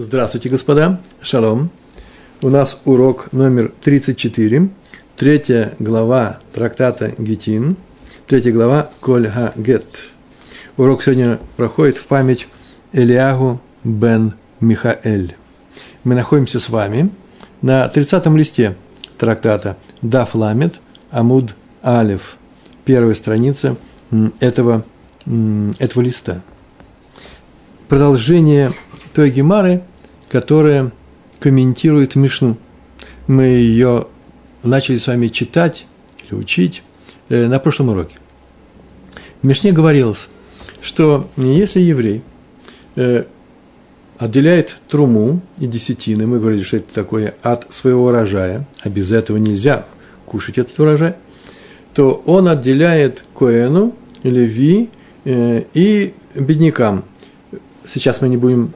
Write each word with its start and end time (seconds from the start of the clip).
Здравствуйте, 0.00 0.48
господа. 0.48 1.00
Шалом. 1.20 1.70
У 2.40 2.50
нас 2.50 2.80
урок 2.84 3.32
номер 3.32 3.72
34, 3.80 4.70
третья 5.16 5.72
глава 5.80 6.38
трактата 6.52 7.10
Гетин, 7.18 7.74
третья 8.28 8.52
глава 8.52 8.88
Коль 9.00 9.28
Гет. 9.56 9.84
Урок 10.76 11.02
сегодня 11.02 11.40
проходит 11.56 11.96
в 11.96 12.06
память 12.06 12.46
Элиагу 12.92 13.60
бен 13.82 14.34
Михаэль. 14.60 15.34
Мы 16.04 16.14
находимся 16.14 16.60
с 16.60 16.68
вами 16.68 17.10
на 17.60 17.84
30-м 17.92 18.36
листе 18.36 18.76
трактата 19.18 19.76
Даф 20.00 20.36
Ламет 20.36 20.76
Амуд 21.10 21.56
Алев, 21.82 22.36
первая 22.84 23.16
страница 23.16 23.76
этого, 24.38 24.84
этого 25.26 26.02
листа. 26.02 26.40
Продолжение 27.88 28.70
той 29.18 29.32
Гемары, 29.32 29.82
которая 30.30 30.92
комментирует 31.40 32.14
Мишну. 32.14 32.56
Мы 33.26 33.46
ее 33.46 34.06
начали 34.62 34.96
с 34.96 35.08
вами 35.08 35.26
читать 35.26 35.86
или 36.22 36.38
учить 36.38 36.84
э, 37.28 37.48
на 37.48 37.58
прошлом 37.58 37.88
уроке. 37.88 38.16
В 39.42 39.44
Мишне 39.44 39.72
говорилось, 39.72 40.28
что 40.80 41.28
если 41.36 41.80
еврей 41.80 42.22
э, 42.94 43.24
отделяет 44.18 44.76
труму 44.88 45.40
и 45.58 45.66
десятины, 45.66 46.24
мы 46.28 46.38
говорили, 46.38 46.62
что 46.62 46.76
это 46.76 46.94
такое 46.94 47.34
от 47.42 47.74
своего 47.74 48.06
урожая, 48.06 48.68
а 48.84 48.88
без 48.88 49.10
этого 49.10 49.38
нельзя 49.38 49.84
кушать 50.26 50.58
этот 50.58 50.78
урожай, 50.78 51.16
то 51.92 52.22
он 52.24 52.46
отделяет 52.46 53.24
коэну, 53.36 53.96
леви 54.22 54.90
э, 55.24 55.64
и 55.74 56.14
беднякам. 56.36 57.02
Сейчас 57.84 58.20
мы 58.20 58.28
не 58.28 58.36
будем 58.36 58.72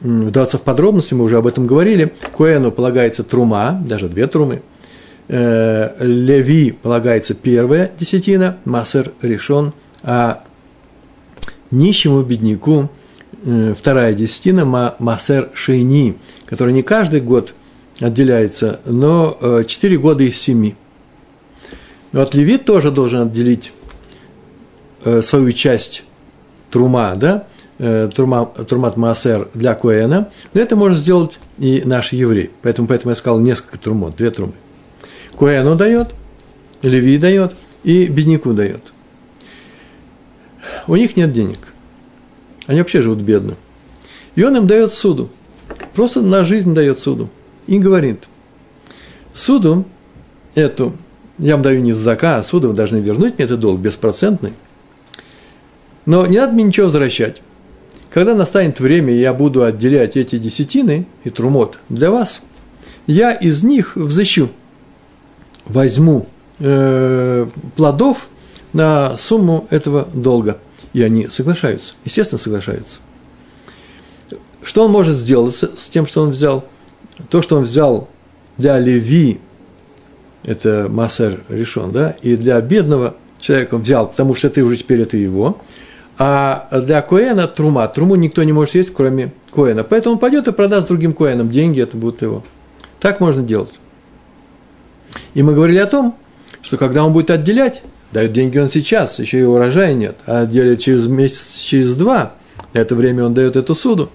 вдаваться 0.00 0.58
в 0.58 0.62
подробности, 0.62 1.14
мы 1.14 1.24
уже 1.24 1.36
об 1.36 1.46
этом 1.46 1.66
говорили. 1.66 2.12
Коэну 2.36 2.70
полагается 2.70 3.22
трума, 3.24 3.82
даже 3.86 4.08
две 4.08 4.26
трумы. 4.26 4.62
Э, 5.28 5.90
Леви 6.00 6.72
полагается 6.72 7.34
первая 7.34 7.90
десятина, 7.98 8.56
Масер 8.64 9.12
решен, 9.20 9.72
а 10.02 10.42
нищему 11.70 12.22
бедняку 12.22 12.88
э, 13.44 13.74
вторая 13.76 14.14
десятина, 14.14 14.94
Масер 14.98 15.50
Шейни, 15.52 16.16
который 16.46 16.72
не 16.72 16.82
каждый 16.82 17.20
год 17.20 17.54
отделяется, 18.00 18.80
но 18.86 19.36
э, 19.40 19.64
четыре 19.66 19.98
года 19.98 20.24
из 20.24 20.40
семи. 20.40 20.76
Но 22.12 22.22
от 22.22 22.34
Леви 22.34 22.56
тоже 22.56 22.90
должен 22.90 23.28
отделить 23.28 23.72
свою 25.20 25.52
часть 25.52 26.04
трума, 26.70 27.14
да, 27.14 27.46
э, 27.78 28.08
Турмат 28.14 28.96
Маасер 28.96 29.48
для 29.54 29.74
Коэна, 29.74 30.30
но 30.52 30.60
это 30.60 30.76
может 30.76 30.98
сделать 30.98 31.38
и 31.58 31.82
наш 31.84 32.12
еврей. 32.12 32.50
Поэтому, 32.62 32.88
поэтому 32.88 33.10
я 33.10 33.14
сказал 33.14 33.40
несколько 33.40 33.78
трумот, 33.78 34.16
две 34.16 34.30
трумы. 34.30 34.54
Коэну 35.38 35.76
дает, 35.76 36.14
Леви 36.82 37.18
дает 37.18 37.54
и 37.84 38.06
бедняку 38.06 38.52
дает. 38.52 38.82
У 40.86 40.96
них 40.96 41.16
нет 41.16 41.32
денег. 41.32 41.58
Они 42.66 42.80
вообще 42.80 43.02
живут 43.02 43.18
бедно. 43.20 43.54
И 44.34 44.44
он 44.44 44.56
им 44.56 44.66
дает 44.66 44.92
суду. 44.92 45.30
Просто 45.94 46.20
на 46.20 46.44
жизнь 46.44 46.74
дает 46.74 46.98
суду. 46.98 47.28
И 47.66 47.78
говорит, 47.78 48.24
суду 49.34 49.84
эту, 50.54 50.94
я 51.38 51.54
вам 51.54 51.62
даю 51.62 51.80
не 51.80 51.92
с 51.92 51.96
зака, 51.96 52.36
а 52.36 52.42
суду 52.42 52.68
вы 52.68 52.74
должны 52.74 52.98
вернуть 52.98 53.36
мне 53.36 53.44
этот 53.44 53.60
долг 53.60 53.80
беспроцентный. 53.80 54.52
Но 56.06 56.26
не 56.26 56.38
надо 56.38 56.52
мне 56.52 56.64
ничего 56.64 56.86
возвращать. 56.86 57.42
Когда 58.10 58.34
настанет 58.34 58.80
время, 58.80 59.12
я 59.14 59.34
буду 59.34 59.64
отделять 59.64 60.16
эти 60.16 60.38
десятины 60.38 61.06
и 61.24 61.30
трумот 61.30 61.78
для 61.88 62.10
вас, 62.10 62.40
я 63.06 63.32
из 63.32 63.62
них 63.62 63.96
взыщу, 63.96 64.50
возьму 65.66 66.26
э, 66.58 67.46
плодов 67.76 68.28
на 68.72 69.16
сумму 69.18 69.66
этого 69.70 70.08
долга. 70.14 70.58
И 70.94 71.02
они 71.02 71.28
соглашаются, 71.28 71.94
естественно, 72.04 72.38
соглашаются. 72.38 72.98
Что 74.62 74.86
он 74.86 74.90
может 74.90 75.14
сделать 75.14 75.54
с 75.54 75.88
тем, 75.88 76.06
что 76.06 76.22
он 76.22 76.30
взял? 76.30 76.64
То, 77.28 77.42
что 77.42 77.56
он 77.56 77.64
взял 77.64 78.08
для 78.56 78.78
Леви, 78.78 79.40
это 80.44 80.86
Массер 80.88 81.44
решен, 81.50 81.92
да, 81.92 82.12
и 82.22 82.36
для 82.36 82.60
бедного 82.60 83.16
человека 83.38 83.74
он 83.74 83.82
взял, 83.82 84.08
потому 84.08 84.34
что 84.34 84.46
это 84.46 84.64
уже 84.64 84.78
теперь 84.78 85.02
это 85.02 85.18
его– 85.18 85.60
а 86.18 86.80
для 86.80 87.00
Коэна 87.00 87.46
трума. 87.46 87.86
Труму 87.88 88.16
никто 88.16 88.42
не 88.42 88.52
может 88.52 88.74
есть, 88.74 88.92
кроме 88.92 89.32
Коэна. 89.52 89.84
Поэтому 89.84 90.14
он 90.14 90.18
пойдет 90.18 90.48
и 90.48 90.52
продаст 90.52 90.88
другим 90.88 91.12
Коэнам. 91.12 91.50
Деньги 91.50 91.80
это 91.80 91.96
будут 91.96 92.22
его. 92.22 92.42
Так 92.98 93.20
можно 93.20 93.42
делать. 93.42 93.74
И 95.34 95.42
мы 95.42 95.54
говорили 95.54 95.78
о 95.78 95.86
том, 95.86 96.16
что 96.60 96.76
когда 96.76 97.04
он 97.04 97.12
будет 97.12 97.30
отделять, 97.30 97.82
дает 98.12 98.32
деньги 98.32 98.58
он 98.58 98.68
сейчас, 98.68 99.18
еще 99.18 99.40
и 99.40 99.44
урожая 99.44 99.94
нет, 99.94 100.16
а 100.26 100.40
отделяет 100.40 100.80
через 100.80 101.06
месяц, 101.06 101.58
через 101.58 101.94
два, 101.94 102.32
это 102.72 102.94
время 102.94 103.24
он 103.24 103.34
дает 103.34 103.56
эту 103.56 103.74
суду. 103.74 104.10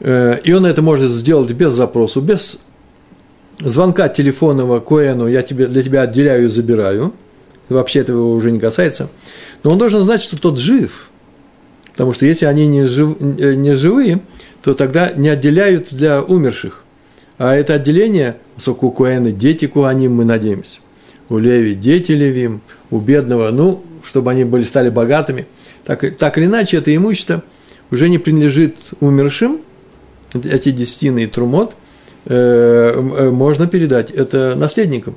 Э, 0.00 0.38
и 0.42 0.52
он 0.52 0.66
это 0.66 0.82
может 0.82 1.10
сделать 1.10 1.52
без 1.52 1.74
запроса, 1.74 2.20
без 2.20 2.58
звонка 3.60 4.08
телефонного 4.08 4.80
Коэну, 4.80 5.28
я 5.28 5.42
тебе, 5.42 5.66
для 5.66 5.82
тебя 5.82 6.02
отделяю 6.02 6.44
и 6.44 6.48
забираю. 6.48 7.12
Вообще 7.68 8.00
этого 8.00 8.34
уже 8.34 8.50
не 8.50 8.58
касается. 8.58 9.08
Но 9.62 9.72
он 9.72 9.78
должен 9.78 10.02
знать, 10.02 10.22
что 10.22 10.38
тот 10.38 10.58
жив. 10.58 11.10
Потому 11.92 12.12
что 12.12 12.26
если 12.26 12.46
они 12.46 12.66
не, 12.66 12.86
жив, 12.86 13.16
э, 13.20 13.54
не 13.54 13.74
живые, 13.74 14.20
то 14.62 14.74
тогда 14.74 15.12
не 15.12 15.28
отделяют 15.28 15.88
для 15.90 16.22
умерших. 16.22 16.84
А 17.38 17.54
это 17.54 17.74
отделение, 17.74 18.36
поскольку 18.54 18.88
у 18.88 18.90
Куэна 18.90 19.32
дети 19.32 19.66
Куаним, 19.66 20.14
мы 20.14 20.24
надеемся. 20.24 20.80
У 21.28 21.38
Леви 21.38 21.74
дети 21.74 22.12
Левим, 22.12 22.62
у 22.90 22.98
бедного, 22.98 23.50
ну, 23.50 23.82
чтобы 24.04 24.30
они 24.30 24.44
были, 24.44 24.62
стали 24.62 24.88
богатыми. 24.88 25.46
Так, 25.84 26.16
так 26.16 26.38
или 26.38 26.46
иначе, 26.46 26.78
это 26.78 26.94
имущество 26.94 27.42
уже 27.90 28.08
не 28.08 28.18
принадлежит 28.18 28.76
умершим, 29.00 29.60
эти 30.34 30.70
десятины 30.70 31.24
и 31.24 31.26
трумот, 31.26 31.74
э, 32.26 32.34
э, 32.34 33.30
можно 33.30 33.66
передать 33.66 34.10
это 34.10 34.54
наследникам. 34.56 35.16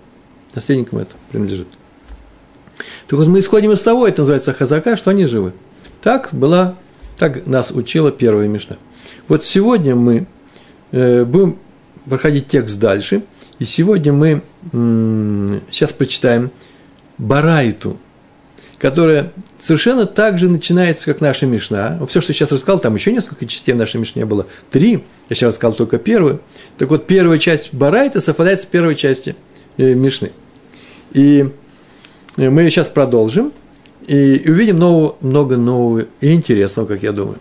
Наследникам 0.56 1.00
это 1.00 1.12
принадлежит. 1.32 1.68
Так 3.12 3.20
вот, 3.20 3.28
мы 3.28 3.40
исходим 3.40 3.74
из 3.74 3.82
того, 3.82 4.08
это 4.08 4.22
называется 4.22 4.54
хазака, 4.54 4.96
что 4.96 5.10
они 5.10 5.26
живы. 5.26 5.52
Так 6.02 6.30
была, 6.32 6.76
так 7.18 7.46
нас 7.46 7.72
учила 7.72 8.10
первая 8.10 8.48
мечта. 8.48 8.78
Вот 9.28 9.44
сегодня 9.44 9.98
мы 9.98 10.28
э, 10.94 11.26
будем 11.26 11.58
проходить 12.06 12.48
текст 12.48 12.80
дальше, 12.80 13.24
и 13.60 13.66
сегодня 13.66 14.14
мы 14.14 14.42
сейчас 15.70 15.92
прочитаем 15.92 16.52
Барайту, 17.18 17.98
которая 18.78 19.34
совершенно 19.60 20.06
так 20.06 20.40
же 20.40 20.50
начинается, 20.50 21.04
как 21.04 21.20
наша 21.20 21.46
Мишна. 21.46 22.00
Все, 22.08 22.22
что 22.22 22.32
я 22.32 22.34
сейчас 22.34 22.54
рассказал, 22.54 22.80
там 22.80 22.96
еще 22.96 23.12
несколько 23.12 23.46
частей 23.46 23.74
нашей 23.74 24.00
Мишне 24.00 24.24
было. 24.24 24.48
Три, 24.70 25.04
я 25.28 25.36
сейчас 25.36 25.50
рассказал 25.56 25.74
только 25.74 25.98
первую. 25.98 26.40
Так 26.78 26.90
вот, 26.90 27.08
первая 27.08 27.40
часть 27.40 27.74
Барайта 27.74 28.22
совпадает 28.22 28.62
с 28.62 28.66
первой 28.66 28.96
частью 28.96 29.36
э, 29.76 29.96
Мишны. 29.96 30.32
И 31.12 31.52
мы 32.38 32.70
сейчас 32.70 32.88
продолжим 32.88 33.52
и 34.08 34.44
увидим 34.48 34.80
нового, 34.80 35.16
много 35.22 35.58
нового 35.58 36.06
и 36.22 36.34
интересного, 36.34 36.88
как 36.88 37.04
я 37.04 37.12
думаю. 37.12 37.38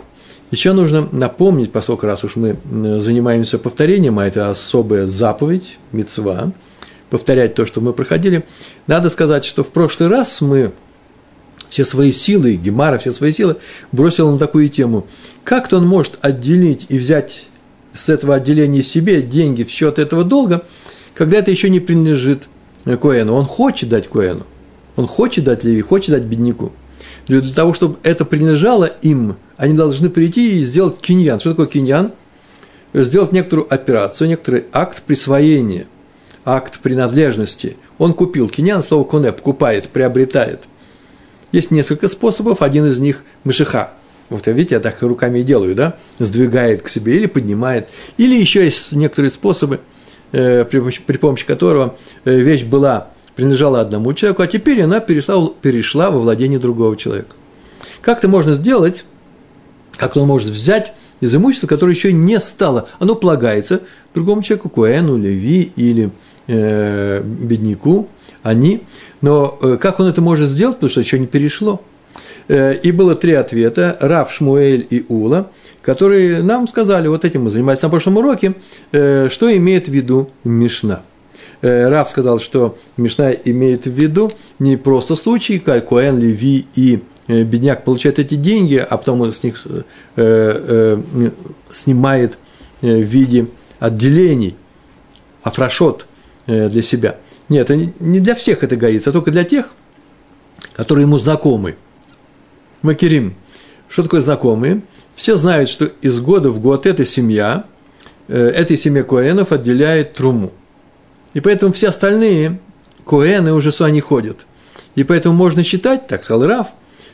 Еще 0.50 0.72
нужно 0.72 1.08
напомнить, 1.12 1.70
поскольку 1.70 2.06
раз 2.06 2.24
уж 2.24 2.34
мы 2.34 2.56
занимаемся 3.00 3.58
повторением, 3.58 4.18
а 4.18 4.26
это 4.26 4.50
особая 4.50 5.06
заповедь, 5.06 5.78
мецва, 5.92 6.52
повторять 7.08 7.54
то, 7.54 7.66
что 7.66 7.80
мы 7.80 7.92
проходили, 7.92 8.44
надо 8.88 9.10
сказать, 9.10 9.44
что 9.44 9.62
в 9.62 9.68
прошлый 9.68 10.08
раз 10.08 10.40
мы 10.40 10.72
все 11.68 11.84
свои 11.84 12.10
силы, 12.10 12.56
Гемара, 12.56 12.98
все 12.98 13.12
свои 13.12 13.32
силы, 13.32 13.56
бросил 13.92 14.30
на 14.32 14.38
такую 14.38 14.68
тему. 14.68 15.06
Как-то 15.44 15.76
он 15.76 15.86
может 15.86 16.18
отделить 16.20 16.86
и 16.88 16.98
взять 16.98 17.46
с 17.94 18.08
этого 18.08 18.34
отделения 18.34 18.82
себе 18.82 19.22
деньги 19.22 19.62
в 19.62 19.70
счет 19.70 20.00
этого 20.00 20.24
долга, 20.24 20.64
когда 21.14 21.38
это 21.38 21.52
еще 21.52 21.70
не 21.70 21.78
принадлежит 21.78 22.48
Коэну. 22.84 23.34
Он 23.34 23.44
хочет 23.44 23.88
дать 23.88 24.08
Коэну. 24.08 24.46
Он 25.00 25.06
хочет 25.06 25.44
дать 25.44 25.64
Леви, 25.64 25.80
хочет 25.80 26.10
дать 26.10 26.24
бедняку. 26.24 26.72
Для 27.26 27.40
того, 27.40 27.72
чтобы 27.72 27.96
это 28.02 28.26
принадлежало 28.26 28.84
им, 28.84 29.36
они 29.56 29.72
должны 29.72 30.10
прийти 30.10 30.60
и 30.60 30.64
сделать 30.66 30.98
киньян. 30.98 31.40
Что 31.40 31.52
такое 31.52 31.68
киньян? 31.68 32.12
Сделать 32.92 33.32
некоторую 33.32 33.72
операцию, 33.72 34.28
некоторый 34.28 34.66
акт 34.74 35.02
присвоения, 35.06 35.86
акт 36.44 36.80
принадлежности. 36.80 37.78
Он 37.96 38.12
купил 38.12 38.50
киньян, 38.50 38.82
слово 38.82 39.04
коне, 39.04 39.32
покупает, 39.32 39.88
приобретает. 39.88 40.64
Есть 41.50 41.70
несколько 41.70 42.06
способов, 42.06 42.60
один 42.60 42.84
из 42.84 42.98
них– 42.98 43.24
мышиха. 43.44 43.92
Вот 44.28 44.46
видите, 44.48 44.74
я 44.74 44.80
так 44.82 45.00
руками 45.00 45.38
и 45.38 45.42
делаю, 45.42 45.74
да? 45.74 45.96
Сдвигает 46.18 46.82
к 46.82 46.90
себе 46.90 47.16
или 47.16 47.24
поднимает. 47.24 47.88
Или 48.18 48.34
еще 48.34 48.62
есть 48.62 48.92
некоторые 48.92 49.30
способы, 49.30 49.80
э, 50.32 50.66
при 50.66 51.16
помощи 51.16 51.46
которого 51.46 51.96
э, 52.26 52.34
вещь 52.38 52.64
была 52.64 53.08
принадлежала 53.40 53.80
одному 53.80 54.12
человеку, 54.12 54.42
а 54.42 54.46
теперь 54.46 54.82
она 54.82 55.00
перешла, 55.00 55.48
перешла 55.62 56.10
во 56.10 56.20
владение 56.20 56.58
другого 56.58 56.94
человека. 56.94 57.34
Как 58.02 58.18
это 58.18 58.28
можно 58.28 58.52
сделать? 58.52 59.04
Как 59.96 60.14
он 60.18 60.26
может 60.26 60.50
взять 60.50 60.92
из 61.20 61.34
имущества, 61.34 61.66
которое 61.66 61.94
еще 61.94 62.12
не 62.12 62.38
стало. 62.38 62.90
Оно 62.98 63.14
полагается 63.14 63.80
другому 64.14 64.42
человеку, 64.42 64.68
Куэну, 64.68 65.16
Леви 65.16 65.72
или 65.74 66.10
э, 66.48 67.22
бедняку, 67.22 68.08
они. 68.42 68.82
Но 69.22 69.58
э, 69.62 69.78
как 69.80 70.00
он 70.00 70.06
это 70.08 70.20
может 70.20 70.50
сделать, 70.50 70.76
потому 70.76 70.90
что 70.90 71.00
еще 71.00 71.18
не 71.18 71.26
перешло. 71.26 71.80
Э, 72.48 72.74
и 72.74 72.92
было 72.92 73.14
три 73.14 73.32
ответа, 73.32 73.96
Рав, 74.00 74.30
Шмуэль 74.30 74.86
и 74.90 75.06
Ула, 75.08 75.50
которые 75.80 76.42
нам 76.42 76.68
сказали, 76.68 77.08
вот 77.08 77.24
этим 77.24 77.44
мы 77.44 77.50
занимались 77.50 77.80
на 77.80 77.88
прошлом 77.88 78.18
уроке, 78.18 78.54
э, 78.92 79.30
что 79.30 79.56
имеет 79.56 79.88
в 79.88 79.92
виду 79.92 80.28
Мишна. 80.44 81.00
Э, 81.62 81.88
Рав 81.88 82.08
сказал, 82.08 82.38
что 82.38 82.76
Мишна 82.96 83.32
имеет 83.32 83.84
в 83.84 83.90
виду 83.90 84.30
не 84.58 84.76
просто 84.76 85.16
случай, 85.16 85.58
как 85.58 85.86
Куэн, 85.86 86.18
Леви 86.18 86.66
и 86.74 87.02
Э, 87.30 87.44
бедняк 87.44 87.84
получает 87.84 88.18
эти 88.18 88.34
деньги, 88.34 88.76
а 88.76 88.96
потом 88.96 89.32
с 89.32 89.44
них 89.44 89.64
э, 90.16 91.00
снимает 91.72 92.38
в 92.80 92.86
виде 92.86 93.46
отделений, 93.78 94.56
афрашот 95.42 96.06
для 96.46 96.82
себя. 96.82 97.16
Нет, 97.48 97.70
не 98.00 98.18
для 98.18 98.34
всех 98.34 98.64
это 98.64 98.74
годится, 98.74 99.10
а 99.10 99.12
только 99.12 99.30
для 99.30 99.44
тех, 99.44 99.70
которые 100.74 101.04
ему 101.04 101.18
знакомы. 101.18 101.76
Макерим. 102.82 103.34
Что 103.88 104.02
такое 104.02 104.22
знакомые? 104.22 104.82
Все 105.14 105.36
знают, 105.36 105.68
что 105.68 105.84
из 106.00 106.18
года 106.20 106.50
в 106.50 106.58
год 106.60 106.86
эта 106.86 107.04
семья, 107.06 107.64
этой 108.28 108.76
семье 108.76 109.04
Коэнов 109.04 109.52
отделяет 109.52 110.14
труму. 110.14 110.52
И 111.34 111.40
поэтому 111.40 111.72
все 111.72 111.88
остальные 111.88 112.58
Коэны 113.06 113.52
уже 113.52 113.72
сюда 113.72 113.90
не 113.90 114.00
ходят. 114.00 114.46
И 114.94 115.04
поэтому 115.04 115.34
можно 115.34 115.62
считать, 115.62 116.06
так 116.06 116.24
сказал 116.24 116.46
Раф, 116.46 116.68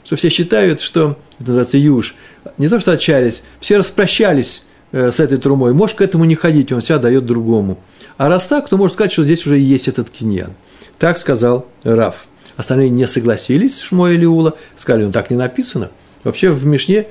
что 0.04 0.16
все 0.16 0.30
считают, 0.30 0.80
что, 0.80 1.18
это 1.38 1.48
называется 1.48 1.78
юж, 1.78 2.14
не 2.58 2.68
то 2.68 2.80
что 2.80 2.92
отчаялись, 2.92 3.42
все 3.60 3.78
распрощались 3.78 4.64
э, 4.92 5.10
с 5.10 5.20
этой 5.20 5.38
трумой, 5.38 5.74
можешь 5.74 5.96
к 5.96 6.00
этому 6.00 6.24
не 6.24 6.34
ходить, 6.34 6.72
он 6.72 6.80
себя 6.80 6.98
дает 6.98 7.26
другому. 7.26 7.78
А 8.16 8.28
раз 8.28 8.46
так, 8.46 8.68
то 8.68 8.76
можно 8.76 8.94
сказать, 8.94 9.12
что 9.12 9.24
здесь 9.24 9.46
уже 9.46 9.58
есть 9.58 9.88
этот 9.88 10.10
киньян. 10.10 10.52
Так 10.98 11.18
сказал 11.18 11.66
Раф. 11.82 12.26
Остальные 12.56 12.88
не 12.90 13.06
согласились 13.06 13.76
с 13.76 13.80
Шмо 13.80 14.08
или 14.08 14.24
Ула, 14.24 14.54
сказали, 14.76 15.04
ну 15.04 15.12
так 15.12 15.30
не 15.30 15.36
написано. 15.36 15.90
Вообще 16.24 16.50
в 16.50 16.64
Мишне, 16.64 17.06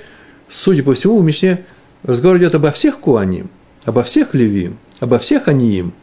судя 0.49 0.83
по 0.83 0.95
всему, 0.95 1.19
в 1.19 1.23
Мишне 1.23 1.65
разговор 2.03 2.37
идет 2.37 2.55
обо 2.55 2.71
всех 2.71 2.99
Куаним, 2.99 3.51
обо 3.83 4.03
всех 4.03 4.33
Левиим, 4.33 4.79
обо 4.99 5.19
всех 5.19 5.47
Аниим, 5.47 5.93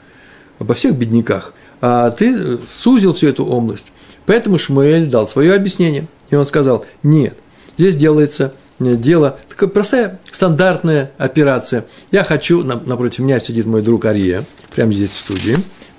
обо 0.62 0.75
всех 0.75 0.97
бедняках. 0.97 1.53
А 1.81 2.11
ты 2.11 2.59
сузил 2.73 3.12
всю 3.12 3.29
эту 3.29 3.44
область. 3.44 3.87
Поэтому 4.26 4.59
Шмуэль 4.59 5.06
дал 5.06 5.26
свое 5.26 5.55
объяснение. 5.55 6.06
И 6.31 6.35
он 6.35 6.47
сказал, 6.47 6.87
нет, 7.03 7.37
здесь 7.76 7.97
делается 7.97 8.55
э, 8.79 8.94
дело, 8.94 9.38
такая 9.49 9.69
простая 9.69 10.20
стандартная 10.31 11.11
операция. 11.19 11.85
Я 12.11 12.25
хочу, 12.25 12.62
напротив 12.62 13.19
меня 13.20 13.41
сидит 13.41 13.67
мой 13.67 13.82
друг 13.82 14.05
Ария, 14.06 14.44
прямо 14.75 14.93
здесь 14.94 15.11
в 15.11 15.20
студии, 15.20 15.56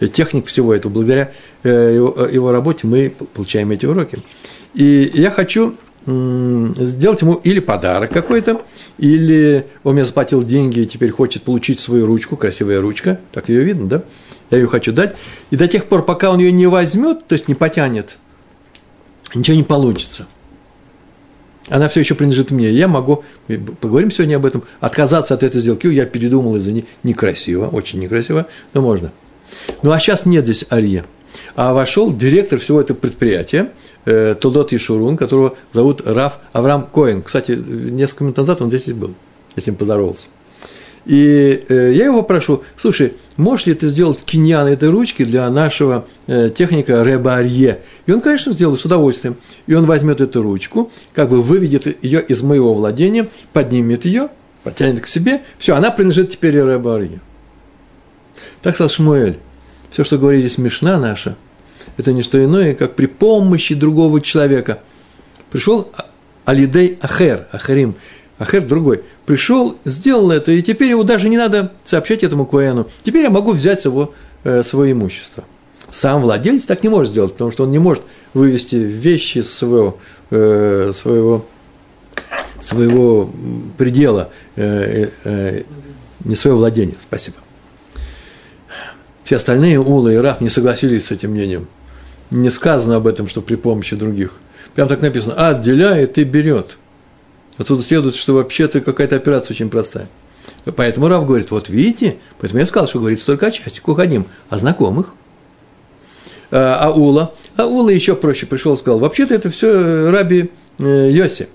техник 0.08 0.48
всего 0.48 0.74
этого, 0.74 0.92
благодаря 0.92 1.32
э, 1.64 1.92
его, 1.96 2.16
э, 2.18 2.34
его 2.34 2.52
работе 2.52 2.88
мы 2.88 3.14
получаем 3.34 3.72
эти 3.72 3.86
уроки. 3.86 4.20
И 4.74 5.12
я 5.14 5.30
хочу 5.30 5.76
сделать 6.06 7.22
ему 7.22 7.36
или 7.36 7.60
подарок 7.60 8.12
какой-то, 8.12 8.62
или 8.98 9.68
он 9.84 9.94
мне 9.94 10.04
заплатил 10.04 10.44
деньги 10.44 10.82
и 10.82 10.86
теперь 10.86 11.12
хочет 11.12 11.44
получить 11.44 11.80
свою 11.80 12.06
ручку, 12.06 12.36
красивая 12.36 12.82
ручка, 12.82 13.20
так 13.32 13.50
ее 13.50 13.62
видно, 13.62 13.88
да? 13.88 14.04
Я 14.50 14.58
ее 14.60 14.68
хочу 14.68 14.92
дать. 14.92 15.16
И 15.50 15.56
до 15.56 15.68
тех 15.68 15.86
пор, 15.86 16.06
пока 16.06 16.32
он 16.32 16.40
ее 16.40 16.52
не 16.52 16.68
возьмет, 16.68 17.26
то 17.28 17.34
есть 17.34 17.48
не 17.48 17.56
потянет, 17.56 18.18
ничего 19.34 19.56
не 19.56 19.64
получится. 19.64 20.28
Она 21.70 21.88
все 21.88 22.02
еще 22.02 22.16
принадлежит 22.16 22.52
мне. 22.52 22.70
Я 22.70 22.88
могу, 22.90 23.24
поговорим 23.80 24.12
сегодня 24.12 24.36
об 24.36 24.46
этом, 24.46 24.64
отказаться 24.82 25.34
от 25.34 25.44
этой 25.44 25.62
сделки. 25.62 25.88
Я 25.88 26.06
передумал, 26.06 26.58
извини, 26.58 26.86
некрасиво, 27.04 27.68
очень 27.68 28.00
некрасиво, 28.00 28.48
но 28.74 28.82
можно. 28.82 29.12
Ну, 29.82 29.92
а 29.92 30.00
сейчас 30.00 30.26
нет 30.26 30.44
здесь 30.44 30.66
Ария. 30.70 31.06
А 31.56 31.74
вошел 31.74 32.16
директор 32.16 32.60
всего 32.60 32.82
этого 32.82 32.98
предприятия, 32.98 33.72
э, 34.06 34.36
Толдот 34.40 34.72
Ешурун, 34.72 35.18
которого 35.18 35.56
зовут 35.72 36.02
Раф 36.06 36.40
Авраам 36.52 36.88
Коэн. 36.92 37.22
Кстати, 37.22 37.52
несколько 37.52 38.24
минут 38.24 38.38
назад 38.38 38.62
он 38.62 38.70
здесь 38.70 38.86
был, 38.88 39.14
я 39.56 39.62
с 39.62 39.68
ним 39.68 39.76
поздоровался. 39.76 40.26
И 41.06 41.66
э, 41.68 41.92
я 41.94 42.06
его 42.06 42.24
прошу, 42.24 42.64
слушай, 42.78 43.14
можешь 43.36 43.66
ли 43.66 43.74
ты 43.74 43.88
сделать 43.88 44.24
киньян 44.24 44.68
этой 44.68 44.90
ручки 44.90 45.26
для 45.26 45.50
нашего 45.50 46.06
э, 46.28 46.50
техника 46.50 47.04
Ребарье? 47.04 47.82
И 48.06 48.12
он, 48.12 48.22
конечно, 48.22 48.54
сделает 48.54 48.80
с 48.80 48.86
удовольствием. 48.86 49.36
И 49.68 49.74
он 49.74 49.86
возьмет 49.86 50.22
эту 50.22 50.42
ручку, 50.42 50.92
как 51.14 51.30
бы 51.30 51.42
выведет 51.42 52.04
ее 52.04 52.22
из 52.22 52.42
моего 52.42 52.74
владения, 52.74 53.28
поднимет 53.52 54.06
ее, 54.06 54.30
потянет 54.64 55.02
к 55.02 55.08
себе. 55.08 55.42
Все, 55.58 55.76
она 55.76 55.92
принадлежит 55.92 56.32
теперь 56.32 56.56
Ребарье. 56.56 57.20
Так 58.62 58.76
сказал 58.76 58.90
Шмуэль. 58.90 59.40
Все, 59.94 60.04
что 60.04 60.18
говорит 60.18 60.42
здесь 60.42 60.58
Мишна 60.58 61.00
наша, 61.00 61.38
это 61.96 62.12
не 62.12 62.22
что 62.22 62.44
иное, 62.44 62.76
как 62.76 62.96
при 62.96 63.06
помощи 63.06 63.76
другого 63.76 64.20
человека. 64.20 64.80
Пришел 65.52 65.88
Алидей 66.44 66.98
Ахер, 67.02 67.48
Ахарим, 67.52 67.96
Ахер 68.40 68.64
другой– 68.68 69.04
пришел, 69.26 69.78
сделал 69.86 70.32
это, 70.32 70.52
и 70.52 70.62
теперь 70.62 70.90
его 70.90 71.04
даже 71.04 71.30
не 71.30 71.38
надо 71.38 71.72
сообщать 71.84 72.24
этому 72.24 72.46
Коэну. 72.46 72.88
Теперь 73.04 73.24
я 73.24 73.30
могу 73.30 73.52
взять 73.52 73.86
его, 73.86 74.14
э, 74.44 74.64
свое 74.64 74.92
имущество. 74.92 75.44
Сам 75.92 76.22
владелец 76.22 76.66
так 76.66 76.84
не 76.84 76.90
может 76.90 77.12
сделать, 77.12 77.34
потому 77.34 77.52
что 77.52 77.64
он 77.64 77.72
не 77.72 77.80
может 77.80 78.04
вывести 78.34 78.76
вещи 78.76 79.40
из 79.40 79.54
своего, 79.54 79.98
э, 80.32 80.92
своего, 80.94 81.46
своего 82.60 83.30
предела, 83.78 84.32
э, 84.56 85.10
э, 85.24 85.64
не 86.24 86.36
своего 86.36 86.58
владения. 86.58 86.96
Спасибо. 87.00 87.38
Все 89.24 89.38
остальные, 89.38 89.80
Ула 89.80 90.10
и 90.10 90.18
Раф, 90.18 90.42
не 90.42 90.50
согласились 90.50 91.06
с 91.06 91.12
этим 91.12 91.32
мнением. 91.32 91.68
Не 92.30 92.50
сказано 92.50 92.98
об 92.98 93.08
этом, 93.08 93.28
что 93.28 93.42
при 93.42 93.56
помощи 93.56 93.96
других. 93.96 94.40
Прям 94.76 94.88
так 94.88 95.02
написано, 95.02 95.50
отделяет 95.50 96.18
и 96.18 96.24
берет– 96.24 96.78
Отсюда 97.58 97.84
следует, 97.84 98.16
что 98.16 98.34
вообще-то 98.34 98.82
какая-то 98.82 99.16
операция 99.16 99.54
очень 99.54 99.70
простая. 99.70 100.08
Поэтому 100.76 101.08
Рав 101.08 101.26
говорит, 101.26 101.52
вот 101.52 101.70
видите, 101.70 102.18
поэтому 102.40 102.60
я 102.60 102.66
сказал, 102.66 102.88
что 102.88 103.00
говорится 103.00 103.26
только 103.28 103.48
о 103.48 103.52
части 103.52 103.80
Кухадим, 103.80 104.26
о 104.50 104.58
знакомых. 104.58 105.14
А, 106.52 106.78
а 106.82 106.92
Ула? 106.92 107.34
А 107.56 107.66
Ула 107.66 107.90
еще 107.90 108.16
проще 108.16 108.46
пришел 108.46 108.74
и 108.74 108.78
сказал, 108.78 109.00
вообще-то 109.00 109.36
это 109.36 109.50
все 109.52 110.10
Раби 110.10 110.52
э, 110.80 111.10
Йоси. 111.12 111.48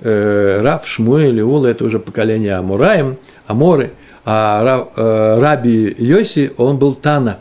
Э, 0.00 0.60
Рав, 0.60 0.86
Шмуэль 0.86 1.38
и 1.38 1.42
Ула– 1.42 1.66
это 1.68 1.84
уже 1.84 1.98
поколение 1.98 2.54
Амураем, 2.54 3.16
Аморы, 3.46 3.92
а 4.30 4.88
э, 4.96 5.40
Раби 5.40 5.94
Йоси, 5.98 6.52
он 6.56 6.78
был 6.78 6.94
Тана. 6.94 7.38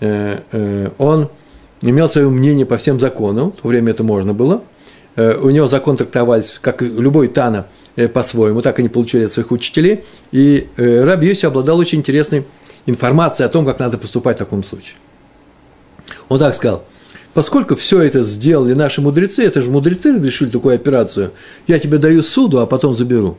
Он 0.00 1.28
имел 1.80 2.08
свое 2.08 2.28
мнение 2.28 2.66
по 2.66 2.76
всем 2.76 2.98
законам, 2.98 3.52
в 3.52 3.62
то 3.62 3.68
время 3.68 3.90
это 3.90 4.02
можно 4.02 4.34
было– 4.34 4.62
Э, 5.14 5.36
у 5.36 5.50
него 5.50 5.66
закон 5.66 5.96
трактовались, 5.96 6.58
как 6.60 6.80
любой 6.82 7.28
Тана, 7.28 7.66
э, 7.96 8.08
по-своему, 8.08 8.62
так 8.62 8.78
они 8.78 8.88
получили 8.88 9.24
от 9.24 9.32
своих 9.32 9.50
учителей, 9.50 10.04
и 10.30 10.68
э, 10.76 11.04
Раби 11.04 11.28
Йоси 11.28 11.46
обладал 11.46 11.78
очень 11.78 11.98
интересной 11.98 12.44
информацией 12.86 13.46
о 13.46 13.50
том, 13.50 13.66
как 13.66 13.78
надо 13.78 13.98
поступать 13.98 14.36
в 14.36 14.38
таком 14.38 14.64
случае. 14.64 14.94
Он 16.28 16.38
так 16.38 16.54
сказал, 16.54 16.84
поскольку 17.34 17.76
все 17.76 18.00
это 18.00 18.22
сделали 18.22 18.72
наши 18.72 19.02
мудрецы, 19.02 19.44
это 19.44 19.60
же 19.60 19.70
мудрецы 19.70 20.14
разрешили 20.14 20.48
такую 20.48 20.74
операцию, 20.74 21.32
я 21.66 21.78
тебе 21.78 21.98
даю 21.98 22.22
суду, 22.22 22.60
а 22.60 22.66
потом 22.66 22.96
заберу. 22.96 23.36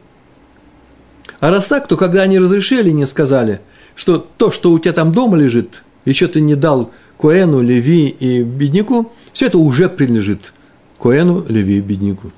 А 1.43 1.51
раз 1.51 1.67
так, 1.67 1.89
то 1.89 1.97
когда 1.97 2.21
они 2.21 2.39
разрешили, 2.39 2.89
не 2.91 3.05
сказали, 3.05 3.59
что 3.95 4.15
то, 4.15 4.49
что 4.49 4.71
у 4.71 4.79
тебя 4.79 4.93
там 4.93 5.11
дома 5.11 5.35
лежит, 5.35 5.83
еще 6.05 6.27
ты 6.27 6.39
не 6.39 6.55
дал 6.55 6.91
Коэну, 7.19 7.59
Леви 7.59 8.07
и 8.07 8.43
бедняку, 8.43 9.11
все 9.33 9.47
это 9.47 9.57
уже 9.57 9.89
принадлежит 9.89 10.53
Коэну, 11.01 11.43
Леви, 11.49 11.81
бедняку. 11.81 12.31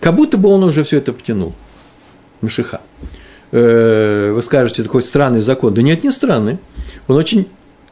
Как 0.00 0.16
будто 0.16 0.38
бы 0.38 0.48
он 0.48 0.62
уже 0.64 0.84
все 0.84 0.96
это 0.96 1.12
потянул. 1.12 1.52
Машиха. 2.40 2.80
Э, 3.50 4.32
вы 4.34 4.42
скажете, 4.42 4.82
такой 4.84 5.02
странный 5.02 5.42
закон. 5.42 5.74
Да 5.74 5.82
нет, 5.82 6.02
не 6.02 6.12
странный. 6.12 6.56
Он 7.08 7.16
очень 7.16 7.46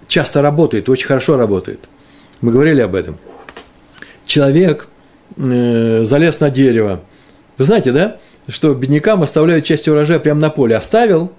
часто 0.09 0.41
работает, 0.41 0.89
очень 0.89 1.09
хорошо 1.09 1.37
работает. 1.37 1.91
Мы 2.41 2.53
говорили 2.53 2.81
об 2.81 2.95
этом. 2.95 3.19
Человек 4.25 4.89
э, 5.37 6.05
залез 6.05 6.41
на 6.41 6.49
дерево. 6.49 7.03
Вы 7.59 7.67
знаете, 7.67 7.93
да, 7.93 8.17
что 8.51 8.75
беднякам 8.75 9.23
оставляют 9.23 9.65
часть 9.65 9.89
урожая 9.89 10.19
прямо 10.19 10.41
на 10.41 10.51
поле. 10.51 10.77
Оставил, 10.77 11.33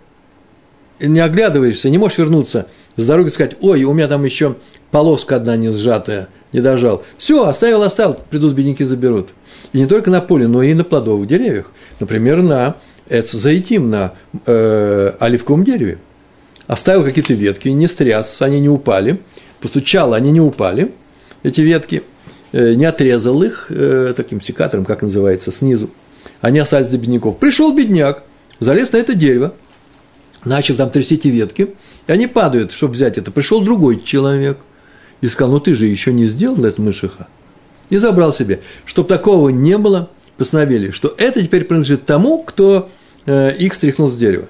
не 1.00 1.20
оглядываешься, 1.20 1.90
не 1.90 1.98
можешь 1.98 2.18
вернуться 2.18 2.68
с 2.96 3.06
дороги 3.06 3.28
и 3.28 3.32
сказать, 3.32 3.56
ой, 3.62 3.84
у 3.84 3.94
меня 3.94 4.08
там 4.08 4.24
еще 4.24 4.56
полоска 4.92 5.36
одна 5.36 5.58
не 5.58 5.70
сжатая, 5.70 6.30
не 6.54 6.62
дожал. 6.62 7.04
Все, 7.18 7.48
оставил, 7.48 7.84
оставил, 7.84 8.18
придут 8.30 8.54
бедняки, 8.54 8.84
заберут. 8.84 9.30
И 9.74 9.80
не 9.80 9.88
только 9.88 10.10
на 10.10 10.22
поле, 10.22 10.48
но 10.48 10.64
и 10.64 10.74
на 10.74 10.84
плодовых 10.84 11.28
деревьях. 11.28 11.72
Например, 12.00 12.42
на 12.42 12.76
эцзаитим, 13.10 13.90
на 13.90 14.14
э, 14.46 15.14
оливковом 15.20 15.64
дереве. 15.64 15.98
Оставил 16.68 17.04
какие-то 17.04 17.34
ветки, 17.34 17.68
не 17.70 17.88
стряс, 17.88 18.42
они 18.42 18.60
не 18.60 18.70
упали. 18.70 19.20
Постучал, 19.60 20.14
они 20.14 20.32
не 20.32 20.42
упали, 20.42 20.92
эти 21.44 21.62
ветки. 21.62 22.04
Э, 22.52 22.74
не 22.74 22.86
отрезал 22.86 23.42
их 23.44 23.68
э, 23.70 24.14
таким 24.16 24.42
секатором, 24.42 24.86
как 24.86 25.02
называется, 25.02 25.52
снизу. 25.52 25.90
Они 26.42 26.60
остались 26.60 26.90
для 26.90 27.00
бедняков. 27.00 27.38
Пришел 27.38 27.76
бедняк, 27.76 28.24
залез 28.60 28.92
на 28.92 28.98
это 28.98 29.14
дерево, 29.14 29.54
начал 30.46 30.76
там 30.76 30.90
трясти 30.90 31.16
эти 31.16 31.28
ветки, 31.28 31.74
и 32.08 32.12
они 32.12 32.28
падают, 32.28 32.72
чтобы 32.72 32.94
взять 32.94 33.18
это. 33.18 33.32
Пришел 33.32 33.62
другой 33.62 34.02
человек 34.02 34.60
и 35.22 35.28
сказал, 35.28 35.54
ну 35.54 35.60
ты 35.60 35.76
же 35.76 35.86
еще 35.86 36.12
не 36.14 36.26
сделал 36.26 36.64
это 36.66 36.82
мышиха. 36.82 37.28
И 37.90 37.98
забрал 37.98 38.34
себе. 38.34 38.62
Чтобы 38.86 39.10
такого 39.10 39.50
не 39.50 39.78
было, 39.78 40.10
постановили, 40.38 40.92
что 40.92 41.14
это 41.18 41.44
теперь 41.44 41.66
принадлежит 41.66 42.06
тому, 42.06 42.42
кто 42.44 42.90
э, 43.26 43.56
их 43.58 43.74
стряхнул 43.76 44.10
с 44.10 44.16
дерева. 44.16 44.48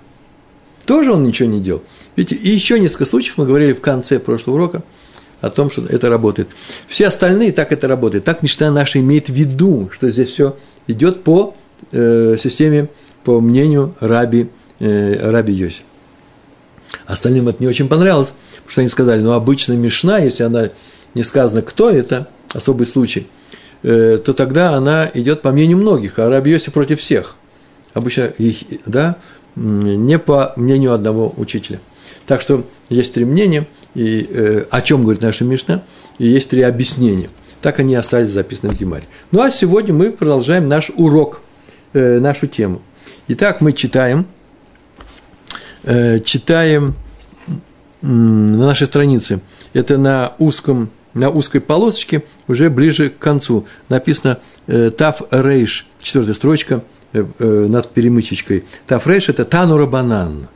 Тоже 0.86 1.12
он 1.12 1.24
ничего 1.24 1.50
не 1.50 1.60
делал. 1.60 1.84
И 2.16 2.22
еще 2.22 2.80
несколько 2.80 3.06
случаев 3.06 3.38
мы 3.38 3.46
говорили 3.46 3.74
в 3.74 3.82
конце 3.82 4.20
прошлого 4.20 4.56
урока 4.56 4.84
о 5.42 5.50
том, 5.50 5.72
что 5.72 5.86
это 5.86 6.10
работает. 6.10 6.50
Все 6.88 7.08
остальные 7.08 7.51
так 7.51 7.72
это 7.72 7.88
работает. 7.88 8.24
Так 8.24 8.44
мечта 8.44 8.72
наша 8.72 9.00
имеет 9.00 9.28
в 9.28 9.34
виду, 9.34 9.90
что 9.92 10.10
здесь 10.10 10.30
все 10.30 10.56
идет 10.88 11.24
по 11.24 11.56
э, 11.92 12.36
системе, 12.40 12.90
по 13.24 13.40
мнению 13.40 13.94
раби, 14.00 14.50
э, 14.80 15.30
раби 15.30 15.54
Йоси. 15.54 15.84
Остальным 17.06 17.48
это 17.48 17.62
не 17.62 17.68
очень 17.68 17.88
понравилось, 17.88 18.34
потому 18.56 18.72
что 18.72 18.82
они 18.82 18.90
сказали, 18.90 19.22
ну, 19.22 19.32
обычно 19.34 19.74
Мишна, 19.74 20.18
если 20.18 20.44
она 20.44 20.70
не 21.14 21.24
сказано, 21.24 21.62
кто 21.62 21.90
это, 21.90 22.28
особый 22.54 22.86
случай, 22.86 23.28
э, 23.84 24.18
то 24.24 24.34
тогда 24.34 24.74
она 24.74 25.10
идет 25.14 25.42
по 25.42 25.52
мнению 25.52 25.78
многих, 25.78 26.20
а 26.20 26.30
Раби 26.30 26.52
Йоси 26.52 26.72
против 26.72 27.00
всех. 27.00 27.36
Обычно, 27.94 28.32
да, 28.86 29.18
не 29.56 30.18
по 30.18 30.54
мнению 30.56 30.94
одного 30.94 31.34
учителя. 31.38 31.80
Так 32.26 32.42
что 32.42 32.66
есть 32.90 33.14
три 33.14 33.26
мнения, 33.26 33.68
и, 33.94 34.26
э, 34.30 34.66
о 34.70 34.82
чем 34.82 35.04
говорит 35.04 35.22
наша 35.22 35.44
Мишна, 35.44 35.84
и 36.18 36.28
есть 36.28 36.50
три 36.50 36.62
объяснения. 36.62 37.30
Так 37.62 37.80
они 37.80 37.96
остались 37.96 38.30
записаны 38.30 38.72
в 38.72 38.80
Гемаре. 38.80 39.04
Ну 39.32 39.42
а 39.42 39.52
сегодня 39.52 39.94
мы 39.94 40.12
продолжаем 40.12 40.68
наш 40.68 40.92
урок, 40.96 41.42
э, 41.93 42.19
нашу 42.19 42.48
тему. 42.48 42.81
Итак, 43.27 43.62
мы 43.62 43.74
читаем, 43.74 44.25
э, 45.83 46.19
читаем 46.19 46.95
на 48.01 48.67
нашей 48.67 48.88
странице. 48.88 49.41
Это 49.74 49.98
на 49.98 50.33
узком, 50.39 50.89
на 51.13 51.29
узкой 51.29 51.62
полосочке, 51.62 52.24
уже 52.48 52.69
ближе 52.69 53.10
к 53.10 53.19
концу. 53.19 53.67
Написано 53.89 54.39
э, 54.67 54.91
Тав 54.91 55.21
Рейш, 55.31 55.88
четвертая 56.01 56.36
строчка, 56.36 56.83
э, 57.13 57.25
э, 57.39 57.45
над 57.67 57.89
перемычечкой. 57.89 58.65
Тав 58.88 59.05
Рейш– 59.07 59.29
это 59.29 59.45
Танура 59.45 59.86
Банан. 59.86 60.48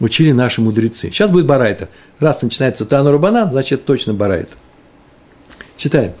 Учили 0.00 0.32
наши 0.32 0.60
мудрецы. 0.60 1.10
Сейчас 1.10 1.30
будет 1.30 1.46
Барайта. 1.46 1.88
Раз 2.18 2.42
начинается 2.42 2.84
Танура 2.84 3.18
Банан, 3.18 3.52
значит 3.52 3.84
точно 3.84 4.12
Барайта. 4.12 4.54
Читаем. 5.76 6.12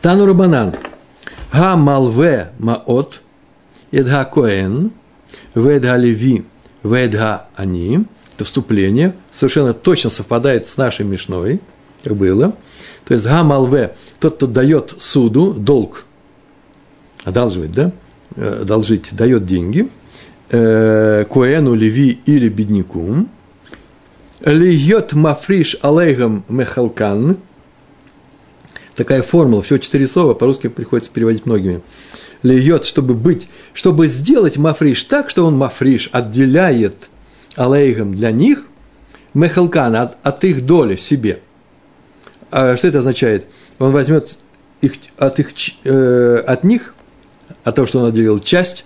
Танура 0.00 0.32
Банан. 0.32 0.74
Га 1.52 1.76
малве 1.76 2.50
маот, 2.58 3.20
эдга 3.90 4.24
коэн, 4.24 4.90
ведга 5.54 5.96
леви, 5.96 6.44
ведга 6.82 7.46
они– 7.56 8.06
это 8.34 8.44
вступление, 8.44 9.14
совершенно 9.30 9.74
точно 9.74 10.10
совпадает 10.10 10.66
с 10.66 10.76
нашей 10.76 11.04
Мишной, 11.04 11.60
как 12.02 12.16
было. 12.16 12.54
То 13.04 13.14
есть 13.14 13.26
гамалве, 13.26 13.94
тот, 14.18 14.36
кто 14.36 14.46
дает 14.46 14.94
суду, 14.98 15.52
долг, 15.52 16.04
одалживает, 17.24 17.72
да, 17.72 17.92
э, 18.36 18.62
одолжить, 18.62 19.14
дает 19.14 19.46
деньги, 19.46 19.88
э, 20.50 21.24
коэну, 21.30 21.74
леви 21.74 22.20
или 22.26 22.48
бедняку, 22.48 23.26
льет 24.40 25.12
мафриш 25.12 25.76
алейгам 25.82 26.44
мехалкан, 26.48 27.36
такая 28.96 29.22
формула, 29.22 29.62
всего 29.62 29.78
четыре 29.78 30.06
слова, 30.06 30.34
по-русски 30.34 30.68
приходится 30.68 31.10
переводить 31.10 31.46
многими. 31.46 31.82
Льет, 32.42 32.84
чтобы 32.84 33.14
быть, 33.14 33.48
чтобы 33.72 34.08
сделать 34.08 34.56
мафриш 34.56 35.04
так, 35.04 35.30
что 35.30 35.44
он 35.44 35.56
мафриш 35.56 36.10
отделяет 36.12 37.08
алейгам 37.56 38.14
для 38.14 38.32
них, 38.32 38.66
мехалкан 39.34 39.94
от, 39.96 40.16
от 40.22 40.44
их 40.44 40.66
доли 40.66 40.96
себе. 40.96 41.40
А 42.50 42.76
что 42.76 42.88
это 42.88 42.98
означает? 42.98 43.46
Он 43.78 43.92
возьмет 43.92 44.36
их, 44.80 44.94
от, 45.16 45.38
их, 45.38 45.48
э, 45.84 46.44
от 46.46 46.64
них, 46.64 46.94
от 47.64 47.74
того, 47.74 47.86
что 47.86 48.00
он 48.00 48.06
отделил 48.06 48.40
часть, 48.40 48.84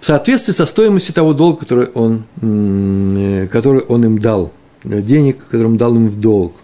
в 0.00 0.04
соответствии 0.04 0.52
со 0.52 0.66
стоимостью 0.66 1.14
того 1.14 1.32
долга, 1.32 1.60
который 1.60 1.86
он, 1.86 2.24
э, 2.40 3.48
который 3.50 3.82
он 3.82 4.04
им 4.04 4.18
дал, 4.18 4.52
денег, 4.84 5.46
который 5.46 5.66
он 5.66 5.76
дал 5.76 5.94
им 5.94 6.08
в 6.08 6.20
долг. 6.20 6.54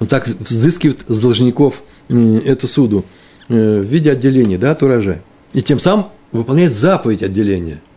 Он 0.00 0.06
так 0.06 0.26
взыскивает 0.26 1.04
с 1.06 1.20
должников 1.20 1.82
эту 2.08 2.66
суду 2.66 3.04
э, 3.48 3.80
в 3.80 3.84
виде 3.84 4.10
отделения 4.10 4.58
да, 4.58 4.72
от 4.72 4.82
урожая. 4.82 5.22
И 5.52 5.62
тем 5.62 5.78
самым 5.78 6.06
выполняет 6.32 6.74
заповедь 6.74 7.22
отделения– 7.22 7.80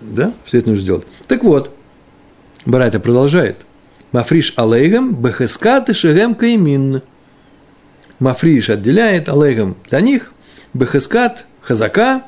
да, 0.00 0.32
все 0.44 0.58
это 0.58 0.70
нужно 0.70 0.82
сделать. 0.82 1.06
Так 1.26 1.44
вот, 1.44 1.74
Барайта 2.66 3.00
продолжает. 3.00 3.56
Мафриш 4.12 4.52
алейгам 4.56 5.14
бехескат 5.14 5.88
и 5.88 5.94
шегем 5.94 6.34
каимин. 6.34 7.02
Мафриш 8.18 8.70
отделяет 8.70 9.28
алейгам 9.28 9.76
для 9.88 10.00
них 10.00 10.32
бехескат, 10.74 11.46
хазака, 11.60 12.24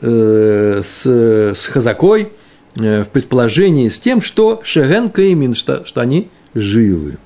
э, 0.00 0.82
с, 0.84 1.06
с 1.06 1.66
хазакой, 1.66 2.32
э, 2.76 3.04
в 3.04 3.08
предположении 3.08 3.88
с 3.88 3.98
тем, 3.98 4.20
что 4.20 4.60
шеген 4.62 5.10
каимин, 5.10 5.54
что, 5.54 5.84
что 5.86 6.00
они 6.00 6.28
живы. 6.54 7.18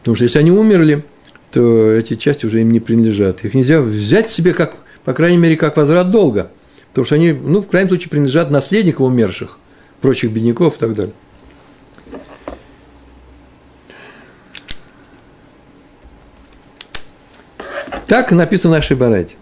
Потому 0.00 0.16
что 0.16 0.24
если 0.24 0.38
они 0.38 0.50
умерли, 0.50 1.04
то 1.50 1.92
эти 1.92 2.16
части 2.16 2.46
уже 2.46 2.60
им 2.60 2.70
не 2.70 2.80
принадлежат. 2.80 3.44
Их 3.44 3.54
нельзя 3.54 3.80
взять 3.80 4.30
себе, 4.30 4.54
как, 4.54 4.78
по 5.04 5.12
крайней 5.12 5.38
мере, 5.38 5.56
как 5.56 5.76
возврат 5.76 6.10
долга– 6.10 6.50
Потому 6.90 7.06
что 7.06 7.14
они, 7.14 7.32
ну, 7.32 7.62
в 7.62 7.68
крайнем 7.68 7.88
случае, 7.88 8.10
принадлежат 8.10 8.50
наследникам 8.50 9.06
умерших, 9.06 9.58
прочих 10.00 10.32
бедняков 10.32 10.76
и 10.76 10.78
так 10.78 10.94
далее. 10.94 11.14
Так 18.08 18.32
написано 18.32 18.74
в 18.74 18.76
нашей 18.76 18.96
Барайте. 18.96 19.36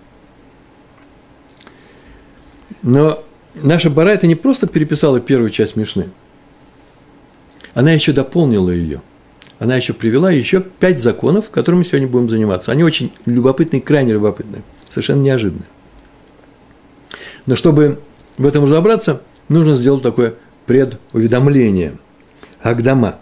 Но 2.83 3.25
наша 3.55 3.89
Барайта 3.89 4.27
не 4.27 4.35
просто 4.35 4.67
переписала 4.67 5.21
первую 5.21 5.49
часть 5.49 5.75
Мишны, 5.75 6.11
она 7.73 7.93
еще 7.93 8.13
дополнила 8.13 8.71
ее. 8.71 9.01
Она 9.59 9.75
еще 9.77 9.93
привела 9.93 10.31
еще 10.31 10.61
пять 10.61 11.01
законов, 11.01 11.51
которыми 11.51 11.83
сегодня 11.83 12.07
будем 12.07 12.31
заниматься. 12.31 12.71
Они 12.71 12.85
очень 12.85 13.13
любопытные, 13.27 13.83
крайне 13.83 14.13
любопытные, 14.13 14.63
совершенно 14.89 15.23
неожиданные. 15.23 15.69
Но 17.47 17.57
чтобы 17.57 17.99
в 18.37 18.47
этом 18.47 18.65
разобраться, 18.65 19.23
нужно 19.49 19.75
сделать 19.75 20.03
такое 20.03 20.35
предуведомление. 20.67 21.97
Агдама. 22.63 23.17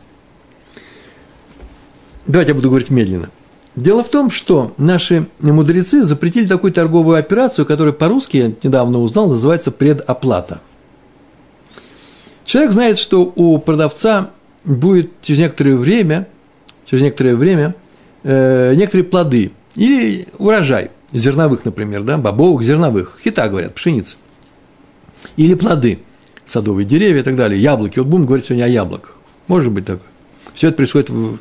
Давайте 2.26 2.50
я 2.50 2.54
буду 2.54 2.68
говорить 2.68 2.90
медленно. 2.90 3.30
Дело 3.76 4.02
в 4.02 4.08
том, 4.08 4.30
что 4.30 4.72
наши 4.78 5.28
мудрецы 5.40 6.02
запретили 6.04 6.46
такую 6.46 6.72
торговую 6.72 7.18
операцию, 7.18 7.66
которая 7.66 7.92
по-русски, 7.92 8.36
я 8.38 8.52
недавно 8.62 8.98
узнал, 9.00 9.28
называется 9.28 9.70
предоплата. 9.70 10.60
Человек 12.44 12.72
знает, 12.72 12.98
что 12.98 13.32
у 13.34 13.58
продавца 13.58 14.30
будет 14.66 15.10
через 15.22 15.40
некоторое 15.40 15.76
время, 15.76 16.28
через 16.84 17.02
некоторое 17.02 17.36
время 17.36 17.74
э, 18.22 18.74
некоторые 18.74 19.04
плоды 19.04 19.52
или 19.74 20.26
урожай 20.38 20.90
зерновых, 21.12 21.64
например, 21.64 22.02
да, 22.02 22.18
бобовых, 22.18 22.62
зерновых, 22.62 23.18
хита, 23.22 23.48
говорят, 23.48 23.74
пшеница. 23.74 24.16
Или 25.36 25.54
плоды, 25.54 26.00
садовые 26.44 26.84
деревья 26.84 27.20
и 27.20 27.24
так 27.24 27.36
далее, 27.36 27.60
яблоки. 27.60 27.98
Вот 27.98 28.08
будем 28.08 28.26
говорить 28.26 28.46
сегодня 28.46 28.64
о 28.64 28.68
яблоках. 28.68 29.14
Может 29.48 29.72
быть 29.72 29.86
такое. 29.86 30.08
Все 30.54 30.68
это 30.68 30.76
происходит 30.76 31.10
в, 31.10 31.38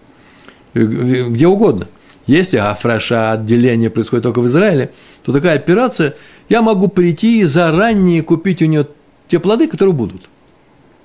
где 0.74 1.48
угодно. 1.48 1.88
Если 2.27 2.58
афраша, 2.58 3.32
отделение 3.34 3.89
происходит 3.89 4.24
только 4.24 4.39
в 4.39 4.48
Израиле, 4.48 4.91
то 5.24 5.32
такая 5.32 5.55
операция, 5.55 6.15
я 6.50 6.62
могу 6.62 6.88
прийти 6.88 7.41
и 7.41 7.44
заранее 7.46 8.24
купить 8.24 8.62
у 8.62 8.65
него 8.65 8.88
те 9.27 9.39
плоды, 9.39 9.67
которые 9.67 9.94
будут, 9.94 10.29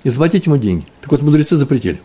и 0.02 0.10
заплатить 0.10 0.46
ему 0.46 0.56
деньги. 0.56 0.86
Так 1.00 1.12
вот, 1.12 1.22
мудрецы 1.22 1.56
запретили. 1.56 2.00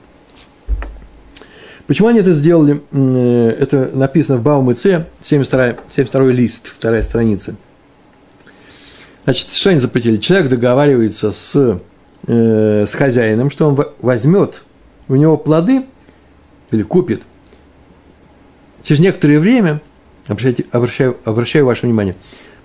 Почему 1.88 2.08
они 2.08 2.20
это 2.20 2.34
сделали? 2.34 2.82
Э, 2.92 3.50
это 3.60 3.92
написано 3.94 4.40
в 4.40 4.42
Баумыце, 4.42 5.06
72, 5.22 5.76
72 5.90 6.32
лист, 6.32 6.74
вторая 6.76 7.04
страница. 7.04 7.56
Значит, 9.24 9.50
что 9.52 9.70
они 9.70 9.80
запретили? 9.80 10.18
Человек 10.18 10.50
договаривается 10.50 11.32
с, 11.32 11.80
э, 12.28 12.86
с 12.88 12.94
хозяином, 12.94 13.52
что 13.52 13.68
он 13.68 13.80
возьмет 14.02 14.64
у 15.08 15.16
него 15.16 15.38
плоды 15.38 15.86
или 16.72 16.82
купит 16.82 17.22
через 18.82 19.00
некоторое 19.00 19.40
время, 19.40 19.82
обращайте, 20.28 20.66
обращаю, 20.72 21.18
обращаю 21.24 21.66
ваше 21.66 21.86
внимание, 21.86 22.16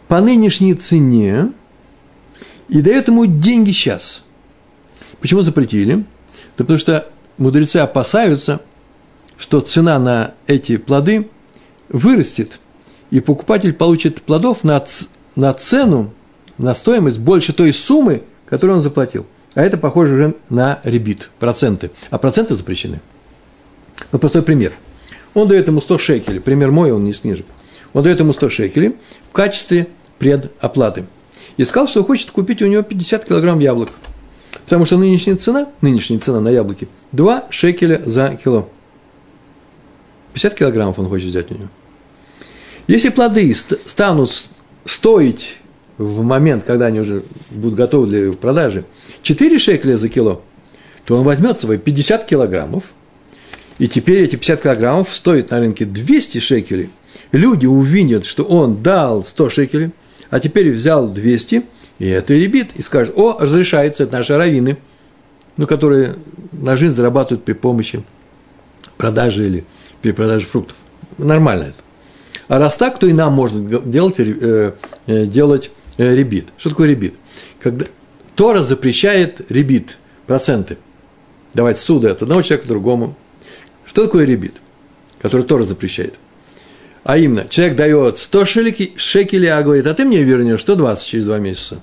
по 0.08 0.20
нынешней 0.20 0.74
цене 0.74 1.52
и 2.68 2.80
дает 2.80 3.08
ему 3.08 3.26
деньги 3.26 3.70
сейчас. 3.70 4.22
Почему 5.20 5.42
запретили? 5.42 5.96
Да 6.56 6.64
потому 6.64 6.78
что 6.78 7.06
мудрецы 7.36 7.76
опасаются– 7.76 8.60
что 9.40 9.60
цена 9.60 9.98
на 9.98 10.34
эти 10.46 10.76
плоды 10.76 11.28
вырастет, 11.88 12.60
и 13.10 13.20
покупатель 13.20 13.72
получит 13.72 14.22
плодов 14.22 14.62
на, 14.62 14.84
на 15.34 15.52
цену, 15.54 16.12
на 16.58 16.74
стоимость 16.74 17.18
больше 17.18 17.54
той 17.54 17.72
суммы, 17.72 18.22
которую 18.46 18.76
он 18.76 18.82
заплатил. 18.82 19.26
А 19.54 19.62
это 19.62 19.78
похоже 19.78 20.14
уже 20.14 20.34
на 20.50 20.78
ребит, 20.84 21.30
проценты. 21.40 21.90
А 22.10 22.18
проценты 22.18 22.54
запрещены. 22.54 23.00
Ну, 24.12 24.18
простой 24.18 24.42
пример. 24.42 24.74
Он 25.32 25.48
дает 25.48 25.66
ему 25.66 25.80
100 25.80 25.98
шекелей, 25.98 26.40
пример 26.40 26.70
мой, 26.70 26.92
он 26.92 27.02
не 27.04 27.14
снижит. 27.14 27.46
Он 27.94 28.02
дает 28.02 28.20
ему 28.20 28.34
100 28.34 28.50
шекелей 28.50 28.96
в 29.30 29.32
качестве 29.32 29.88
предоплаты. 30.18 31.06
И 31.56 31.64
сказал, 31.64 31.88
что 31.88 32.04
хочет 32.04 32.30
купить 32.30 32.60
у 32.60 32.66
него 32.66 32.82
50 32.82 33.24
килограмм 33.24 33.58
яблок. 33.58 33.88
Потому 34.64 34.84
что 34.84 34.98
нынешняя 34.98 35.36
цена, 35.36 35.68
нынешняя 35.80 36.20
цена 36.20 36.40
на 36.40 36.50
яблоки 36.50 36.88
2 37.12 37.44
шекеля 37.50 38.02
за 38.04 38.36
кило. 38.36 38.68
50 40.32 40.54
килограммов 40.54 40.98
он 40.98 41.08
хочет 41.08 41.28
взять 41.28 41.50
у 41.50 41.54
него. 41.54 41.68
Если 42.86 43.10
плоды 43.10 43.54
станут 43.54 44.50
стоить 44.84 45.58
в 45.98 46.22
момент, 46.22 46.64
когда 46.64 46.86
они 46.86 47.00
уже 47.00 47.22
будут 47.50 47.74
готовы 47.74 48.06
для 48.06 48.32
продажи, 48.32 48.84
4 49.22 49.58
шекеля 49.58 49.96
за 49.96 50.08
кило, 50.08 50.42
то 51.04 51.16
он 51.16 51.24
возьмет 51.24 51.60
свои 51.60 51.78
50 51.78 52.24
килограммов, 52.24 52.84
и 53.78 53.88
теперь 53.88 54.22
эти 54.22 54.36
50 54.36 54.62
килограммов 54.62 55.14
стоят 55.14 55.50
на 55.50 55.60
рынке 55.60 55.84
200 55.84 56.38
шекелей. 56.38 56.90
Люди 57.32 57.66
увидят, 57.66 58.24
что 58.24 58.44
он 58.44 58.82
дал 58.82 59.24
100 59.24 59.50
шекелей, 59.50 59.90
а 60.30 60.40
теперь 60.40 60.72
взял 60.72 61.08
200, 61.08 61.62
и 61.98 62.06
это 62.06 62.34
ребит, 62.34 62.70
и 62.76 62.82
скажет, 62.82 63.14
о, 63.16 63.38
разрешается, 63.38 64.04
это 64.04 64.12
наши 64.12 64.36
раввины, 64.36 64.78
ну, 65.56 65.66
которые 65.66 66.14
на 66.52 66.76
жизнь 66.76 66.94
зарабатывают 66.94 67.44
при 67.44 67.52
помощи 67.52 68.02
продажи 68.96 69.46
или 69.46 69.64
перепродажи 70.02 70.46
фруктов. 70.46 70.76
Нормально 71.18 71.64
это. 71.64 71.78
А 72.48 72.58
раз 72.58 72.76
так, 72.76 72.98
то 72.98 73.06
и 73.06 73.12
нам 73.12 73.32
можно 73.32 73.80
делать, 73.80 74.18
э, 74.18 74.72
э, 75.06 75.26
делать 75.26 75.70
э, 75.98 76.14
ребит. 76.14 76.48
Что 76.58 76.70
такое 76.70 76.88
ребит? 76.88 77.14
Когда 77.60 77.86
Тора 78.34 78.60
запрещает 78.60 79.50
ребит, 79.50 79.98
проценты. 80.26 80.78
Давать 81.54 81.78
суды 81.78 82.08
от 82.08 82.22
одного 82.22 82.42
человека 82.42 82.66
к 82.66 82.68
другому. 82.68 83.16
Что 83.86 84.04
такое 84.04 84.24
ребит, 84.24 84.54
который 85.20 85.42
Тора 85.42 85.64
запрещает? 85.64 86.14
А 87.02 87.18
именно, 87.18 87.46
человек 87.48 87.76
дает 87.76 88.18
100 88.18 88.44
шекелей, 88.44 88.94
шекелей, 88.96 89.48
а 89.48 89.62
говорит, 89.62 89.86
а 89.86 89.94
ты 89.94 90.04
мне 90.04 90.22
вернешь 90.22 90.60
120 90.60 91.06
через 91.06 91.24
два 91.24 91.38
месяца. 91.38 91.80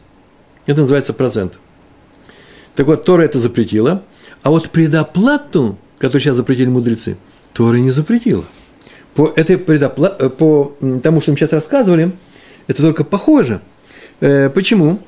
Это 0.65 0.81
называется 0.81 1.13
процент. 1.13 1.57
Так 2.75 2.85
вот, 2.87 3.03
Тора 3.05 3.23
это 3.23 3.39
запретила, 3.39 4.03
а 4.43 4.51
вот 4.51 4.69
предоплату, 4.69 5.77
которую 5.97 6.21
сейчас 6.21 6.35
запретили 6.35 6.67
мудрецы, 6.67 7.17
Тора 7.57 7.77
не 7.77 7.89
запретила 7.89 8.45
по, 9.15 9.33
этой 9.35 9.57
предопла... 9.57 10.15
Э, 10.19 10.29
по 10.29 10.75
тому, 11.01 11.21
что 11.21 11.31
мы 11.31 11.37
сейчас 11.37 11.51
рассказывали, 11.51 12.11
это 12.67 12.83
только 12.83 13.03
похоже. 13.03 13.61
Э, 14.19 14.51
почему? 14.51 14.99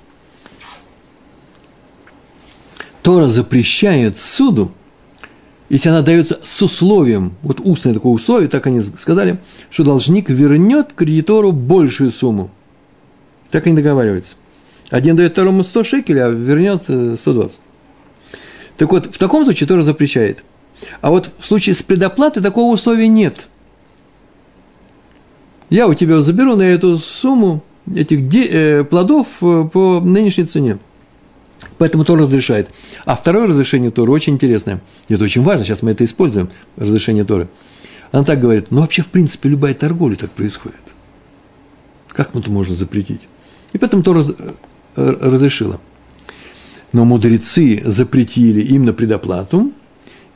Тора 3.03 3.27
запрещает 3.27 4.18
суду, 4.18 4.72
если 5.70 5.89
она 5.89 6.01
дается 6.01 6.39
с 6.44 6.60
условием, 6.63 7.36
вот 7.44 7.62
устное 7.63 7.94
такое 7.94 8.13
условие, 8.13 8.50
так 8.50 8.65
они 8.65 8.82
сказали, 8.82 9.39
что 9.70 9.84
должник 9.84 10.27
вернет 10.27 10.94
кредитору 10.94 11.51
большую 11.51 12.12
сумму. 12.12 12.50
Так 13.51 13.68
они 13.68 13.75
договариваются. 13.75 14.34
Один 14.89 15.15
дает 15.15 15.34
второму 15.34 15.63
100 15.63 15.84
шекелей, 15.84 16.25
а 16.25 16.29
вернет 16.29 16.82
120. 16.86 17.60
Э, 17.60 18.36
так 18.75 18.91
вот, 18.91 19.06
в 19.06 19.20
таком 19.20 19.44
случае 19.46 19.68
Тора 19.68 19.84
запрещает. 19.84 20.44
А 21.01 21.09
вот 21.09 21.31
в 21.38 21.45
случае 21.45 21.75
с 21.75 21.83
предоплатой 21.83 22.41
такого 22.43 22.74
условия 22.74 23.07
нет– 23.07 23.48
я 25.69 25.88
у 25.88 25.93
тебя 25.93 26.21
заберу 26.21 26.55
на 26.55 26.63
эту 26.63 26.98
сумму 26.98 27.63
этих 27.93 28.33
э, 28.33 28.83
плодов 28.83 29.27
э, 29.41 29.69
по 29.71 30.00
нынешней 30.00 30.45
цене. 30.45 30.79
Поэтому 31.77 32.03
Тор 32.03 32.19
разрешает. 32.19 32.69
А 33.05 33.15
второе 33.15 33.48
разрешение 33.48 33.91
Торы 33.91 34.11
очень 34.11 34.33
интересное. 34.33 34.81
И 35.07 35.13
это 35.13 35.24
очень 35.24 35.44
важно, 35.44 35.65
сейчас 35.65 35.81
мы 35.81 35.92
это 35.92 36.03
используем, 36.03 36.50
разрешение 36.75 37.24
Торы. 37.24 37.50
Она 38.11 38.24
так 38.24 38.39
говорит, 38.39 38.72
ну 38.72 38.81
вообще, 38.81 39.03
в 39.03 39.07
принципе, 39.07 39.50
любая 39.50 39.75
торговля 39.75 40.15
так 40.15 40.31
происходит. 40.31 40.81
Как 42.07 42.33
мы 42.33 42.42
это 42.42 42.50
можно 42.50 42.75
запретить? 42.75 43.27
И 43.72 43.77
поэтому 43.77 44.01
Тора 44.01 44.25
э, 44.96 45.18
разрешила. 45.22 45.79
Но 46.92 47.05
мудрецы 47.05 47.83
запретили 47.85 48.61
им 48.61 48.85
на 48.85 48.94
предоплату, 48.94 49.72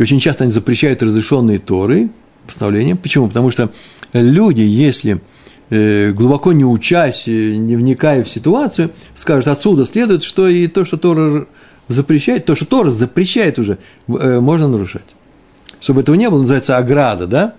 очень 0.04 0.20
часто 0.20 0.44
они 0.44 0.52
запрещают 0.52 1.02
разрешенные 1.02 1.60
Торы, 1.60 2.10
постановлением. 2.46 2.98
Почему? 2.98 3.28
Потому 3.30 3.52
что 3.52 3.72
люди, 4.12 4.60
если 4.60 5.22
э, 5.70 6.12
глубоко 6.12 6.52
не 6.52 6.66
учась, 6.66 7.26
не 7.26 7.78
вникая 7.78 8.24
в 8.24 8.30
ситуацию, 8.30 8.92
скажут, 9.16 9.48
отсюда 9.48 9.86
следует, 9.86 10.24
что 10.24 10.48
и 10.48 10.68
то, 10.68 10.84
что 10.84 10.98
Тора 10.98 11.48
запрещает, 11.88 12.46
то, 12.46 12.56
что 12.56 12.66
Тора 12.66 12.90
запрещает 12.90 13.60
уже, 13.60 13.78
э, 14.08 14.40
можно 14.42 14.68
нарушать. 14.68 15.06
Чтобы 15.80 16.02
этого 16.02 16.16
не 16.16 16.30
было, 16.30 16.42
называется 16.42 16.78
ограда, 16.78 17.26
да, 17.26 17.54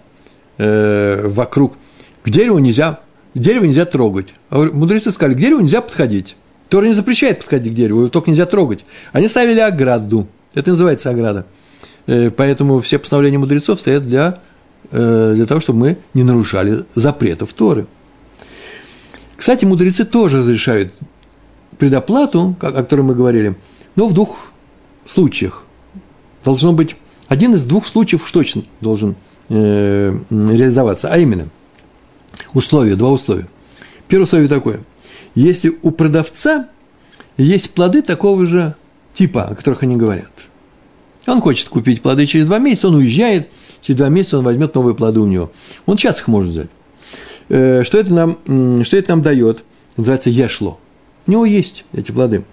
э, 0.58 1.26
вокруг. 1.26 1.78
К 2.24 2.30
дереву 2.30 2.58
нельзя, 2.58 3.00
дерево 3.34 3.64
нельзя 3.64 3.86
трогать. 3.86 4.34
А 4.50 4.64
мудрецы 4.64 5.10
сказали, 5.10 5.34
к 5.34 5.38
дереву 5.38 5.62
нельзя 5.62 5.80
подходить. 5.80 6.36
Тора 6.68 6.84
не 6.84 6.94
запрещает 6.94 7.38
подходить 7.38 7.72
к 7.72 7.76
дереву, 7.76 8.00
его 8.00 8.08
только 8.10 8.30
нельзя 8.30 8.44
трогать. 8.44 8.84
Они 9.12 9.28
ставили 9.28 9.60
ограду. 9.60 10.28
Это 10.52 10.70
называется 10.70 11.08
ограда. 11.08 11.46
Поэтому 12.06 12.80
все 12.80 12.98
постановления 12.98 13.38
мудрецов 13.38 13.80
стоят 13.80 14.06
для 14.06 14.40
Э, 14.90 15.32
для 15.34 15.46
того, 15.46 15.60
чтобы 15.60 15.78
мы 15.78 15.98
не 16.12 16.24
нарушали 16.24 16.84
запретов 16.94 17.52
Торы. 17.52 17.86
Кстати, 19.36 19.64
мудрецы 19.64 20.04
тоже 20.04 20.38
разрешают 20.38 20.92
предоплату, 21.78 22.56
о 22.60 22.70
которой 22.72 23.00
мы 23.00 23.14
говорили, 23.14 23.56
но 23.96 24.06
в 24.06 24.14
двух 24.14 24.52
случаях. 25.06 25.64
Должно 26.44 26.72
быть 26.72 26.96
один 27.28 27.54
из 27.54 27.64
двух 27.64 27.86
случаев 27.86 28.30
точно 28.30 28.62
должен 28.80 29.16
э, 29.48 30.16
реализоваться, 30.30 31.08
а 31.10 31.18
именно 31.18 31.48
условия, 32.52 32.94
два 32.94 33.10
условия. 33.10 33.48
Первое 34.06 34.24
условие 34.24 34.48
такое. 34.48 34.80
Если 35.34 35.76
у 35.82 35.90
продавца 35.90 36.68
есть 37.36 37.72
плоды 37.74 38.02
такого 38.02 38.44
же 38.46 38.76
типа, 39.14 39.44
о 39.44 39.54
которых 39.54 39.82
они 39.82 39.96
говорят. 39.96 40.30
Он 41.26 41.40
хочет 41.40 41.68
купить 41.68 42.02
плоды 42.02 42.26
через 42.26 42.46
два 42.46 42.58
месяца, 42.58 42.88
он 42.88 42.96
уезжает– 42.96 43.48
через 43.84 43.98
два 43.98 44.08
месяца 44.08 44.38
он 44.38 44.44
возьмет 44.44 44.74
новые 44.74 44.94
плоды 44.94 45.20
у 45.20 45.26
него. 45.26 45.52
Он 45.84 45.98
сейчас 45.98 46.20
их 46.20 46.28
может 46.28 46.52
взять. 46.52 46.68
Э, 47.50 47.84
что 47.84 47.98
это 47.98 48.12
нам, 48.14 48.84
что 48.84 48.96
это 48.96 49.10
нам 49.10 49.22
дает? 49.22 49.62
Называется 49.96 50.30
ешло. 50.30 50.80
У 51.26 51.30
него 51.30 51.44
есть 51.44 51.84
эти 51.92 52.10
плоды. 52.10 52.44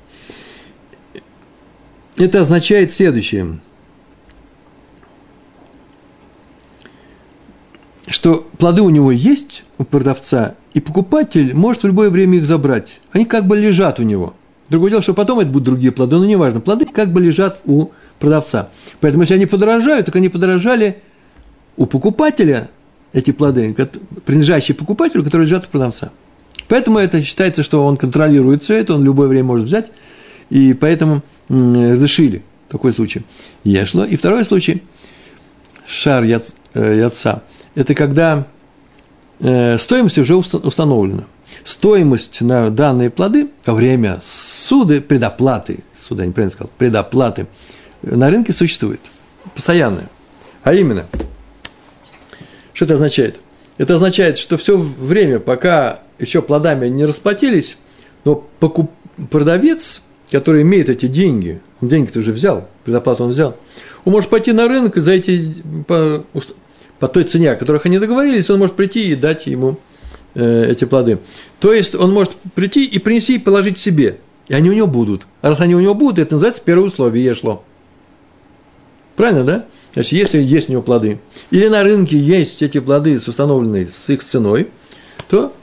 Это 2.18 2.42
означает 2.42 2.92
следующее, 2.92 3.60
что 8.08 8.46
плоды 8.60 8.82
у 8.82 8.90
него 8.90 9.12
есть 9.12 9.64
у 9.78 9.86
продавца, 9.86 10.56
и 10.74 10.82
покупатель 10.82 11.56
может 11.56 11.84
в 11.84 11.88
любое 11.88 12.10
время 12.10 12.38
их 12.38 12.46
забрать. 12.46 13.00
Они 13.14 13.24
как 13.24 13.48
бы 13.48 13.58
лежат 13.58 14.00
у 14.00 14.04
него. 14.04 14.36
Другое 14.70 14.92
дело, 14.92 15.02
что 15.02 15.14
потом 15.14 15.40
это 15.40 15.50
будут 15.50 15.66
другие 15.66 15.92
плоды, 15.94 16.18
но 16.18 16.26
неважно. 16.26 16.60
Плоды 16.60 16.86
как 16.86 17.14
бы 17.14 17.22
лежат 17.22 17.62
у 17.66 17.90
продавца. 18.22 18.70
Поэтому, 19.02 19.24
если 19.24 19.34
они 19.34 19.46
подорожают, 19.46 20.06
так 20.06 20.16
они 20.16 20.30
подорожали 20.30 21.02
у 21.76 21.86
покупателя 21.86 22.70
эти 23.12 23.32
плоды, 23.32 23.76
принадлежащие 24.26 24.76
покупателю, 24.76 25.24
которые 25.26 25.48
лежат 25.48 25.66
у 25.66 25.70
продавца. 25.70 26.12
Поэтому 26.70 27.00
это 27.00 27.22
считается, 27.22 27.64
что 27.64 27.86
он 27.86 27.98
контролирует 27.98 28.64
все 28.64 28.76
это, 28.76 28.94
он 28.94 29.04
любое 29.04 29.28
время 29.28 29.48
может 29.48 29.68
взять, 29.68 29.92
и 30.50 30.74
поэтому 30.74 31.22
разрешили 31.50 32.44
такой 32.70 32.94
случай. 32.94 33.24
Ешло. 33.66 34.06
И 34.06 34.16
второй 34.16 34.46
случай, 34.46 34.84
шар 35.86 36.24
яц, 36.24 36.54
э, 36.74 37.00
яца, 37.00 37.44
это 37.76 37.94
когда 37.94 38.48
э, 39.42 39.78
стоимость 39.78 40.18
уже 40.18 40.36
установлена. 40.36 41.24
Стоимость 41.66 42.40
на 42.42 42.70
данные 42.70 43.10
плоды 43.10 43.50
во 43.66 43.74
время 43.74 44.20
суды, 44.24 45.02
предоплаты, 45.02 45.80
суда, 45.98 46.26
неправильно 46.26 46.54
сказал, 46.54 46.72
предоплаты, 46.78 47.48
на 48.04 48.30
рынке 48.30 48.54
существует, 48.54 49.02
постоянная. 49.56 50.10
А 50.64 50.74
именно– 50.74 51.06
что 52.82 52.86
это 52.86 52.96
означает? 52.96 53.40
Это 53.78 53.94
означает, 53.94 54.40
что 54.40 54.58
все 54.58 54.76
время, 54.76 55.40
пока 55.40 56.00
еще 56.18 56.42
плодами 56.42 56.88
не 56.88 57.06
расплатились, 57.06 57.78
но 58.26 58.36
покуп... 58.60 58.92
продавец, 59.30 60.02
который 60.32 60.62
имеет 60.64 60.90
эти 60.90 61.08
деньги, 61.08 61.62
он 61.80 61.90
деньги-то 61.90 62.18
уже 62.18 62.32
взял, 62.32 62.68
предоплату 62.84 63.26
он 63.26 63.32
взял, 63.32 63.56
он 64.06 64.14
может 64.14 64.32
пойти 64.32 64.52
на 64.52 64.68
рынок 64.68 64.98
и 64.98 65.02
за 65.02 65.12
эти, 65.12 65.64
по, 65.88 66.26
по 67.00 67.08
той 67.08 67.24
цене, 67.24 67.52
о 67.52 67.56
которых 67.56 67.86
они 67.86 68.00
договорились, 68.00 68.50
он 68.50 68.60
может 68.60 68.76
прийти 68.76 69.12
и 69.12 69.16
дать 69.16 69.48
ему 69.48 69.78
э, 70.34 70.72
эти 70.72 70.86
плоды. 70.86 71.20
То 71.60 71.74
есть 71.74 71.96
он 71.96 72.12
может 72.12 72.32
прийти 72.56 72.86
и 72.86 73.00
принести 73.00 73.36
и 73.36 73.40
положить 73.40 73.78
себе, 73.78 74.18
и 74.48 74.54
они 74.54 74.70
у 74.70 74.74
него 74.74 74.88
будут. 74.88 75.28
А 75.42 75.50
раз 75.50 75.60
они 75.60 75.76
у 75.76 75.80
него 75.80 75.94
будут, 75.94 76.20
это 76.20 76.34
называется 76.34 76.62
первое 76.64 76.88
условие 76.88 77.26
ешло. 77.26 77.64
Правильно, 79.16 79.44
да? 79.44 79.66
Значит, 79.94 80.14
если 80.14 80.42
есть 80.42 80.70
у 80.70 80.72
него 80.72 80.82
плоды, 80.82 81.20
или 81.50 81.68
на 81.68 81.84
рынке 81.84 82.18
есть 82.18 82.62
эти 82.62 82.80
плоды 82.80 83.20
с 83.20 83.28
установленной 83.28 83.88
с 83.88 84.10
их 84.10 84.24
ценой, 84.24 84.70
то 85.28 85.54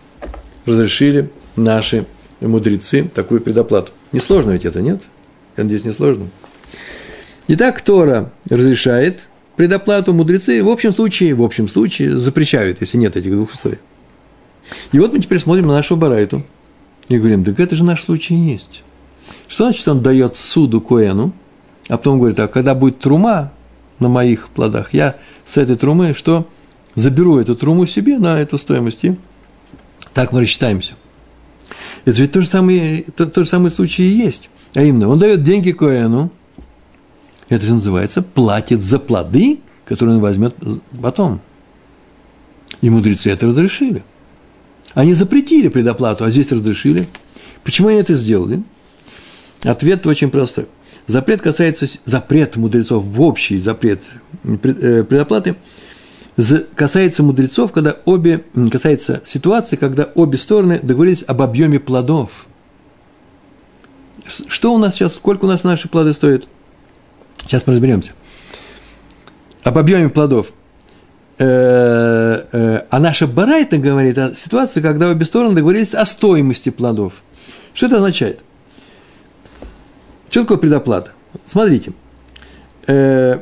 разрешили 0.67 1.31
наши 1.57 2.07
мудрецы 2.41 3.05
такую 3.15 3.41
предоплату. 3.41 3.93
Несложно 4.13 4.53
ведь 4.53 4.65
это, 4.65 4.81
нет? 4.81 5.03
Я 5.57 5.65
надеюсь, 5.65 5.85
несложно. 5.85 6.29
Итак, 7.49 7.81
Тора 7.81 8.31
разрешает 8.49 9.29
предоплату, 9.57 10.13
мудрецы 10.13 10.63
в 10.63 10.69
общем 10.69 10.93
случае, 10.93 11.35
в 11.35 11.43
общем 11.43 11.67
случае 11.67 12.19
запрещают, 12.19 12.81
если 12.81 12.99
нет 12.99 13.17
этих 13.17 13.33
двух 13.33 13.53
условий. 13.53 13.79
И 14.93 14.99
вот 14.99 15.13
мы 15.13 15.21
теперь 15.21 15.39
смотрим 15.39 15.67
на 15.67 15.73
нашу 15.73 15.97
барайту 15.97 16.45
и 17.09 17.19
говорим, 17.19 17.45
так 17.45 17.59
это 17.59 17.75
же 17.75 17.85
наш 17.85 18.05
случай 18.05 18.35
есть. 18.35 18.83
Что 19.49 19.65
значит, 19.65 19.89
он 19.89 20.03
дает 20.03 20.37
суду 20.37 20.81
Коэну, 20.81 21.33
а 21.89 21.97
потом 21.97 22.19
говорит, 22.19 22.39
а 22.39 22.49
когда 22.49 22.75
будет 22.75 22.99
трума 22.99 23.53
на 23.99 24.09
моих 24.09 24.49
плодах, 24.49 24.93
я 24.95 25.17
с 25.45 25.57
этой 25.57 25.77
трумы 25.77 26.15
что? 26.15 26.47
Заберу 26.95 27.39
эту 27.39 27.55
труму 27.57 27.87
себе 27.87 28.19
на 28.19 28.41
эту 28.41 28.59
стоимость, 28.59 29.05
и 29.05 29.17
так 30.15 30.33
мы 30.33 30.43
рассчитаемся. 30.43 30.95
Это 32.05 32.21
ведь 32.21 32.33
то 32.33 32.43
же 32.43 32.49
самое, 32.49 33.05
то, 33.15 33.27
то 33.27 33.45
же 33.45 33.49
самый 33.49 33.71
случай 33.71 34.03
и 34.03 34.17
есть. 34.17 34.51
А 34.75 34.83
именно, 34.83 35.09
он 35.09 35.19
дает 35.19 35.43
деньги 35.43 35.73
Коэну, 35.73 36.31
это 37.49 37.65
же 37.65 37.75
называется 37.75 38.23
платит 38.23 38.83
за 38.83 38.99
плоды, 38.99 39.61
которые 39.85 40.17
он 40.17 40.23
возьмет 40.23 40.55
потом. 41.01 41.41
И 42.81 42.91
мудрецы 42.91 43.31
это 43.31 43.47
разрешили. 43.47 44.05
Они 44.95 45.15
запретили 45.15 45.69
предоплату, 45.69 46.25
а 46.25 46.31
здесь 46.31 46.51
разрешили. 46.53 47.09
Почему 47.65 47.89
они 47.89 47.99
это 47.99 48.15
сделали? 48.15 48.63
Ответ 49.65 50.07
очень 50.07 50.31
простой. 50.31 50.67
Запрет 51.09 51.41
касается, 51.41 51.87
запрет 52.05 52.57
мудрецов 52.57 53.03
в 53.03 53.21
общий 53.23 53.59
запрет 53.59 54.03
э, 54.45 55.03
предоплаты 55.03 55.57
касается 56.77 57.23
мудрецов, 57.23 57.73
когда 57.73 57.97
обе, 58.05 58.45
касается 58.71 59.23
ситуации, 59.25 59.77
когда 59.77 60.09
обе 60.15 60.39
стороны 60.39 60.79
договорились 60.81 61.25
об 61.27 61.43
объеме 61.43 61.81
плодов. 61.81 62.47
Что 64.27 64.73
у 64.73 64.79
нас 64.79 64.95
сейчас, 64.95 65.17
сколько 65.17 65.47
у 65.47 65.49
нас 65.49 65.65
наши 65.65 65.89
плоды 65.89 66.13
стоят? 66.13 66.47
Сейчас 67.39 67.67
мы 67.67 67.73
разберемся. 67.73 68.13
Об 69.65 69.79
объеме 69.79 70.11
плодов. 70.11 70.53
Э, 71.39 72.45
э, 72.53 72.83
а 72.91 73.01
наша 73.01 73.27
Барайта 73.27 73.79
говорит 73.79 74.19
о 74.19 74.35
ситуации, 74.35 74.81
когда 74.81 75.09
обе 75.09 75.25
стороны 75.25 75.55
договорились 75.55 75.95
о 75.95 76.05
стоимости 76.05 76.69
плодов. 76.69 77.15
Что 77.75 77.87
это 77.87 77.97
означает? 77.97 78.41
Что 80.31 80.43
такое 80.43 80.59
предоплата? 80.59 81.13
Смотрите. 81.47 81.93
Э, 82.87 83.41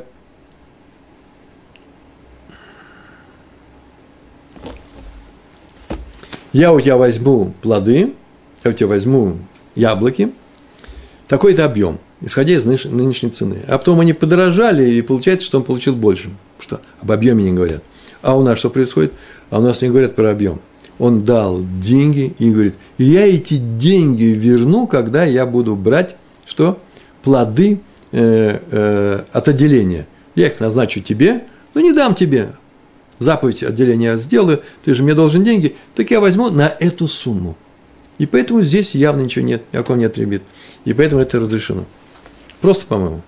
я 6.53 6.73
у 6.73 6.79
тебя 6.79 6.97
возьму 6.97 7.53
плоды, 7.61 8.13
я 8.63 8.71
у 8.71 8.73
тебя 8.73 8.87
возьму 8.87 9.37
яблоки, 9.75 10.31
такой-то 11.27 11.65
объем, 11.65 11.99
исходя 12.21 12.53
из 12.53 12.65
нынешней 12.65 13.29
цены. 13.29 13.63
А 13.67 13.77
потом 13.77 13.99
они 13.99 14.13
подорожали, 14.13 14.89
и 14.89 15.01
получается, 15.01 15.45
что 15.45 15.57
он 15.57 15.65
получил 15.65 15.95
больше. 15.95 16.29
Что 16.59 16.81
об 17.01 17.11
объеме 17.11 17.43
не 17.43 17.51
говорят. 17.51 17.83
А 18.21 18.37
у 18.37 18.43
нас 18.43 18.57
что 18.57 18.69
происходит? 18.69 19.13
А 19.49 19.59
у 19.59 19.61
нас 19.61 19.81
не 19.81 19.89
говорят 19.89 20.15
про 20.15 20.31
объем. 20.31 20.59
Он 20.99 21.23
дал 21.23 21.61
деньги 21.79 22.33
и 22.39 22.49
говорит, 22.49 22.75
я 22.97 23.27
эти 23.27 23.57
деньги 23.57 24.23
верну, 24.23 24.87
когда 24.87 25.23
я 25.23 25.45
буду 25.45 25.75
брать 25.75 26.15
что? 26.57 26.79
Плоды 27.21 27.81
э, 28.11 28.59
э, 28.71 29.23
от 29.31 29.47
отделения. 29.47 30.07
Я 30.33 30.47
их 30.47 30.59
назначу 30.59 31.01
тебе, 31.01 31.43
но 31.75 31.81
не 31.81 31.93
дам 31.93 32.15
тебе. 32.15 32.53
Заповедь 33.19 33.61
отделения 33.61 34.17
сделаю, 34.17 34.63
ты 34.83 34.95
же 34.95 35.03
мне 35.03 35.13
должен 35.13 35.43
деньги, 35.43 35.75
так 35.93 36.09
я 36.09 36.19
возьму 36.19 36.49
на 36.49 36.67
эту 36.79 37.07
сумму. 37.07 37.55
И 38.17 38.25
поэтому 38.25 38.61
здесь 38.61 38.95
явно 38.95 39.21
ничего 39.21 39.45
нет, 39.45 39.61
никакого 39.71 39.97
нет 39.97 40.17
лимит. 40.17 40.41
И 40.83 40.93
поэтому 40.93 41.21
это 41.21 41.39
разрешено. 41.39 41.85
Просто, 42.59 42.87
по-моему. 42.87 43.21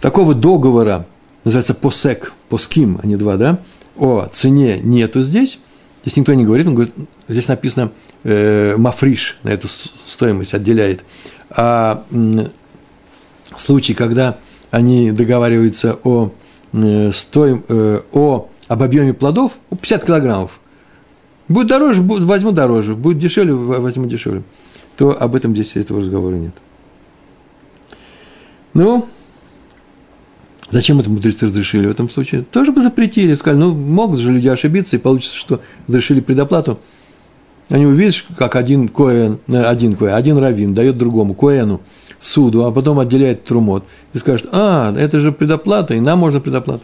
Такого 0.00 0.34
договора, 0.34 1.06
называется 1.44 1.74
посек, 1.74 2.32
поским, 2.48 2.98
а 3.02 3.06
не 3.06 3.16
два, 3.16 3.36
да, 3.36 3.58
о 3.96 4.26
цене 4.32 4.78
нету 4.78 5.22
здесь. 5.22 5.58
Здесь 6.04 6.16
никто 6.18 6.34
не 6.34 6.44
говорит, 6.44 6.66
он 6.66 6.74
говорит, 6.74 6.94
здесь 7.28 7.48
написано 7.48 7.90
э, 8.24 8.76
мафриш 8.76 9.38
на 9.42 9.48
эту 9.48 9.68
стоимость 10.06 10.52
отделяет. 10.52 11.02
А 11.48 12.04
э, 12.10 12.46
случай, 13.56 13.94
когда 13.94 14.36
они 14.70 15.12
договариваются 15.12 15.98
о, 16.04 16.30
э, 16.74 17.10
стоим, 17.10 17.64
э, 17.68 18.02
о 18.12 18.48
об 18.68 18.82
объеме 18.82 19.14
плодов, 19.14 19.52
50 19.70 20.04
килограммов, 20.04 20.60
будет 21.48 21.68
дороже, 21.68 22.02
будет, 22.02 22.24
возьму 22.24 22.52
дороже, 22.52 22.94
будет 22.94 23.18
дешевле, 23.18 23.54
возьму 23.54 24.06
дешевле, 24.06 24.42
то 24.96 25.16
об 25.18 25.34
этом 25.34 25.54
здесь 25.54 25.74
этого 25.76 26.00
разговора 26.00 26.34
нет. 26.34 26.54
Ну, 28.74 29.06
Зачем 30.70 30.98
это 30.98 31.10
мудрецы 31.10 31.46
разрешили 31.46 31.86
в 31.86 31.90
этом 31.90 32.08
случае? 32.08 32.42
Тоже 32.42 32.72
бы 32.72 32.80
запретили, 32.80 33.34
сказали, 33.34 33.60
ну, 33.60 33.74
могут 33.74 34.18
же 34.18 34.32
люди 34.32 34.48
ошибиться, 34.48 34.96
и 34.96 34.98
получится, 34.98 35.36
что 35.36 35.60
разрешили 35.86 36.20
предоплату. 36.20 36.78
Они 37.68 37.86
увидят, 37.86 38.24
как 38.36 38.56
один 38.56 38.88
коэн, 38.88 39.38
э, 39.48 39.62
один 39.62 39.94
коэн, 39.94 40.14
один 40.14 40.38
раввин 40.38 40.74
дает 40.74 40.96
другому 40.96 41.34
коэну 41.34 41.80
суду, 42.20 42.64
а 42.64 42.72
потом 42.72 42.98
отделяет 42.98 43.44
трумот, 43.44 43.84
и 44.12 44.18
скажет, 44.18 44.48
а, 44.52 44.94
это 44.96 45.20
же 45.20 45.32
предоплата, 45.32 45.94
и 45.94 46.00
нам 46.00 46.18
можно 46.18 46.40
предоплату. 46.40 46.82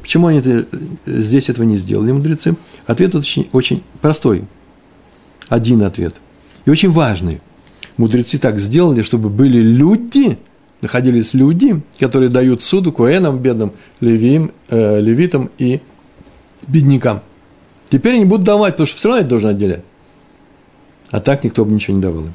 Почему 0.00 0.28
они 0.28 0.38
это, 0.38 0.50
э, 0.50 0.64
здесь 1.06 1.48
этого 1.48 1.64
не 1.64 1.76
сделали, 1.76 2.12
мудрецы? 2.12 2.56
Ответ 2.86 3.14
очень, 3.14 3.48
очень 3.52 3.82
простой. 4.00 4.44
Один 5.48 5.82
ответ. 5.82 6.14
И 6.64 6.70
очень 6.70 6.90
важный. 6.90 7.40
Мудрецы 7.96 8.38
так 8.38 8.58
сделали, 8.58 9.02
чтобы 9.02 9.30
были 9.30 9.58
люди– 9.58 10.38
находились 10.80 11.34
люди, 11.34 11.82
которые 11.98 12.30
дают 12.30 12.62
суду 12.62 12.92
куэнам, 12.92 13.38
бедным, 13.38 13.72
левиим, 14.00 14.52
э, 14.68 15.00
левитам 15.00 15.50
и 15.58 15.80
беднякам. 16.66 17.22
Теперь 17.88 18.16
они 18.16 18.24
будут 18.24 18.44
давать, 18.44 18.74
потому 18.74 18.86
что 18.86 18.96
все 18.96 19.08
равно 19.08 19.20
это 19.20 19.30
должен 19.30 19.50
отделять. 19.50 19.84
А 21.10 21.20
так 21.20 21.42
никто 21.44 21.64
бы 21.64 21.72
ничего 21.72 21.96
не 21.96 22.02
давал 22.02 22.24
им. 22.26 22.34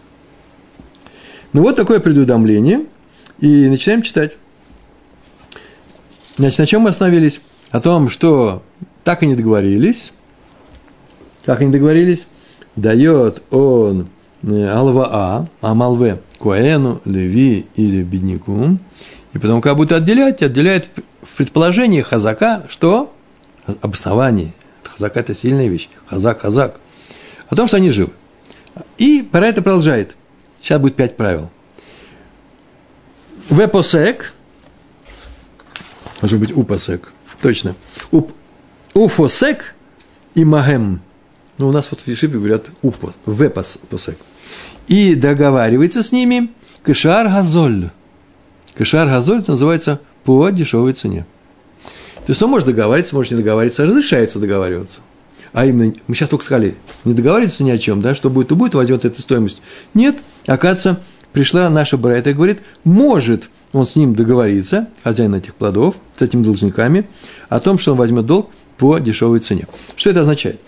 Ну 1.53 1.61
вот 1.61 1.75
такое 1.75 1.99
предуведомление. 1.99 2.85
И 3.39 3.67
начинаем 3.67 4.01
читать. 4.01 4.37
Значит, 6.37 6.59
на 6.59 6.65
чем 6.65 6.81
мы 6.81 6.89
остановились? 6.89 7.41
О 7.71 7.79
том, 7.79 8.09
что 8.09 8.63
так 9.03 9.23
и 9.23 9.27
не 9.27 9.35
договорились. 9.35 10.11
Как 11.45 11.61
они 11.61 11.71
договорились? 11.71 12.27
Дает 12.75 13.41
он 13.51 14.07
Алва 14.47 15.09
А, 15.11 15.47
Амалве, 15.61 16.21
Куэну, 16.37 17.01
Леви 17.05 17.67
или 17.75 18.03
бедняку. 18.03 18.77
И 19.33 19.39
потом, 19.39 19.61
как 19.61 19.75
будто 19.75 19.95
отделять, 19.95 20.41
отделяет 20.41 20.87
в 21.21 21.35
предположении 21.35 22.01
Хазака, 22.01 22.63
что? 22.69 23.13
Обоснование. 23.81 24.53
Хазака– 24.83 25.19
это 25.21 25.33
сильная 25.33 25.67
вещь. 25.67 25.89
Хазак, 26.05 26.41
Хазак. 26.41 26.79
О 27.49 27.55
том, 27.55 27.67
что 27.67 27.77
они 27.77 27.89
живы. 27.89 28.11
И 28.97 29.27
про 29.29 29.47
это 29.47 29.61
продолжает. 29.61 30.15
Сейчас 30.61 30.79
будет 30.79 30.95
пять 30.95 31.17
правил. 31.17 31.49
Вепосек, 33.49 34.33
может 36.21 36.39
быть, 36.39 36.55
упосек, 36.55 37.11
точно. 37.41 37.75
Уп, 38.11 38.31
уфосек 38.93 39.75
и 40.33 40.45
магем. 40.45 41.01
Ну, 41.57 41.69
у 41.69 41.71
нас 41.71 41.87
вот 41.89 42.01
в 42.01 42.07
Ешиве 42.07 42.37
говорят 42.37 42.65
упос, 42.81 43.15
вепос 43.25 43.77
посек 43.89 44.17
и 44.87 45.15
договаривается 45.15 46.03
с 46.03 46.11
ними 46.11 46.51
кешар 46.85 47.27
газоль. 47.27 47.89
Кешар 48.77 49.07
газоль 49.07 49.39
это 49.39 49.51
называется 49.51 50.01
по 50.23 50.49
дешевой 50.49 50.93
цене. 50.93 51.25
То 52.25 52.31
есть 52.31 52.41
он 52.41 52.49
может 52.49 52.67
договариваться, 52.67 53.15
может 53.15 53.31
не 53.31 53.37
договариваться, 53.37 53.85
разрешается 53.85 54.39
договариваться. 54.39 54.99
А 55.53 55.65
именно, 55.65 55.93
мы 56.07 56.15
сейчас 56.15 56.29
только 56.29 56.43
сказали, 56.43 56.75
не 57.05 57.13
договариваться 57.13 57.63
ни 57.63 57.71
о 57.71 57.77
чем, 57.77 58.01
да, 58.01 58.15
что 58.15 58.29
будет, 58.29 58.49
то 58.49 58.55
будет, 58.55 58.73
возьмет 58.73 59.05
эту 59.05 59.21
стоимость. 59.21 59.61
Нет, 59.93 60.17
оказывается, 60.47 61.01
пришла 61.31 61.69
наша 61.69 61.97
Брайта 61.97 62.31
и 62.31 62.33
говорит, 62.33 62.59
может 62.83 63.49
он 63.71 63.85
с 63.85 63.95
ним 63.95 64.15
договориться, 64.15 64.89
хозяин 65.03 65.33
этих 65.33 65.55
плодов, 65.55 65.95
с 66.17 66.21
этими 66.21 66.43
должниками, 66.43 67.07
о 67.47 67.59
том, 67.59 67.79
что 67.79 67.93
он 67.93 67.97
возьмет 67.97 68.25
долг 68.25 68.49
по 68.77 68.97
дешевой 68.99 69.39
цене. 69.39 69.67
Что 69.95 70.09
это 70.09 70.21
означает? 70.21 70.59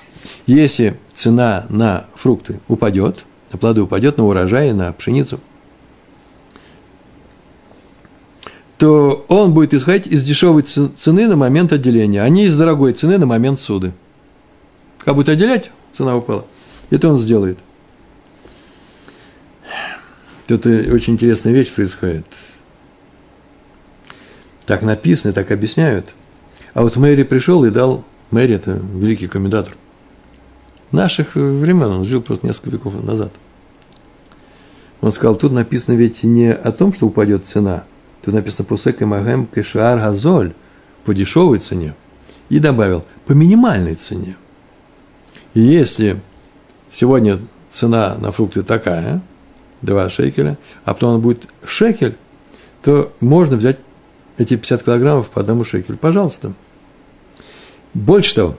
Если 0.45 0.97
цена 1.13 1.65
на 1.69 2.05
фрукты 2.15 2.59
упадет, 2.67 3.25
на 3.51 3.57
плоды 3.57 3.81
упадет, 3.81 4.17
на 4.17 4.25
урожай, 4.25 4.73
на 4.73 4.91
пшеницу, 4.93 5.39
то 8.77 9.25
он 9.27 9.53
будет 9.53 9.73
исходить 9.73 10.07
из 10.07 10.23
дешевой 10.23 10.61
цены 10.61 11.27
на 11.27 11.35
момент 11.35 11.73
отделения, 11.73 12.21
а 12.21 12.29
не 12.29 12.45
из 12.45 12.55
дорогой 12.55 12.93
цены 12.93 13.17
на 13.17 13.25
момент 13.25 13.59
суды. 13.59 13.93
Как 14.99 15.15
будет 15.15 15.29
отделять, 15.29 15.71
цена 15.93 16.15
упала. 16.15 16.45
Это 16.89 17.09
он 17.09 17.17
сделает. 17.17 17.57
Это 20.47 20.69
очень 20.69 21.13
интересная 21.13 21.53
вещь 21.53 21.73
происходит. 21.73 22.25
Так 24.65 24.81
написано, 24.81 25.33
так 25.33 25.51
объясняют. 25.51 26.13
А 26.73 26.83
вот 26.83 26.95
Мэри 26.95 27.23
пришел 27.23 27.65
и 27.65 27.69
дал, 27.69 28.05
Мэри– 28.31 28.55
это 28.55 28.71
великий 28.93 29.27
комментатор, 29.27 29.75
наших 30.91 31.35
времен, 31.35 31.87
он 31.87 32.03
жил 32.05 32.21
просто 32.21 32.47
несколько 32.47 32.71
веков 32.71 33.03
назад. 33.03 33.31
Он 35.01 35.11
сказал, 35.11 35.35
тут 35.35 35.51
написано 35.51 35.95
ведь 35.95 36.23
не 36.23 36.51
о 36.51 36.71
том, 36.71 36.93
что 36.93 37.07
упадет 37.07 37.45
цена, 37.45 37.83
тут 38.21 38.33
написано 38.33 38.65
«Пусек 38.65 39.01
и 39.01 39.05
магем 39.05 39.45
кешар 39.45 39.99
газоль» 39.99 40.53
по 41.05 41.13
дешевой 41.13 41.59
цене. 41.59 41.95
И 42.49 42.59
добавил, 42.59 43.05
по 43.25 43.33
минимальной 43.33 43.95
цене. 43.95 44.37
И 45.53 45.61
если 45.61 46.21
сегодня 46.89 47.39
цена 47.69 48.15
на 48.19 48.31
фрукты 48.31 48.63
такая, 48.63 49.21
2 49.81 50.09
шекеля, 50.09 50.57
а 50.85 50.93
потом 50.93 51.15
он 51.15 51.21
будет 51.21 51.47
шекель, 51.65 52.15
то 52.81 53.11
можно 53.21 53.57
взять 53.57 53.79
эти 54.37 54.55
50 54.55 54.83
килограммов 54.83 55.29
по 55.29 55.41
одному 55.41 55.63
шекелю. 55.63 55.97
Пожалуйста. 55.97 56.53
Больше 57.93 58.35
того, 58.35 58.57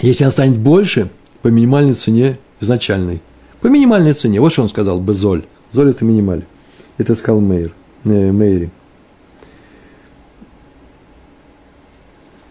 если 0.00 0.24
он 0.24 0.30
станет 0.30 0.58
больше, 0.58 1.10
по 1.46 1.48
минимальной 1.48 1.94
цене 1.94 2.40
изначальной. 2.58 3.22
По 3.60 3.68
минимальной 3.68 4.14
цене. 4.14 4.40
Вот 4.40 4.50
что 4.50 4.62
он 4.62 4.68
сказал, 4.68 4.98
безоль. 4.98 5.44
Золь– 5.70 5.90
это 5.90 6.04
минималь. 6.04 6.44
Это 6.98 7.14
сказал 7.14 7.40
Мейер, 7.40 7.72
э, 8.02 8.32
Мейри. 8.32 8.72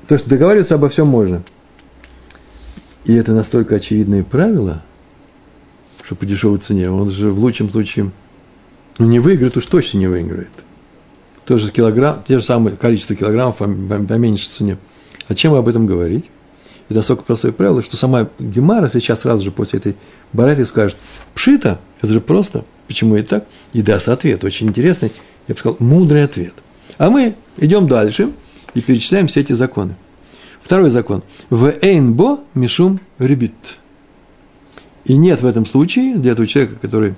То, 0.08 0.18
что 0.18 0.30
договариваться 0.30 0.76
обо 0.76 0.88
всем 0.88 1.08
можно. 1.08 1.44
И 3.04 3.14
это 3.14 3.34
настолько 3.34 3.76
очевидные 3.76 4.24
правила, 4.24 4.82
что 6.02 6.16
по 6.16 6.26
дешевой 6.26 6.60
цене, 6.60 6.90
он 6.90 7.12
же 7.12 7.32
в 7.32 7.40
лучшем 7.40 7.70
случае 7.70 8.14
ну, 8.98 9.08
не 9.08 9.20
выиграет, 9.20 9.58
уж 9.58 9.66
точно 9.66 9.98
не 9.98 10.08
выиграет. 10.08 10.54
Тоже 11.44 11.70
килограмм, 11.70 12.24
те 12.26 12.40
же 12.40 12.46
самые 12.46 12.78
количество 12.78 13.14
килограммов 13.14 13.58
по, 13.58 13.66
по, 13.66 14.02
по 14.06 14.14
меньшей 14.14 14.48
цене. 14.48 14.78
А 15.28 15.36
чем 15.36 15.54
об 15.54 15.68
этом 15.68 15.86
говорить? 15.86 16.30
Это 16.88 17.00
настолько 17.00 17.24
простое 17.24 17.52
правило, 17.52 17.82
что 17.82 17.98
сама 17.98 18.30
Гемара 18.38 18.90
сейчас 18.90 19.22
сразу 19.22 19.44
же 19.44 19.52
после 19.52 19.80
этой 19.80 19.96
барайты 20.34 20.66
скажет, 20.66 20.98
пшита, 21.34 21.80
это 22.02 22.14
же 22.14 22.22
просто, 22.22 22.64
почему 22.88 23.16
и 23.16 23.24
так, 23.24 23.46
и 23.74 23.82
даст 23.82 24.08
ответ, 24.08 24.44
очень 24.44 24.68
интересный, 24.68 25.12
я 25.48 25.56
бы 25.56 25.60
сказал, 25.60 25.78
мудрый 25.80 26.24
ответ. 26.24 26.54
А 26.98 27.10
мы 27.10 27.36
идем 27.58 27.88
дальше 27.88 28.30
и 28.76 28.82
перечисляем 28.82 29.28
все 29.28 29.42
эти 29.42 29.54
законы. 29.54 29.96
Второй 30.62 30.90
закон. 30.90 31.24
В 31.50 31.74
эйнбо 31.82 32.40
мишум 32.54 33.00
ребит. 33.18 33.54
И 35.06 35.16
нет 35.16 35.42
в 35.42 35.46
этом 35.46 35.66
случае 35.66 36.18
для 36.18 36.32
этого 36.32 36.48
человека, 36.48 36.76
который 36.80 37.16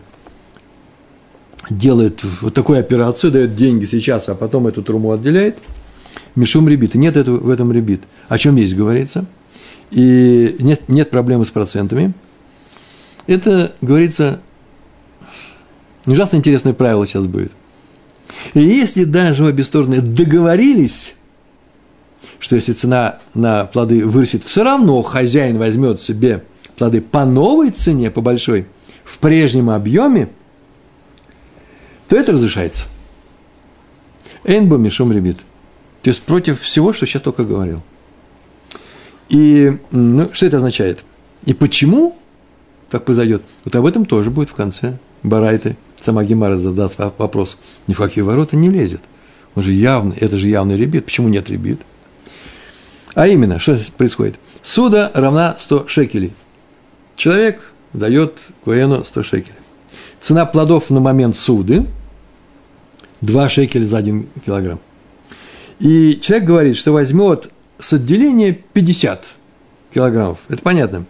делает 1.70 2.24
вот 2.42 2.54
такую 2.54 2.80
операцию, 2.80 3.32
дает 3.32 3.56
деньги 3.56 3.86
сейчас, 3.86 4.30
а 4.30 4.36
потом 4.36 4.68
эту 4.68 4.82
труму 4.82 5.12
отделяет, 5.12 5.58
мишум 6.36 6.70
ребит. 6.70 6.96
И 6.96 6.98
нет 6.98 7.18
этого, 7.18 7.38
в 7.38 7.50
этом 7.50 7.72
ребит. 7.74 8.04
О 8.30 8.38
чем 8.38 8.56
здесь 8.56 8.74
говорится– 8.74 9.26
и 9.92 10.56
нет, 10.60 10.90
нет 10.90 11.10
проблемы 11.10 11.46
с 11.46 11.52
процентами. 11.52 12.14
Это, 13.26 13.74
говорится, 13.82 14.40
ужасно 16.06 16.38
интересное 16.38 16.74
правило 16.74 17.06
сейчас 17.06 17.26
будет. 17.26 17.52
И 18.54 18.60
если 18.60 19.04
даже 19.04 19.46
обе 19.46 19.64
стороны 19.64 20.02
договорились, 20.02 21.16
что 22.40 22.56
если 22.56 22.74
цена 22.74 23.20
на 23.34 23.66
плоды 23.66 24.06
вырастет, 24.06 24.44
все 24.44 24.64
равно 24.64 25.02
хозяин 25.02 25.58
возьмет 25.58 26.02
себе 26.02 26.44
плоды 26.78 27.02
по 27.02 27.26
новой 27.26 27.72
цене, 27.72 28.12
по 28.12 28.22
большой, 28.22 28.68
в 29.04 29.18
прежнем 29.20 29.70
объеме, 29.70 30.30
то 32.08 32.16
это 32.16 32.34
разрешается. 32.34 32.86
Энбо 34.44 34.78
мишум 34.78 35.12
ребит. 35.12 35.40
То 36.04 36.10
есть 36.10 36.22
против 36.22 36.62
всего, 36.62 36.94
что 36.94 37.06
сейчас 37.06 37.22
только 37.22 37.44
говорил. 37.44 37.82
И 39.30 39.78
ну, 39.92 40.30
что 40.34 40.46
это 40.46 40.58
означает? 40.58 41.04
И 41.46 41.54
почему 41.54 42.18
так 42.90 43.06
произойдет? 43.06 43.42
Вот 43.66 43.76
об 43.76 43.86
этом 43.86 44.06
тоже 44.06 44.30
будет 44.30 44.50
в 44.50 44.54
конце 44.54 44.98
Барайты. 45.24 45.78
Сама 46.00 46.24
Гемара 46.24 46.58
задаст 46.58 46.98
вопрос. 46.98 47.58
Ни 47.88 47.94
в 47.94 47.98
какие 47.98 48.24
ворота 48.24 48.56
не 48.56 48.70
лезет. 48.70 49.02
Он 49.56 49.64
же 49.64 49.72
явный, 49.72 50.16
это 50.18 50.38
же 50.38 50.48
явный 50.48 50.78
ребит. 50.78 51.06
Почему 51.06 51.28
нет 51.28 51.50
ребит? 51.50 51.82
А 53.16 53.28
именно, 53.28 53.60
что 53.60 53.76
здесь 53.76 53.90
происходит? 53.90 54.36
Суда 54.62 55.12
равна 55.14 55.56
100 55.58 55.88
шекелей. 55.88 56.34
Человек 57.16 57.72
дает 57.94 58.50
Куэну 58.64 59.04
100 59.04 59.24
шекелей. 59.24 59.58
Цена 60.20 60.46
плодов 60.46 60.90
на 60.90 61.00
момент 61.00 61.36
суды 61.36 61.88
2 63.22 63.50
шекеля 63.50 63.86
за 63.86 63.98
1 63.98 64.28
килограмм. 64.46 64.80
И 65.80 66.20
человек 66.22 66.48
говорит, 66.48 66.76
что 66.76 66.92
возьмет 66.92 67.52
с 67.80 67.94
отделения 67.94 68.54
50 68.74 69.24
килограммов. 69.94 70.40
Это 70.50 70.62
понятно. 70.62 71.06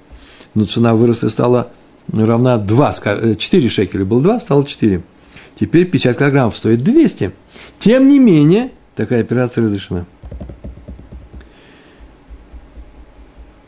Но 0.54 0.66
цена 0.66 0.96
выросла 0.96 1.28
и 1.28 1.30
стала 1.30 1.72
равна 2.12 2.58
2, 2.58 3.36
4 3.38 3.70
шекеля. 3.70 4.06
Было 4.06 4.22
2, 4.22 4.40
стало 4.40 4.66
4. 4.66 5.02
Теперь 5.60 5.86
50 5.86 6.18
килограммов 6.18 6.58
стоит 6.58 6.84
200. 6.84 7.32
Тем 7.80 8.08
не 8.08 8.20
менее, 8.20 8.72
такая 8.96 9.22
операция 9.22 9.64
разрешена. 9.64 10.06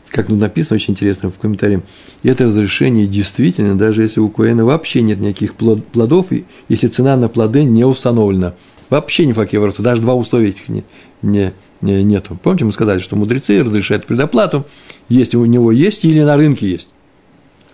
Как 0.08 0.26
тут 0.26 0.40
написано, 0.40 0.74
очень 0.74 0.92
интересно 0.94 1.30
в 1.30 1.38
комментарии, 1.38 1.82
это 2.24 2.46
разрешение 2.46 3.06
действительно, 3.06 3.78
даже 3.78 4.02
если 4.02 4.18
у 4.18 4.28
Коэна 4.28 4.64
вообще 4.64 5.02
нет 5.02 5.20
никаких 5.20 5.54
плодов, 5.54 6.26
если 6.68 6.88
цена 6.88 7.16
на 7.16 7.28
плоды 7.28 7.62
не 7.62 7.84
установлена. 7.84 8.54
Вообще 8.90 9.24
ни 9.24 9.32
в 9.32 9.36
какие 9.36 9.58
ворота, 9.58 9.82
даже 9.82 10.02
два 10.02 10.14
условия 10.14 10.48
этих 10.48 10.68
не, 10.68 10.84
не, 11.22 11.52
не, 11.80 12.02
нету. 12.02 12.38
Помните, 12.42 12.64
мы 12.64 12.72
сказали, 12.72 12.98
что 12.98 13.14
мудрецы 13.14 13.62
разрешают 13.62 14.04
предоплату, 14.04 14.66
если 15.08 15.36
у 15.36 15.44
него 15.44 15.70
есть 15.70 16.04
или 16.04 16.20
на 16.22 16.36
рынке 16.36 16.68
есть. 16.68 16.88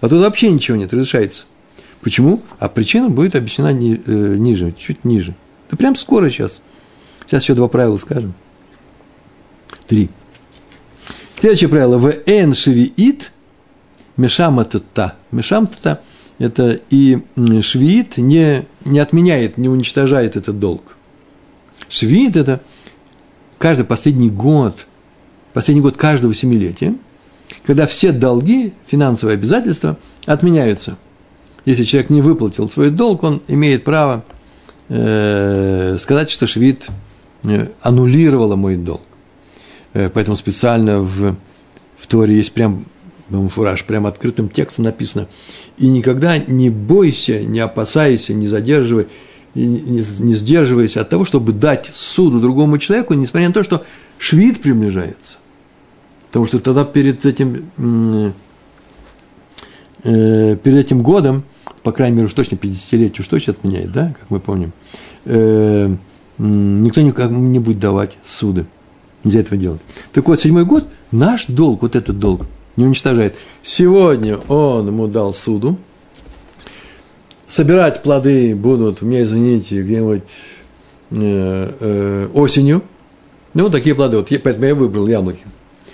А 0.02 0.09
тут 0.09 0.20
вообще 0.20 0.50
ничего 0.50 0.76
нет, 0.76 0.92
разрешается. 0.92 1.46
Почему? 2.02 2.42
А 2.59 2.68
причина 2.68 3.09
будет 3.09 3.35
объяснена 3.35 3.72
ни, 3.72 3.94
э, 3.94 4.37
ниже, 4.37 4.74
чуть 4.79 5.05
ниже. 5.05 5.35
Да 5.70 5.79
прям 5.79 5.96
скоро 5.96 6.29
сейчас. 6.29 6.61
Сейчас 7.26 7.42
еще 7.42 7.55
два 7.55 7.68
правила 7.68 7.96
скажем. 7.96 8.35
Три. 9.87 10.11
Следующее 11.40 11.70
правило. 11.70 11.96
В 11.96 12.12
эн 12.26 12.55
швиит 12.55 13.33
мешаматата. 14.18 15.14
Мешаматата– 15.31 16.02
это 16.38 16.79
и 16.90 17.18
швиит 17.62 18.18
не, 18.18 18.66
не 18.85 18.98
отменяет, 18.98 19.57
не 19.57 19.68
уничтожает 19.68 20.37
этот 20.37 20.59
долг. 20.59 20.95
Швиит– 21.88 22.36
это– 22.36 22.60
каждый 23.58 23.84
последний 23.84 24.30
год, 24.30 24.86
последний 25.52 25.82
год 25.82 25.96
каждого 25.96 26.34
семилетия, 26.34 26.94
когда 27.64 27.86
все 27.86 28.12
долги, 28.12 28.72
финансовые 28.86 29.34
обязательства 29.34 29.98
отменяются. 30.24 30.96
Если 31.64 31.84
человек 31.84 32.10
не 32.10 32.22
выплатил 32.22 32.70
свой 32.70 32.90
долг, 32.90 33.24
он 33.24 33.42
имеет 33.48 33.84
право 33.84 34.24
э, 34.88 35.96
сказать, 35.98 36.30
что 36.30 36.46
Швид 36.46 36.86
э, 37.42 37.68
аннулировала 37.82 38.54
мой 38.54 38.76
долг. 38.76 39.02
Э, 39.92 40.10
поэтому 40.10 40.36
специально 40.36 41.00
в, 41.00 41.36
в 41.96 42.06
Торе 42.06 42.36
есть 42.36 42.52
прям 42.52 42.84
фураж, 43.52 43.84
прям 43.84 44.06
открытым 44.06 44.48
текстом 44.48 44.84
написано. 44.84 45.26
И 45.76 45.88
никогда 45.88 46.38
не 46.38 46.70
бойся, 46.70 47.42
не 47.42 47.58
опасайся, 47.58 48.32
не 48.34 48.46
задерживай– 48.46 49.08
не, 49.64 50.03
не 50.21 50.35
сдерживаясь 50.35 50.97
от 50.97 51.09
того, 51.09 51.25
чтобы 51.25 51.53
дать 51.53 51.90
суду 51.92 52.40
другому 52.40 52.79
человеку, 52.79 53.14
несмотря 53.14 53.49
на 53.49 53.55
то, 53.55 53.62
что 53.62 53.85
швид 54.19 54.61
приближается. 54.61 55.38
Потому 56.29 56.47
что 56.47 56.59
тогда 56.59 56.85
перед 56.85 57.25
этим, 57.25 57.71
э, 60.03 60.57
перед 60.62 60.79
этим 60.79 61.03
годом, 61.03 61.45
по 61.83 61.92
крайней 61.92 62.16
мере, 62.16 62.27
уж 62.27 62.35
точно 62.35 62.57
50-летие 62.57 63.21
уж 63.21 63.29
точно 63.29 63.55
отменяет, 63.55 63.92
да, 63.92 64.14
как 64.19 64.31
мы 64.31 64.40
помним, 64.40 64.73
э, 65.25 65.97
никто 66.38 67.01
никак 67.01 67.31
не 67.31 67.59
будет 67.59 67.79
давать 67.79 68.19
суды. 68.25 68.66
Нельзя 69.25 69.40
этого 69.40 69.57
делать. 69.57 69.81
Так 70.12 70.29
вот, 70.29 70.40
седьмой 70.40 70.64
год, 70.64 70.87
наш 71.11 71.47
долг, 71.47 71.83
вот 71.83 71.97
этот 71.97 72.19
долг, 72.19 72.47
не 72.77 72.85
уничтожает. 72.85 73.35
Сегодня 73.64 74.37
он 74.37 74.87
ему 74.88 75.07
дал 75.09 75.33
суду, 75.33 75.79
собирать 77.48 78.02
плоды 78.02 78.54
будут, 78.54 79.02
мне 79.02 79.22
извините, 79.22 79.82
где-нибудь 79.82 80.22
э, 81.11 81.72
э, 81.80 82.28
осенью. 82.35 82.82
Ну, 83.54 83.70
такие 83.70 83.94
плоды. 83.94 84.18
Вот, 84.18 84.30
поэтому 84.42 84.66
я 84.66 84.74
выбрал 84.74 85.06
яблоки. 85.06 85.44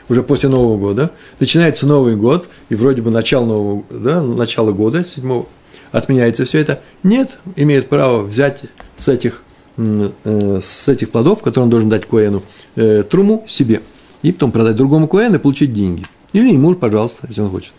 Уже 0.09 0.23
после 0.23 0.49
Нового 0.49 0.79
года. 0.79 1.13
Начинается 1.39 1.87
Новый 1.87 2.17
год, 2.17 2.49
и 2.69 2.75
вроде 2.75 3.03
бы 3.03 3.11
начало 3.11 3.47
Нового 3.47 3.85
да, 3.91 4.23
начало 4.23 4.73
года, 4.73 5.05
7 5.05 5.45
отменяется 5.93 6.45
все 6.45 6.59
это. 6.59 6.81
Нет, 7.03 7.39
имеет 7.55 7.89
право 7.89 8.23
взять 8.23 8.63
с 8.97 9.09
этих, 9.09 9.43
э, 9.77 10.59
с 10.61 10.89
этих 10.89 11.11
плодов, 11.11 11.43
которые 11.43 11.65
он 11.65 11.71
должен 11.71 11.91
дать 11.91 12.07
Коэну, 12.07 12.43
э, 12.77 13.03
труму 13.03 13.45
себе. 13.47 13.83
И 14.23 14.33
потом 14.33 14.53
продать 14.53 14.77
другому 14.77 15.07
Коэну 15.07 15.37
и 15.37 15.39
получить 15.39 15.73
деньги. 15.73 16.05
Или 16.33 16.53
ему, 16.53 16.75
пожалуйста, 16.75 17.27
если 17.29 17.43
он 17.43 17.51
хочет. 17.51 17.73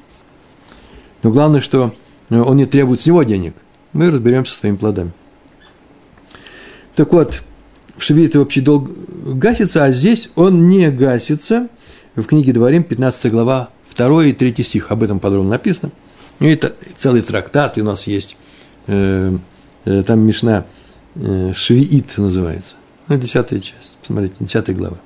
Но 1.23 1.31
главное, 1.31 1.61
что 1.61 1.93
он 2.29 2.57
не 2.57 2.65
требует 2.65 3.01
с 3.01 3.05
него 3.05 3.23
денег 3.23 3.55
мы 3.93 4.11
разберемся 4.11 4.53
своими 4.53 4.75
плодами. 4.75 5.11
Так 6.95 7.11
вот, 7.13 7.41
в 7.95 8.03
Шевите 8.03 8.39
общий 8.39 8.61
долг 8.61 8.89
гасится, 9.25 9.83
а 9.83 9.91
здесь 9.91 10.29
он 10.35 10.67
не 10.67 10.91
гасится. 10.91 11.69
В 12.15 12.23
книге 12.23 12.53
Дворим, 12.53 12.83
15 12.83 13.31
глава, 13.31 13.69
второй 13.87 14.29
и 14.29 14.33
третий 14.33 14.63
стих, 14.63 14.91
об 14.91 15.01
этом 15.01 15.19
подробно 15.19 15.51
написано. 15.51 15.91
Ну, 16.39 16.47
это 16.47 16.73
целый 16.95 17.21
трактат 17.21 17.77
у 17.77 17.83
нас 17.83 18.05
есть, 18.05 18.35
э, 18.87 19.35
э, 19.85 20.03
там 20.03 20.19
Мишна 20.19 20.65
э, 21.15 21.53
Швиит 21.55 22.17
называется. 22.17 22.75
Ну, 23.07 23.17
десятая 23.17 23.59
часть, 23.59 23.93
посмотрите, 23.99 24.35
десятая 24.39 24.75
глава. 24.75 24.97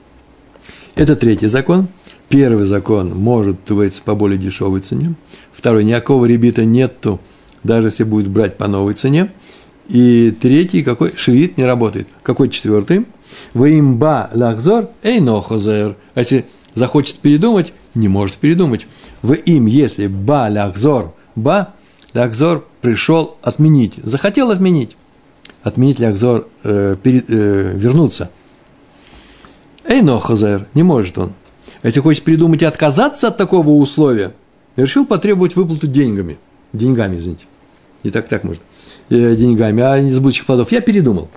Это 0.95 1.15
третий 1.15 1.47
закон. 1.47 1.87
Первый 2.29 2.65
закон 2.65 3.15
может, 3.15 3.57
говорится, 3.67 4.01
по 4.01 4.15
более 4.15 4.37
дешевой 4.37 4.81
цене. 4.81 5.15
Второй, 5.53 5.83
никакого 5.85 6.25
ребита 6.25 6.65
нету, 6.65 7.21
даже 7.63 7.87
если 7.87 8.03
будет 8.03 8.29
брать 8.29 8.57
по 8.57 8.67
новой 8.67 8.93
цене. 8.93 9.31
И 9.87 10.35
третий, 10.41 10.83
какой? 10.83 11.13
Швид 11.15 11.57
не 11.57 11.65
работает. 11.65 12.07
Какой 12.23 12.49
четвертый? 12.49 13.05
Ваимба 13.53 14.29
лахзор 14.33 14.89
эйнохозер. 15.03 15.95
А 16.13 16.19
если 16.19 16.45
захочет 16.73 17.19
передумать, 17.19 17.73
не 17.95 18.07
может 18.07 18.37
передумать. 18.37 18.85
В 19.21 19.33
им, 19.33 19.65
если 19.65 20.07
ба 20.07 20.47
лахзор, 20.49 21.13
ба, 21.35 21.73
лахзор 22.13 22.67
пришел 22.81 23.37
отменить. 23.41 23.95
Захотел 24.03 24.51
отменить. 24.51 24.97
Отменить 25.63 25.99
лахзор, 25.99 26.47
э, 26.63 26.97
перед, 27.01 27.29
э, 27.29 27.73
вернуться. 27.75 28.29
Эйнохозер, 29.85 30.67
не 30.73 30.83
может 30.83 31.17
он. 31.17 31.33
А 31.81 31.87
если 31.87 32.01
хочет 32.01 32.23
передумать 32.23 32.61
и 32.61 32.65
отказаться 32.65 33.29
от 33.29 33.37
такого 33.37 33.69
условия, 33.69 34.33
решил 34.75 35.05
потребовать 35.05 35.55
выплату 35.55 35.87
деньгами. 35.87 36.37
Деньгами, 36.73 37.17
извините. 37.17 37.45
И 38.03 38.09
так 38.09 38.27
так 38.27 38.43
может. 38.43 38.61
Э, 39.09 39.35
деньгами, 39.35 39.83
а 39.83 39.99
не 39.99 40.11
с 40.11 40.19
будущих 40.19 40.45
плодов. 40.45 40.71
Я 40.71 40.81
передумал. 40.81 41.29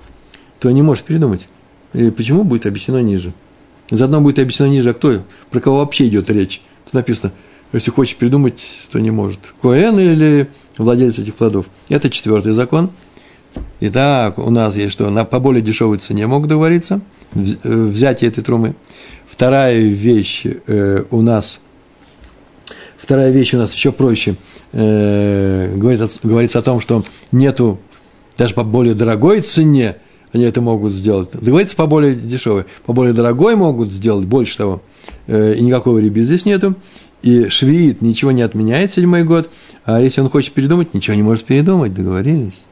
То 0.59 0.71
не 0.71 0.83
может 0.83 1.05
передумать. 1.05 1.49
И 1.93 2.11
почему 2.11 2.45
будет 2.45 2.67
обещано 2.67 2.99
ниже? 2.99 3.33
Заодно 3.91 4.21
будет 4.21 4.39
обещано 4.39 4.69
ниже, 4.69 4.91
а 4.91 4.95
кто? 4.95 5.23
Про 5.51 5.61
кого 5.61 5.79
вообще 5.79 6.07
идет 6.07 6.31
речь? 6.31 6.63
Тут 6.85 6.95
написано, 6.95 7.33
если 7.73 7.91
хочешь 7.91 8.17
придумать, 8.17 8.63
то 8.91 8.99
не 8.99 9.11
может. 9.11 9.55
Коэн 9.63 9.99
или 9.99 10.49
владелец 10.79 11.19
этих 11.19 11.35
плодов. 11.35 11.67
Это 11.89 12.11
четвертый 12.11 12.53
закон. 12.53 12.91
Итак, 13.81 14.39
у 14.39 14.51
нас 14.51 14.77
есть 14.77 14.93
что? 14.93 15.11
На, 15.11 15.25
по 15.25 15.41
более 15.41 15.63
дешевой 15.63 15.99
цене 15.99 16.27
могут 16.27 16.49
договориться. 16.49 17.01
Э, 17.35 17.85
взятие 17.87 18.31
этой 18.31 18.45
трумы. 18.45 18.75
Вторая 19.29 19.81
вещь 19.81 20.45
э, 20.45 21.05
у 21.11 21.23
нас, 21.23 21.61
вторая 22.97 23.31
вещь 23.31 23.55
у 23.55 23.59
нас 23.59 23.73
еще 23.75 23.91
проще. 23.91 24.37
Э, 24.73 25.75
говорит, 25.77 26.01
говорится 26.23 26.61
о 26.61 26.63
том, 26.63 26.81
что 26.81 27.05
нету 27.33 27.81
даже 28.37 28.55
по 28.55 28.65
более 28.65 28.95
дорогой 28.95 29.41
цене 29.41 29.97
они 30.33 30.45
это 30.45 30.61
могут 30.61 30.93
сделать. 30.93 31.31
Договориться 31.33 31.75
по 31.75 31.87
более 31.87 32.15
дешевой, 32.15 32.65
по 32.87 32.93
более 32.93 33.13
дорогой 33.13 33.57
могут 33.57 33.93
сделать, 33.93 34.27
больше 34.27 34.57
того. 34.57 34.83
Э, 35.27 35.55
и 35.55 35.63
никакого 35.63 35.99
риби 35.99 36.23
здесь 36.23 36.45
нету. 36.45 36.77
И 37.23 37.49
швеит 37.49 38.01
ничего 38.01 38.31
не 38.31 38.43
отменяет 38.43 38.93
седьмой 38.93 39.25
год. 39.25 39.51
А 39.85 40.01
если 40.01 40.21
он 40.21 40.31
хочет 40.31 40.53
передумать, 40.53 40.95
ничего 40.95 41.17
не 41.17 41.23
может 41.23 41.45
передумать, 41.45 41.93
договорились. 41.93 42.65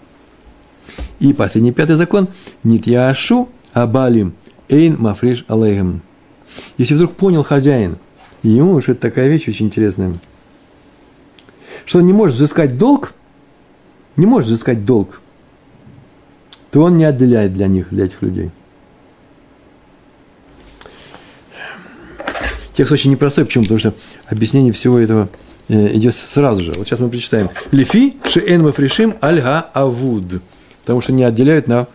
И 1.19 1.33
последний 1.33 1.73
пятый 1.73 1.97
закон. 1.97 2.29
Нит 2.63 2.87
яшу 2.87 3.49
абалим 3.73 4.35
эйн 4.69 4.97
мафриш 4.99 5.45
алейхем. 5.49 6.03
Если 6.79 6.95
вдруг 6.95 7.15
понял 7.15 7.43
хозяин, 7.43 7.99
ему 8.43 8.75
уж 8.75 8.89
это 8.89 9.01
такая 9.01 9.29
вещь 9.29 9.49
очень 9.49 9.67
интересная, 9.67 10.15
что 11.89 12.01
он 12.01 12.07
не 12.07 12.13
может 12.13 12.37
взыскать 12.37 12.77
долг, 12.77 13.15
не 14.17 14.27
может 14.27 14.51
взыскать 14.51 14.85
долг, 14.85 15.23
то 16.71 16.83
он 16.83 16.99
не 16.99 17.05
отделяет 17.05 17.55
для 17.55 17.67
них, 17.67 17.89
для 17.89 18.05
этих 18.05 18.21
людей. 18.21 18.51
Текст 22.75 22.93
очень 22.93 23.11
непростой, 23.11 23.47
почему? 23.47 23.65
Потому 23.65 23.81
что 23.81 23.95
объяснение 24.27 24.75
всего 24.75 24.99
этого 24.99 25.31
э, 25.69 25.97
идет 25.97 26.15
сразу 26.15 26.63
же. 26.63 26.73
Вот 26.77 26.87
сейчас 26.87 26.99
мы 26.99 27.09
прочитаем. 27.09 27.49
Лифи 27.71 28.19
шеэн 28.23 28.63
мафришим 28.63 29.15
альга 29.23 29.71
авуд. 29.73 30.43
Потому 30.83 31.01
что 31.01 31.13
не 31.13 31.25
отделяют 31.25 31.69
на 31.69 31.87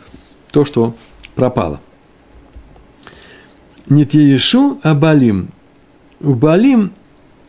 то, 0.50 0.66
что 0.66 0.96
пропало. 1.36 1.80
Не 3.86 4.08
теешу, 4.08 4.80
а 4.82 4.96
балим. 4.96 5.50
У 6.20 6.34
балим 6.34 6.94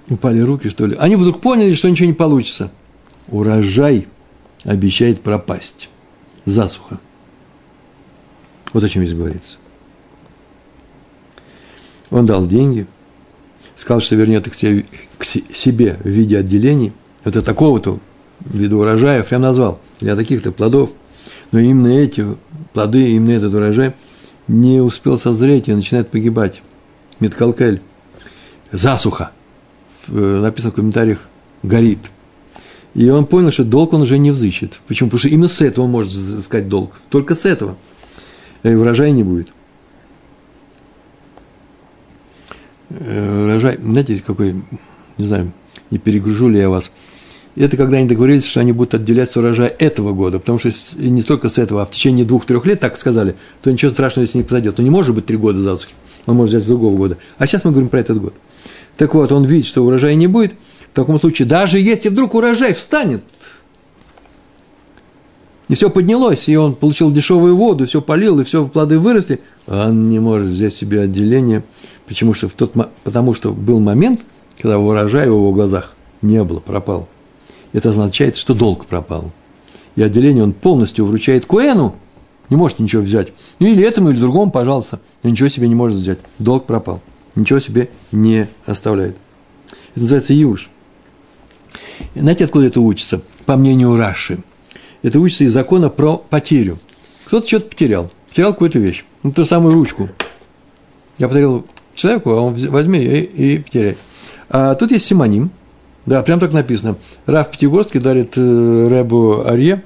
упали 0.09 0.41
руки, 0.41 0.69
что 0.69 0.87
ли. 0.87 0.97
Они 0.97 1.17
вдруг 1.17 1.41
поняли, 1.41 1.75
что 1.75 1.91
ничего 1.91 2.07
не 2.07 2.15
получится. 2.15 2.71
Урожай 3.29 4.07
обещает 4.65 5.21
пропасть. 5.21 5.89
Засуха. 6.45 7.01
Вот 8.73 8.85
о 8.85 8.89
чем 8.89 9.05
здесь 9.05 9.17
говорится. 9.17 9.57
Он 12.11 12.27
дал 12.27 12.47
деньги, 12.47 12.87
сказал, 13.77 14.01
что 14.01 14.15
вернет 14.17 14.47
их 14.47 14.55
к 15.19 15.25
себе 15.25 15.99
в 16.03 16.09
виде 16.09 16.39
отделений. 16.39 16.93
Это 17.25 17.41
такого-то 17.41 17.99
вида 18.41 18.77
урожая, 18.77 19.23
прям 19.23 19.43
назвал, 19.43 19.81
для 20.01 20.17
таких-то 20.17 20.53
плодов. 20.53 20.91
Но 21.51 21.61
именно 21.61 21.89
эти 21.89 22.27
плоды, 22.73 23.11
именно 23.11 23.33
этот 23.33 23.55
урожай– 23.55 23.95
не 24.49 24.81
успел 24.81 25.19
созреть 25.19 25.69
и 25.69 25.75
начинает 25.75 26.11
погибать. 26.11 26.63
Меткалкель. 27.21 27.81
Засуха. 28.73 29.31
Э, 30.09 30.41
написано 30.41 30.73
в 30.73 30.75
комментариях, 30.75 31.21
горит. 31.63 31.99
И 32.95 33.09
он 33.09 33.27
понял, 33.27 33.51
что 33.51 33.65
долг 33.65 33.93
он 33.93 34.03
уже 34.03 34.19
не 34.19 34.31
взыщет. 34.31 34.81
Почему? 34.87 35.09
Потому 35.09 35.19
что 35.19 35.29
именно 35.29 35.49
с 35.49 35.61
этого 35.61 35.85
он 35.85 35.91
может 35.91 36.13
искать 36.13 36.69
долг. 36.69 37.01
Только 37.11 37.35
с 37.35 37.45
этого. 37.45 37.77
И 38.63 38.69
урожая 38.69 39.11
не 39.11 39.25
будет. 39.25 39.49
Э, 42.91 43.45
урожай, 43.45 43.79
знаете, 43.79 44.23
какой, 44.25 44.63
не 45.19 45.27
знаю, 45.27 45.53
не 45.91 45.99
перегружу 45.99 46.49
ли 46.49 46.59
я 46.59 46.69
вас– 46.69 46.91
это 47.57 47.77
когда 47.77 47.99
они 47.99 48.09
договорились, 48.09 48.47
что 48.47 48.61
они 48.61 48.73
будут 48.73 48.95
отделять 48.95 49.31
с 49.31 49.37
урожая 49.37 49.69
этого 49.69 50.13
года, 50.13 50.39
потому 50.39 50.59
что 50.59 50.71
не 50.97 51.23
только 51.23 51.49
с 51.49 51.59
этого, 51.59 51.83
а 51.83 51.87
в 51.87 51.91
течение 51.91 52.25
двух-трех 52.25 52.67
лет, 52.67 52.81
так 52.81 52.97
сказали, 52.97 53.37
то 53.63 53.71
ничего 53.71 53.93
страшного 53.93 54.27
здесь 54.27 54.35
не 54.35 54.43
произойдет. 54.43 54.79
Ну, 54.79 54.85
не 54.85 54.91
может 54.91 55.15
быть 55.15 55.27
три 55.27 55.37
года 55.37 55.61
засухи, 55.61 55.95
он 56.27 56.37
может 56.37 56.51
взять 56.51 56.65
с 56.65 56.67
другого 56.67 56.97
года. 56.97 57.19
А 57.39 57.47
сейчас 57.47 57.65
мы 57.65 57.71
говорим 57.71 57.91
про 57.91 58.01
этот 58.01 58.21
год. 58.21 58.35
Так 58.97 59.15
вот, 59.15 59.33
он 59.33 59.45
видит, 59.45 59.67
что 59.67 59.85
урожая 59.85 60.15
не 60.15 60.27
будет, 60.27 60.53
в 60.93 60.95
таком 60.95 61.19
случае, 61.19 61.47
даже 61.47 61.79
если 61.79 62.09
вдруг 62.09 62.35
урожай 62.35 62.75
встанет, 62.75 63.23
и 65.69 65.75
все 65.75 65.91
поднялось, 65.91 66.49
и 66.49 66.57
он 66.57 66.75
получил 66.75 67.11
дешевую 67.11 67.57
воду, 67.57 67.87
все 67.87 68.01
полил, 68.01 68.39
и 68.41 68.45
все 68.45 68.67
плоды 68.67 68.99
выросли, 68.99 69.41
он 69.67 70.11
не 70.11 70.21
может 70.21 70.49
взять 70.49 70.75
себе 70.75 71.01
отделение, 71.01 71.65
почему 72.07 72.35
что 72.35 72.49
в 72.49 72.53
тот, 72.53 72.75
потому 73.03 73.35
что 73.35 73.53
был 73.53 73.81
момент, 73.81 74.21
когда 74.61 74.79
урожая 74.79 75.27
в 75.27 75.35
его 75.35 75.53
глазах 75.53 75.95
не 76.23 76.45
было, 76.45 76.61
пропал 76.61 77.09
это 77.75 77.91
означает, 77.91 78.37
что 78.37 78.55
долг 78.55 78.87
пропал. 78.87 79.33
И 79.97 80.03
отделение 80.03 80.43
он 80.43 80.53
полностью 80.53 81.05
вручает 81.05 81.45
Куэну, 81.45 81.97
не 82.49 82.57
может 82.57 82.79
ничего 82.79 83.03
взять. 83.03 83.29
Ну, 83.59 83.67
или 83.67 83.85
этому, 83.85 84.11
или 84.11 84.19
другому, 84.19 84.51
пожалуйста, 84.51 85.01
но 85.23 85.31
ничего 85.31 85.49
себе 85.49 85.69
не 85.69 85.75
может 85.75 85.99
взять. 85.99 86.19
Долг 86.39 86.67
пропал. 86.67 87.01
Ничего 87.35 87.61
себе 87.61 87.91
не 88.13 88.49
оставляет. 88.67 89.17
Это 89.91 90.01
называется 90.01 90.33
юж. 90.33 90.71
Знаете, 92.15 92.45
откуда 92.45 92.67
это 92.67 92.81
учится? 92.81 93.23
По 93.47 93.57
мнению 93.57 93.97
Раши. 93.97 94.39
Это 95.03 95.21
учится 95.21 95.45
из 95.45 95.53
закона 95.53 95.91
про 95.91 96.17
потерю. 96.17 96.79
Кто-то 97.27 97.47
что-то 97.47 97.67
потерял. 97.69 98.11
Потерял 98.29 98.53
какую-то 98.53 98.79
вещь. 98.79 99.05
Ну, 99.23 99.33
ту 99.33 99.45
самую 99.45 99.75
ручку. 99.75 100.09
Я 101.19 101.29
подарил 101.29 101.67
человеку, 101.95 102.31
а 102.31 102.41
он 102.41 102.55
возьми 102.55 102.99
и, 102.99 103.55
и 103.55 103.59
потеряй. 103.59 103.97
А 104.49 104.75
тут 104.75 104.93
есть 104.93 105.07
симоним– 105.07 105.51
да, 106.07 106.23
прям 106.23 106.39
так 106.39 106.53
написано. 106.53 106.97
Раф 107.27 107.51
Пятигорский 107.51 108.01
дарит 108.01 108.37
э, 108.37 108.89
Рэбу 108.89 109.47
Арье, 109.47 109.83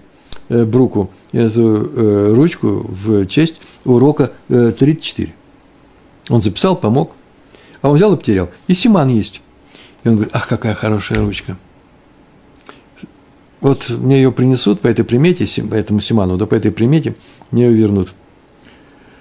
э, 0.48 0.64
Бруку, 0.64 1.10
эту 1.32 1.84
э, 1.84 2.34
ручку 2.34 2.86
в 2.88 3.26
честь 3.26 3.60
урока 3.84 4.32
э, 4.48 4.72
34. 4.76 5.34
Он 6.28 6.42
записал, 6.42 6.76
помог, 6.76 7.12
а 7.82 7.88
он 7.90 7.96
взял 7.96 8.14
и 8.14 8.16
потерял. 8.16 8.50
И 8.66 8.74
Симан 8.74 9.08
есть. 9.08 9.40
И 10.04 10.08
он 10.08 10.16
говорит, 10.16 10.34
ах, 10.34 10.48
какая 10.48 10.74
хорошая 10.74 11.20
ручка. 11.20 11.56
Вот 13.60 13.90
мне 13.90 14.16
ее 14.16 14.30
принесут 14.30 14.80
по 14.80 14.86
этой 14.86 15.04
примете, 15.04 15.46
по 15.62 15.74
этому 15.74 16.00
Симану, 16.00 16.36
да 16.36 16.46
по 16.46 16.54
этой 16.54 16.70
примете 16.70 17.16
мне 17.50 17.64
ее 17.64 17.72
вернут. 17.72 18.12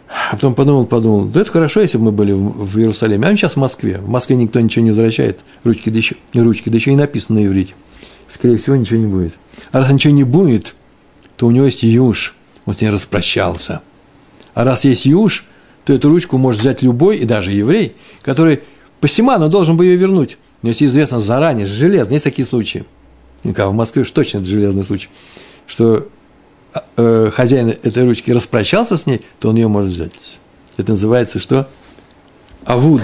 А 0.07 0.35
потом 0.35 0.55
подумал, 0.55 0.85
подумал, 0.85 1.25
да 1.25 1.41
это 1.41 1.51
хорошо, 1.51 1.81
если 1.81 1.97
бы 1.97 2.05
мы 2.05 2.11
были 2.11 2.31
в 2.31 2.77
Иерусалиме, 2.77 3.27
а 3.27 3.35
сейчас 3.35 3.53
в 3.53 3.57
Москве. 3.57 3.97
В 3.97 4.07
Москве 4.07 4.35
никто 4.35 4.59
ничего 4.59 4.83
не 4.83 4.91
возвращает, 4.91 5.41
ручки 5.63 5.89
да 5.89 5.97
еще, 5.97 6.15
ручки, 6.33 6.69
да 6.69 6.77
еще 6.77 6.91
и 6.91 6.95
написано 6.95 7.39
на 7.39 7.45
иврите. 7.45 7.73
Скорее 8.27 8.57
всего, 8.57 8.75
ничего 8.75 8.99
не 8.99 9.07
будет. 9.07 9.33
А 9.71 9.79
раз 9.79 9.89
ничего 9.91 10.13
не 10.13 10.23
будет, 10.23 10.75
то 11.35 11.47
у 11.47 11.51
него 11.51 11.65
есть 11.65 11.83
юж, 11.83 12.35
он 12.65 12.73
с 12.73 12.81
ней 12.81 12.89
распрощался. 12.89 13.81
А 14.53 14.63
раз 14.63 14.85
есть 14.85 15.05
юж, 15.05 15.45
то 15.87 15.93
эту 15.93 16.09
ручку 16.09 16.37
может 16.37 16.59
взять 16.59 16.81
любой, 16.81 17.17
и 17.17 17.23
даже 17.23 17.53
еврей, 17.53 17.95
который 18.21 18.59
по 18.99 19.07
Симану 19.07 19.47
должен 19.47 19.77
бы 19.77 19.85
ее 19.85 19.95
вернуть. 19.95 20.37
Но 20.61 20.67
если 20.67 20.85
известно 20.85 21.21
заранее, 21.21 21.65
железно, 21.65 22.11
есть 22.11 22.25
такие 22.25 22.45
случаи. 22.45 22.83
Ну, 23.45 23.53
в 23.53 23.73
Москве 23.73 24.01
уж 24.01 24.11
точно 24.11 24.39
это 24.39 24.47
железный 24.47 24.83
случай, 24.83 25.07
что 25.65 26.09
э, 26.97 27.31
хозяин 27.33 27.69
этой 27.69 28.03
ручки 28.03 28.31
распрощался 28.31 28.97
с 28.97 29.05
ней, 29.05 29.21
то 29.39 29.47
он 29.47 29.55
ее 29.55 29.69
может 29.69 29.93
взять. 29.93 30.11
Это 30.75 30.91
называется 30.91 31.39
что? 31.39 31.69
Авуд. 32.65 33.01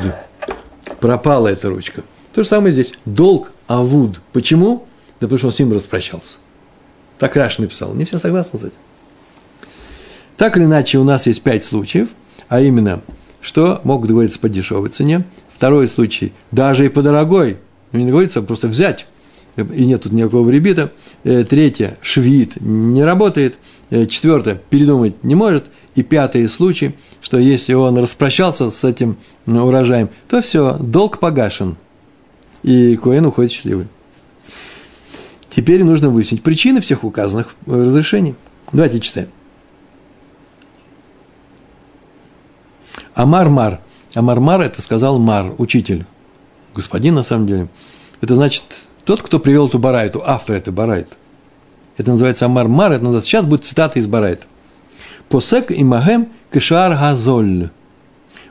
Пропала 1.00 1.48
эта 1.48 1.70
ручка. 1.70 2.04
То 2.34 2.44
же 2.44 2.50
самое 2.50 2.74
здесь. 2.74 2.96
Долг 3.06 3.54
Авуд. 3.70 4.20
Почему? 4.34 4.86
Да 5.22 5.28
потому 5.28 5.38
что 5.38 5.48
он 5.48 5.54
с 5.54 5.60
ним 5.60 5.72
распрощался. 5.72 6.36
Так 7.18 7.38
Раш 7.38 7.60
написал. 7.60 7.94
Не 7.94 8.04
все 8.04 8.20
согласны 8.20 8.60
с 8.60 8.64
этим. 8.64 8.76
Так 10.36 10.58
или 10.58 10.66
иначе, 10.66 10.98
у 10.98 11.06
нас 11.06 11.28
есть 11.28 11.42
пять 11.44 11.64
случаев, 11.64 12.10
а 12.48 12.62
именно, 12.62 13.02
что 13.42 13.82
могут 13.84 14.08
договориться 14.08 14.40
по 14.40 14.50
дешевой 14.50 14.90
цене. 14.90 15.26
Второй 15.54 15.88
случай, 15.88 16.34
даже 16.52 16.86
и 16.86 16.90
по 16.90 17.02
дорогой. 17.02 17.58
Не 17.92 18.06
договориться, 18.06 18.40
а 18.40 18.44
просто 18.44 18.68
взять. 18.68 19.08
И 19.56 19.86
нет 19.86 20.02
тут 20.02 20.14
никакого 20.14 20.50
ребита. 20.50 20.92
Э, 21.24 21.44
третье, 21.44 21.98
швид 22.02 22.60
не 22.60 23.04
работает. 23.04 23.56
Э, 23.92 24.08
четвертое, 24.08 24.60
передумать 24.70 25.24
не 25.24 25.36
может. 25.36 25.66
И 25.94 26.02
пятый 26.02 26.50
случай, 26.50 26.96
что 27.22 27.38
если 27.38 27.74
он 27.74 27.98
распрощался 28.00 28.72
с 28.72 28.84
этим 28.84 29.18
урожаем, 29.46 30.10
то 30.28 30.42
все, 30.42 30.78
долг 30.80 31.20
погашен. 31.20 31.78
И 32.64 32.96
Коэн 32.96 33.26
уходит 33.26 33.52
счастливый. 33.52 33.88
Теперь 35.56 35.84
нужно 35.84 36.10
выяснить 36.10 36.42
причины 36.42 36.82
всех 36.82 37.04
указанных 37.04 37.56
разрешений. 37.68 38.34
Давайте 38.72 39.00
читаем. 39.00 39.28
Амар 43.14 43.50
Мар. 43.50 43.80
Амар 44.16 44.40
Мар– 44.40 44.62
это 44.62 44.82
сказал 44.82 45.20
Мар, 45.20 45.54
учитель. 45.58 46.06
Господин, 46.76 47.16
на 47.16 47.24
самом 47.24 47.48
деле. 47.48 47.68
Это 48.22 48.36
значит, 48.36 48.64
тот, 49.06 49.22
кто 49.22 49.40
привел 49.40 49.68
эту 49.68 49.80
барайту, 49.80 50.24
автор 50.26 50.56
этой 50.56 50.74
барайты. 50.74 51.16
Это 51.98 52.12
называется 52.12 52.46
Амар 52.46 52.68
Мар, 52.68 52.92
это 52.92 53.04
называется, 53.04 53.30
сейчас 53.30 53.46
будет 53.46 53.66
цитата 53.66 54.00
из 54.00 54.08
барайта. 54.08 54.46
Посек 55.30 55.72
и 55.72 55.84
магем 55.84 56.30
кешар 56.52 56.94
газоль. 56.94 57.70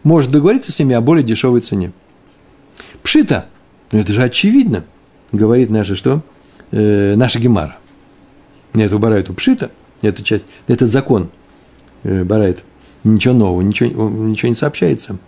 Может 0.03 0.30
договориться 0.30 0.72
с 0.72 0.78
ними 0.78 0.95
о 0.95 1.01
более 1.01 1.24
дешевой 1.24 1.61
цене. 1.61 1.93
Пшита. 3.03 3.47
Ну, 3.93 3.99
это 3.99 4.12
же 4.12 4.22
очевидно, 4.22 4.84
говорит 5.32 5.70
наша 5.70 5.97
что? 5.97 6.22
Э, 6.70 7.14
наша 7.16 7.38
Гемара. 7.38 7.76
На 8.72 8.80
эту 8.80 8.99
барайту 8.99 9.34
пшита, 9.34 9.70
эту 10.01 10.22
часть, 10.22 10.47
этот 10.66 10.90
закон 10.90 11.30
э, 12.05 12.24
барайта 12.24 12.62
ничего 13.05 13.35
нового, 13.35 13.63
ничего, 13.63 14.09
ничего 14.09 14.49
не 14.49 14.55
сообщается. 14.55 15.19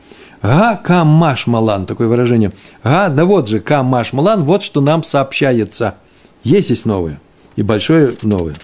Га 0.43 0.77
камаш 0.77 1.47
малан, 1.47 1.87
такое 1.87 2.07
выражение. 2.07 2.53
Га, 2.83 3.09
да 3.09 3.25
вот 3.25 3.49
же, 3.49 3.61
камаш 3.61 4.13
малан, 4.13 4.45
вот 4.45 4.63
что 4.63 4.81
нам 4.81 5.03
сообщается. 5.03 5.97
Есть 6.43 6.71
есть 6.71 6.85
новое, 6.85 7.21
и 7.57 7.63
большое 7.63 8.15
новое. 8.23 8.55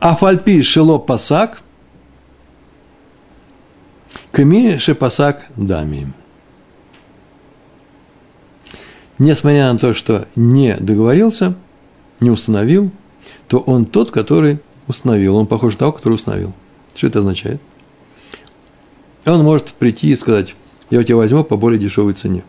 Афальпи 0.00 0.62
шело 0.62 0.98
пасак, 0.98 1.62
ками 4.32 4.78
шепасак 4.78 5.46
дами. 5.56 6.12
Несмотря 9.18 9.72
на 9.72 9.78
то, 9.78 9.94
что 9.94 10.26
не 10.34 10.74
договорился, 10.76 11.54
не 12.18 12.30
установил, 12.30 12.90
то 13.46 13.58
он 13.58 13.84
тот, 13.84 14.10
который 14.10 14.60
установил. 14.92 15.36
Он 15.36 15.46
похож 15.46 15.74
на 15.74 15.80
того, 15.80 15.92
который 15.92 16.14
установил. 16.14 16.54
Что 16.94 17.08
это 17.08 17.18
означает? 17.18 17.60
Он 19.26 19.42
может 19.42 19.68
прийти 19.74 20.10
и 20.10 20.16
сказать, 20.16 20.54
я 20.90 21.00
у 21.00 21.02
тебя 21.02 21.16
возьму 21.16 21.44
по 21.44 21.56
более 21.56 21.78
дешевой 21.78 22.12
цене. 22.12 22.44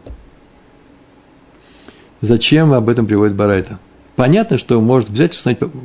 Зачем 2.22 2.72
об 2.74 2.88
этом 2.89 3.06
приводит 3.06 3.36
Барайта? 3.36 3.80
Понятно, 4.16 4.58
что 4.58 4.80
может 4.80 5.10
взять, 5.10 5.38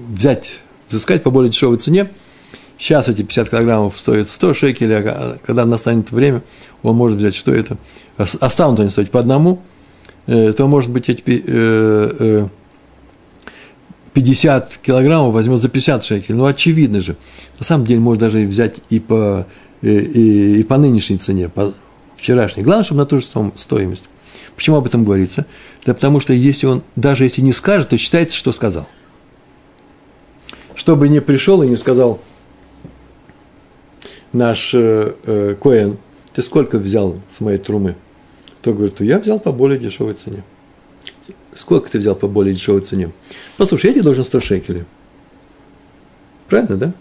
взять, 0.09 0.61
взыскать 0.89 1.23
по 1.23 1.31
более 1.31 1.51
дешевой 1.51 1.79
цене. 1.79 2.11
Сейчас 2.79 3.09
эти 3.09 3.23
50 3.23 3.51
килограммов 3.51 3.99
стоят 3.99 4.29
100 4.29 4.55
шекелей, 4.55 4.99
а 4.99 5.39
когда 5.45 5.65
настанет 5.65 6.13
время, 6.13 6.43
он 6.83 6.95
может 6.95 7.19
взять, 7.19 7.35
что 7.35 7.53
это. 7.53 7.77
Останут 8.17 8.79
они 8.79 8.91
стоить 8.91 9.11
по 9.11 9.19
одному, 9.19 9.63
э, 10.27 10.53
то, 10.53 10.67
может 10.69 10.91
быть, 10.91 11.09
эти 11.09 11.23
э, 11.27 11.41
э, 11.47 12.49
50 14.13 14.79
килограммов 14.79 15.33
возьмет 15.33 15.61
за 15.61 15.69
50 15.69 16.05
шекелей. 16.05 16.37
Ну, 16.37 16.47
очевидно 16.47 17.01
же. 17.01 17.17
На 17.59 17.65
самом 17.65 17.87
деле, 17.87 18.01
можно 18.01 18.21
даже 18.21 18.47
взять 18.47 18.81
и 18.89 19.01
по, 19.01 19.47
и, 19.83 19.89
и, 19.89 20.61
и 20.61 20.63
по 20.63 20.77
нынешней 20.77 21.19
цене, 21.19 21.49
по 21.49 21.73
вчерашней. 22.17 22.63
Главное, 22.63 22.85
чтобы 22.85 22.99
на 22.99 23.07
ту 23.07 23.19
же 23.19 23.27
стоимость. 23.57 24.05
Почему 24.57 24.77
об 24.77 24.87
этом 24.87 25.05
говорится? 25.05 25.47
Да 25.87 25.95
потому 25.95 26.21
что 26.21 26.33
если 26.33 26.67
он, 26.67 26.83
даже 26.97 27.25
если 27.25 27.43
не 27.43 27.53
скажет, 27.53 27.91
то 27.91 27.99
считается, 27.99 28.37
что 28.37 28.53
сказал. 28.53 28.89
Чтобы 30.75 31.09
не 31.09 31.21
пришел 31.21 31.63
и 31.63 31.69
не 31.69 31.77
сказал 31.77 32.21
наш 34.33 34.75
э, 34.75 35.15
э, 35.25 35.55
Коэн, 35.61 35.99
ты 36.33 36.43
сколько 36.43 36.79
взял 36.79 37.21
с 37.31 37.41
моей 37.41 37.59
трумы? 37.59 37.95
То 38.63 38.73
говорит, 38.73 39.01
я 39.01 39.19
взял 39.19 39.39
по 39.39 39.53
более 39.53 39.79
дешевой 39.79 40.15
цене. 40.15 40.43
Сколько 41.59 41.91
ты 41.91 41.99
взял 41.99 42.15
по 42.15 42.29
более 42.29 42.55
дешевой 42.55 42.83
цене? 42.83 43.11
Послушай, 43.57 43.87
я 43.87 43.93
тебе 43.95 44.05
должен 44.05 44.25
100 44.25 44.41
шекелей. 44.41 44.85
Правильно, 46.49 46.77
да? 46.77 46.93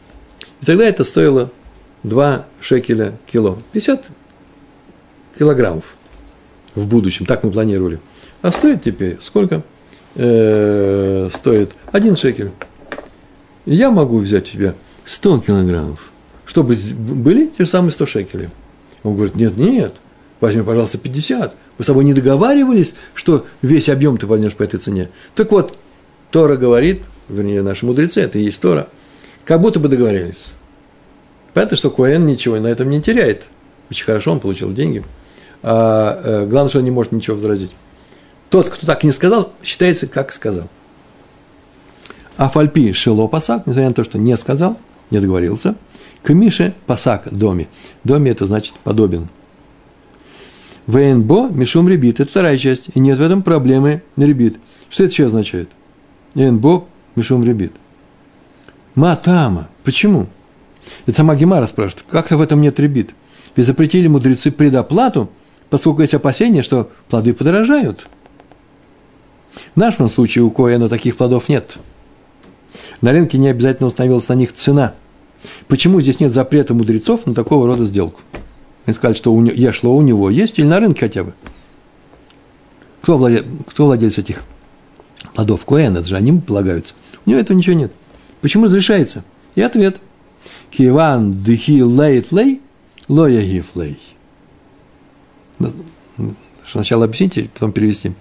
И 0.61 0.65
тогда 0.65 0.83
это 0.85 1.03
стоило 1.03 1.51
2 2.01 2.43
шекеля 2.59 3.19
кило. 3.27 3.59
50 3.73 4.07
килограммов 5.37 5.95
в 6.73 6.87
будущем, 6.87 7.27
так 7.27 7.43
мы 7.43 7.51
планировали. 7.51 7.99
А 8.41 8.51
стоит 8.51 8.81
теперь 8.81 9.19
сколько? 9.21 9.61
Э, 10.15 11.29
стоит 11.31 11.73
1 11.91 12.15
шекель. 12.15 12.51
Я 13.67 13.91
могу 13.91 14.17
взять 14.17 14.49
у 14.49 14.57
тебя 14.57 14.73
100 15.05 15.41
килограммов, 15.41 16.11
чтобы 16.47 16.75
были 16.97 17.45
те 17.45 17.65
же 17.65 17.69
самые 17.69 17.91
100 17.91 18.05
шекелей. 18.07 18.49
Он 19.03 19.15
говорит, 19.15 19.35
нет, 19.35 19.55
нет, 19.55 19.93
возьми, 20.39 20.61
пожалуйста, 20.61 20.97
50. 20.97 21.55
Мы 21.77 21.83
с 21.83 21.87
тобой 21.87 22.03
не 22.03 22.13
договаривались, 22.13 22.95
что 23.13 23.45
весь 23.61 23.89
объем 23.89 24.17
ты 24.17 24.27
возьмешь 24.27 24.55
по 24.55 24.63
этой 24.63 24.79
цене. 24.79 25.09
Так 25.35 25.51
вот, 25.51 25.77
Тора 26.31 26.57
говорит, 26.57 27.03
вернее, 27.29 27.61
наши 27.61 27.85
мудрецы, 27.85 28.21
это 28.21 28.39
и 28.39 28.43
есть 28.43 28.61
Тора, 28.61 28.87
как 29.45 29.61
будто 29.61 29.79
бы 29.79 29.87
договорились. 29.87 30.47
Понятно, 31.53 31.77
что 31.77 31.89
Коэн 31.89 32.25
ничего 32.25 32.59
на 32.59 32.67
этом 32.67 32.89
не 32.89 33.01
теряет. 33.01 33.47
Очень 33.89 34.05
хорошо, 34.05 34.31
он 34.31 34.39
получил 34.39 34.73
деньги. 34.73 35.03
А, 35.63 36.19
а, 36.23 36.45
главное, 36.45 36.69
что 36.69 36.79
он 36.79 36.85
не 36.85 36.91
может 36.91 37.11
ничего 37.11 37.35
возразить. 37.35 37.71
Тот, 38.49 38.69
кто 38.69 38.85
так 38.85 39.03
не 39.03 39.11
сказал, 39.11 39.51
считается, 39.63 40.07
как 40.07 40.31
сказал. 40.31 40.69
А 42.37 42.49
фальпи 42.49 42.93
шело 42.93 43.27
пасак, 43.27 43.65
несмотря 43.65 43.89
на 43.89 43.93
то, 43.93 44.03
что 44.03 44.17
не 44.19 44.37
сказал, 44.37 44.77
не 45.09 45.19
договорился, 45.19 45.75
к 46.23 46.29
Мише 46.29 46.73
пасак 46.85 47.31
доме. 47.31 47.67
Доме 48.03 48.31
это 48.31 48.45
значит 48.45 48.75
подобен. 48.83 49.29
ВНБО 50.87 51.49
Мишум 51.49 51.87
Ребит. 51.87 52.19
Это 52.19 52.29
вторая 52.29 52.57
часть. 52.57 52.89
И 52.93 52.99
нет 52.99 53.17
в 53.17 53.21
этом 53.21 53.43
проблемы 53.43 54.01
Ребит. 54.15 54.57
Что 54.89 55.03
это 55.03 55.11
еще 55.11 55.25
означает? 55.25 55.69
НБО 56.33 56.85
Мишум 57.15 57.43
Ребит. 57.43 57.73
Матама. 58.95 59.69
Почему? 59.83 60.27
Это 61.05 61.17
сама 61.17 61.35
Гемара 61.35 61.65
спрашивает. 61.65 62.05
Как-то 62.09 62.37
в 62.37 62.41
этом 62.41 62.61
нет 62.61 62.79
ребит. 62.79 63.11
Ведь 63.55 63.65
запретили 63.65 64.07
мудрецы 64.07 64.51
предоплату, 64.51 65.29
поскольку 65.69 66.01
есть 66.01 66.13
опасения, 66.13 66.63
что 66.63 66.89
плоды 67.09 67.33
подорожают. 67.33 68.07
В 69.75 69.77
нашем 69.77 70.09
случае 70.09 70.43
у 70.43 70.51
Коэна 70.51 70.89
таких 70.89 71.17
плодов 71.17 71.49
нет. 71.49 71.77
На 73.01 73.11
рынке 73.11 73.37
не 73.37 73.49
обязательно 73.49 73.87
установилась 73.87 74.27
на 74.27 74.33
них 74.33 74.53
цена. 74.53 74.93
Почему 75.67 76.01
здесь 76.01 76.19
нет 76.19 76.31
запрета 76.31 76.73
мудрецов 76.73 77.25
на 77.25 77.33
такого 77.33 77.67
рода 77.67 77.83
сделку? 77.83 78.21
Они 78.87 78.93
сказали, 78.95 79.17
что 79.17 79.33
у 79.33 79.41
него, 79.41 79.53
я 79.53 79.73
шло 79.73 79.93
у 79.93 80.01
него 80.01 80.29
есть 80.29 80.57
или 80.57 80.65
на 80.65 80.79
рынке 80.79 81.01
хотя 81.01 81.25
бы. 81.25 81.33
Кто, 83.01 83.17
владе, 83.17 83.43
кто 83.67 83.85
владелец 83.85 84.17
этих 84.17 84.43
плодов? 85.35 85.65
Коэн, 85.65 85.97
это 85.97 86.07
же 86.07 86.15
они 86.15 86.39
полагаются. 86.39 86.93
У 87.25 87.29
него 87.29 87.39
этого 87.39 87.57
ничего 87.57 87.75
нет. 87.75 87.91
Почему 88.39 88.65
разрешается? 88.65 89.25
И 89.55 89.61
ответ. 89.61 89.97
Киван 90.71 91.33
дыхи 91.33 91.83
лейт 91.83 92.31
лей, 92.31 92.61
лоя 93.09 93.41
гиф 93.41 93.75
лей. 93.75 93.99
Сначала 96.65 97.05
объясните, 97.05 97.49
потом 97.53 97.73
перевести. 97.73 98.13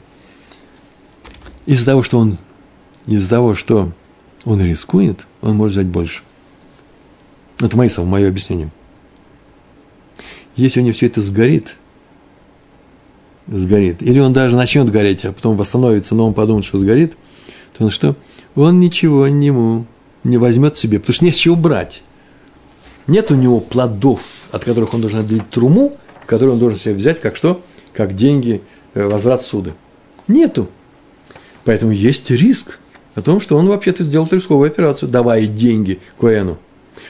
Из-за 1.65 1.87
того, 1.87 2.03
что 2.03 2.19
он, 2.19 2.39
из-за 3.07 3.31
того, 3.31 3.55
что 3.55 3.93
он 4.45 4.61
рискует, 4.61 5.29
он 5.43 5.55
может 5.55 5.79
взять 5.79 5.87
больше. 5.87 6.23
Это 7.61 7.77
мои 7.77 7.89
слова, 7.89 8.09
мое 8.09 8.29
объяснение. 8.29 8.73
Если 10.57 10.81
у 10.81 10.83
него 10.83 10.95
все 10.95 11.07
это 11.07 11.21
сгорит, 11.21 11.77
сгорит, 13.47 14.03
или 14.03 14.19
он 14.19 14.33
даже 14.33 14.57
начнет 14.57 14.91
гореть, 14.91 15.25
а 15.25 15.33
потом 15.33 15.57
восстановится, 15.57 16.15
но 16.15 16.27
он 16.27 16.35
подумает, 16.35 16.65
что 16.65 16.79
сгорит, 16.79 17.17
то 17.77 17.85
он 17.85 17.91
что? 17.91 18.17
Он 18.55 18.81
ничего 18.81 19.29
нему 19.29 19.87
не 20.25 20.39
возьмет 20.39 20.77
себе, 20.77 20.99
потому 20.99 21.15
что 21.15 21.25
не 21.25 21.33
с 21.33 21.37
чего 21.37 21.57
брать. 21.57 22.03
Нет 23.07 23.31
у 23.31 23.35
него 23.35 23.61
плодов, 23.61 24.21
от 24.51 24.65
которых 24.65 24.95
он 24.95 25.01
должен 25.01 25.21
отделить 25.21 25.49
труму, 25.51 25.97
которые 26.27 26.55
он 26.55 26.59
должен 26.59 26.79
себе 26.79 26.95
взять, 26.95 27.21
как 27.21 27.37
что? 27.37 27.63
Как 27.93 28.17
деньги, 28.17 28.63
э, 28.95 29.07
возврат 29.07 29.43
суды. 29.43 29.75
Нету. 30.27 30.69
Поэтому 31.65 31.93
есть 31.93 32.31
риск 32.31 32.79
о 33.15 33.23
том, 33.23 33.41
что 33.41 33.57
он 33.57 33.69
вообще-то 33.69 34.05
сделал 34.05 34.27
рисковую 34.31 34.69
операцию, 34.69 35.09
давая 35.09 35.47
деньги 35.47 36.01
Коэну. 36.19 36.59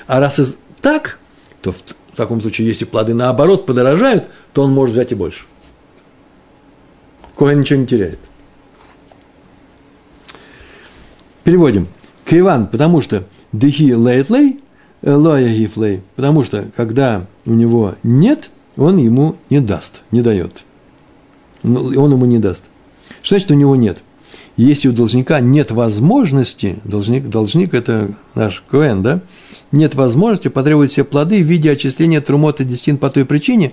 А 0.06 0.20
раз 0.20 0.38
из 0.38 0.56
так, 0.80 1.18
то 1.62 1.74
в 2.16 2.18
таком 2.18 2.40
случае, 2.40 2.66
если 2.66 2.86
плоды 2.86 3.12
наоборот 3.12 3.66
подорожают, 3.66 4.28
то 4.54 4.62
он 4.62 4.72
может 4.72 4.94
взять 4.94 5.12
и 5.12 5.14
больше. 5.14 5.44
Коэн 7.36 7.60
ничего 7.60 7.78
не 7.78 7.86
теряет. 7.86 8.18
Переводим. 11.44 11.88
Кайван, 12.24 12.68
потому 12.68 13.02
что 13.02 13.24
дехи 13.52 13.92
лейтлей, 13.92 14.60
лоя 15.02 15.46
гифлей, 15.46 16.00
потому 16.16 16.42
что 16.42 16.64
когда 16.74 17.26
у 17.44 17.52
него 17.52 17.96
нет, 18.02 18.48
он 18.78 18.96
ему 18.96 19.36
не 19.50 19.60
даст, 19.60 20.00
не 20.10 20.22
дает. 20.22 20.64
Ну, 21.62 22.02
он 22.02 22.12
ему 22.12 22.24
не 22.24 22.38
даст. 22.38 22.64
Что 23.20 23.34
значит 23.34 23.50
у 23.50 23.54
него 23.54 23.76
нет? 23.76 23.98
Если 24.56 24.88
у 24.88 24.92
должника 24.92 25.40
нет 25.40 25.70
возможности, 25.70 26.78
должник, 26.84 27.28
должник 27.28 27.74
это 27.74 28.08
наш 28.34 28.64
Коэн, 28.70 29.02
да, 29.02 29.20
нет 29.72 29.94
возможности 29.94 30.48
потребовать 30.48 30.92
все 30.92 31.04
плоды 31.04 31.42
в 31.42 31.46
виде 31.46 31.70
отчисления 31.70 32.20
трумот 32.20 32.60
и 32.60 32.64
десятин 32.64 32.98
по 32.98 33.10
той 33.10 33.24
причине, 33.24 33.72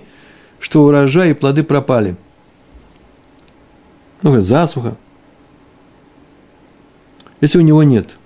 что 0.58 0.84
урожай 0.84 1.30
и 1.30 1.34
плоды 1.34 1.62
пропали. 1.62 2.16
Ну, 4.22 4.40
засуха. 4.40 4.96
Если 7.40 7.58
у 7.58 7.62
него 7.62 7.82
нет. 7.82 8.16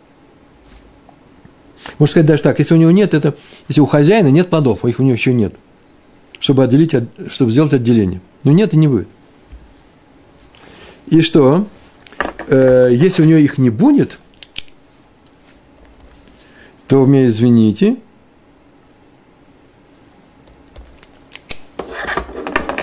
Можно 1.99 2.12
сказать 2.12 2.27
даже 2.27 2.43
так, 2.43 2.59
если 2.59 2.75
у 2.75 2.77
него 2.77 2.91
нет, 2.91 3.14
это 3.14 3.35
если 3.69 3.81
у 3.81 3.87
хозяина 3.87 4.29
нет 4.29 4.49
плодов, 4.49 4.85
а 4.85 4.89
их 4.89 5.01
у 5.01 5.03
него 5.03 5.14
еще 5.14 5.33
нет, 5.33 5.55
чтобы 6.39 6.62
отделить, 6.62 6.95
чтобы 7.29 7.51
сделать 7.51 7.73
отделение. 7.73 8.21
Но 8.45 8.53
нет 8.53 8.75
и 8.75 8.77
не 8.77 8.87
будет. 8.87 9.09
И 11.07 11.23
что? 11.23 11.66
Э, 12.47 12.89
если 12.93 13.23
у 13.23 13.25
него 13.25 13.39
их 13.39 13.59
не 13.59 13.71
будет, 13.71 14.19
то 16.89 17.05
меня 17.05 17.28
извините, 17.28 17.97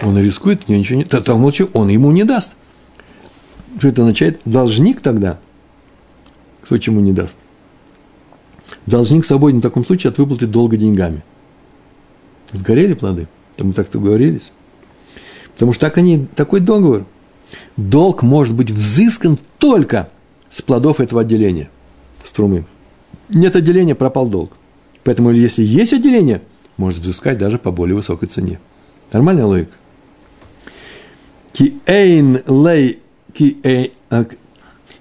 он 0.03 0.17
рискует, 0.19 0.69
него 0.69 0.79
ничего 0.79 1.01
там 1.21 1.43
лучше 1.43 1.67
он 1.73 1.89
ему 1.89 2.11
не 2.11 2.23
даст. 2.23 2.51
Что 3.79 3.87
это 3.87 4.03
означает? 4.03 4.39
Должник 4.45 5.01
тогда, 5.01 5.39
кто 6.61 6.77
чему 6.77 6.99
не 6.99 7.13
даст. 7.13 7.35
Должник 8.85 9.25
свободен 9.25 9.59
в 9.59 9.63
таком 9.63 9.83
случае 9.83 10.11
от 10.11 10.19
выплаты 10.19 10.45
долга 10.45 10.77
деньгами. 10.77 11.23
Сгорели 12.51 12.93
плоды, 12.93 13.27
мы 13.57 13.73
так-то 13.73 13.99
говорились. 13.99 14.51
Потому 15.53 15.73
что 15.73 15.81
так 15.81 15.97
они, 15.97 16.27
такой 16.35 16.59
договор. 16.59 17.05
Долг 17.75 18.21
может 18.21 18.55
быть 18.55 18.69
взыскан 18.69 19.39
только 19.57 20.09
с 20.51 20.61
плодов 20.61 20.99
этого 20.99 21.21
отделения, 21.21 21.71
струмы 22.23 22.65
нет 23.29 23.55
отделения, 23.55 23.95
пропал 23.95 24.27
долг. 24.27 24.53
Поэтому, 25.03 25.31
если 25.31 25.63
есть 25.63 25.93
отделение, 25.93 26.41
может 26.77 26.99
взыскать 26.99 27.37
даже 27.37 27.57
по 27.57 27.71
более 27.71 27.95
высокой 27.95 28.27
цене. 28.27 28.59
Нормальная 29.11 29.45
логика. 29.45 29.71
Ки 31.53 31.75
эйн 31.85 32.41
лей, 32.47 32.99
эй, 33.39 33.93
а, 34.09 34.25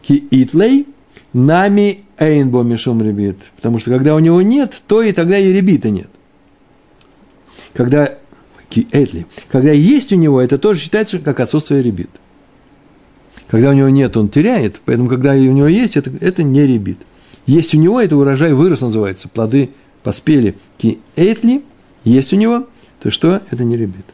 ки 0.03 0.13
ит 0.31 0.55
лей, 0.55 0.87
нами 1.33 2.05
эйн 2.19 2.51
бо 2.51 2.63
мишом 2.63 3.03
ребит. 3.03 3.39
Потому 3.57 3.79
что 3.79 3.91
когда 3.91 4.15
у 4.15 4.19
него 4.19 4.41
нет, 4.43 4.83
то 4.87 5.03
и 5.03 5.13
тогда 5.13 5.39
и 5.39 5.53
ребита 5.53 5.91
нет. 5.91 6.09
Когда 7.73 8.15
ки 8.69 8.87
этли, 8.93 9.27
когда 9.51 9.73
есть 9.73 10.13
у 10.13 10.17
него, 10.17 10.41
это 10.41 10.59
тоже 10.59 10.81
считается 10.81 11.19
как 11.19 11.41
отсутствие 11.41 11.83
ребит. 11.83 12.11
Когда 13.49 13.71
у 13.71 13.73
него 13.73 13.89
нет, 13.89 14.17
он 14.17 14.29
теряет, 14.29 14.81
поэтому 14.85 15.09
когда 15.09 15.33
у 15.33 15.37
него 15.37 15.69
есть, 15.69 15.97
это, 15.97 16.11
это 16.21 16.43
не 16.43 16.67
ребит. 16.67 16.99
Есть 17.47 17.75
у 17.75 17.79
него, 17.79 18.01
это 18.01 18.17
урожай 18.17 18.53
вырос 18.53 18.81
называется, 18.81 19.29
плоды 19.29 19.71
поспели. 20.03 20.57
Ки 20.79 21.01
этли, 21.17 21.63
есть 22.05 22.33
у 22.33 22.37
него, 22.37 22.67
то 23.01 23.11
что? 23.11 23.43
Это 23.51 23.65
не 23.65 23.77
ребит. 23.77 24.05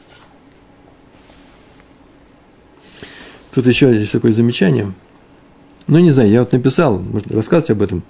Тут 3.53 3.67
еще 3.67 3.93
есть 3.93 4.13
такое 4.13 4.33
замечание. 4.33 4.93
Ну, 5.87 5.99
не 5.99 6.13
знаю, 6.13 6.31
я 6.31 6.41
вот 6.41 6.53
написал, 6.53 7.01
можно 7.01 7.35
рассказывать 7.35 7.71
об 7.71 7.83
этом. 7.83 8.05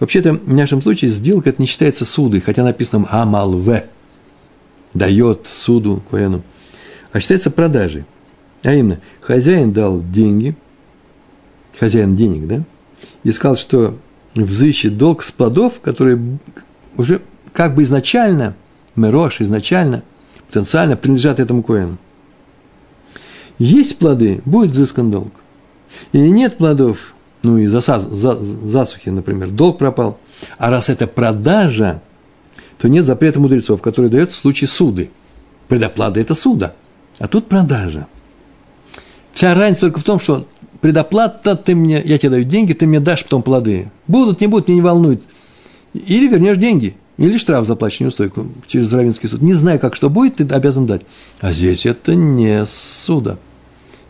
Вообще-то, 0.00 0.32
в 0.32 0.52
нашем 0.54 0.80
случае 0.80 1.10
сделка 1.10 1.50
это 1.50 1.60
не 1.60 1.66
считается 1.66 2.06
судой, 2.06 2.40
хотя 2.40 2.64
написано 2.64 3.06
амал 3.10 3.52
в, 3.52 3.82
дает 4.94 5.46
суду 5.46 6.02
коэну, 6.10 6.42
а 7.12 7.20
считается 7.20 7.50
продажей. 7.50 8.06
А 8.62 8.72
именно, 8.72 9.00
хозяин 9.20 9.72
дал 9.72 10.02
деньги, 10.02 10.56
хозяин 11.78 12.16
денег, 12.16 12.46
да, 12.46 12.64
и 13.22 13.32
сказал, 13.32 13.56
что 13.56 13.98
взыщет 14.44 14.96
долг 14.96 15.22
с 15.22 15.32
плодов, 15.32 15.80
которые 15.80 16.38
уже 16.96 17.20
как 17.52 17.74
бы 17.74 17.82
изначально, 17.82 18.54
Мерош 18.94 19.40
изначально, 19.40 20.02
потенциально 20.46 20.96
принадлежат 20.96 21.40
этому 21.40 21.62
коину. 21.62 21.98
Есть 23.58 23.98
плоды, 23.98 24.40
будет 24.44 24.72
взыскан 24.72 25.10
долг. 25.10 25.32
Или 26.12 26.28
нет 26.28 26.58
плодов, 26.58 27.14
ну 27.42 27.58
и 27.58 27.66
за, 27.66 27.80
за, 27.80 28.34
засухи, 28.34 29.08
например, 29.08 29.50
долг 29.50 29.78
пропал. 29.78 30.18
А 30.58 30.70
раз 30.70 30.88
это 30.88 31.06
продажа, 31.06 32.02
то 32.78 32.88
нет 32.88 33.06
запрета 33.06 33.40
мудрецов, 33.40 33.80
который 33.80 34.10
дается 34.10 34.36
в 34.36 34.40
случае 34.40 34.68
суды. 34.68 35.10
Предоплата– 35.68 36.20
это 36.20 36.34
суда, 36.34 36.74
а 37.18 37.26
тут 37.26 37.48
продажа. 37.48 38.06
Вся 39.32 39.54
разница 39.54 39.82
только 39.82 40.00
в 40.00 40.04
том, 40.04 40.20
что 40.20 40.46
предоплата, 40.80 41.56
ты 41.56 41.74
мне, 41.74 42.02
я 42.04 42.18
тебе 42.18 42.30
даю 42.30 42.44
деньги, 42.44 42.72
ты 42.72 42.86
мне 42.86 43.00
дашь 43.00 43.24
потом 43.24 43.42
плоды. 43.42 43.90
Будут, 44.06 44.40
не 44.40 44.46
будут, 44.46 44.68
меня 44.68 44.76
не 44.76 44.82
волнует. 44.82 45.26
Или 45.94 46.28
вернешь 46.28 46.58
деньги, 46.58 46.96
или 47.16 47.38
штраф 47.38 47.66
заплачешь 47.66 48.00
неустойку 48.00 48.46
через 48.66 48.92
Равинский 48.92 49.28
суд. 49.28 49.42
Не 49.42 49.54
знаю, 49.54 49.80
как 49.80 49.96
что 49.96 50.10
будет, 50.10 50.36
ты 50.36 50.44
обязан 50.44 50.86
дать. 50.86 51.02
А 51.40 51.52
здесь 51.52 51.86
это 51.86 52.14
не 52.14 52.64
суда. 52.66 53.38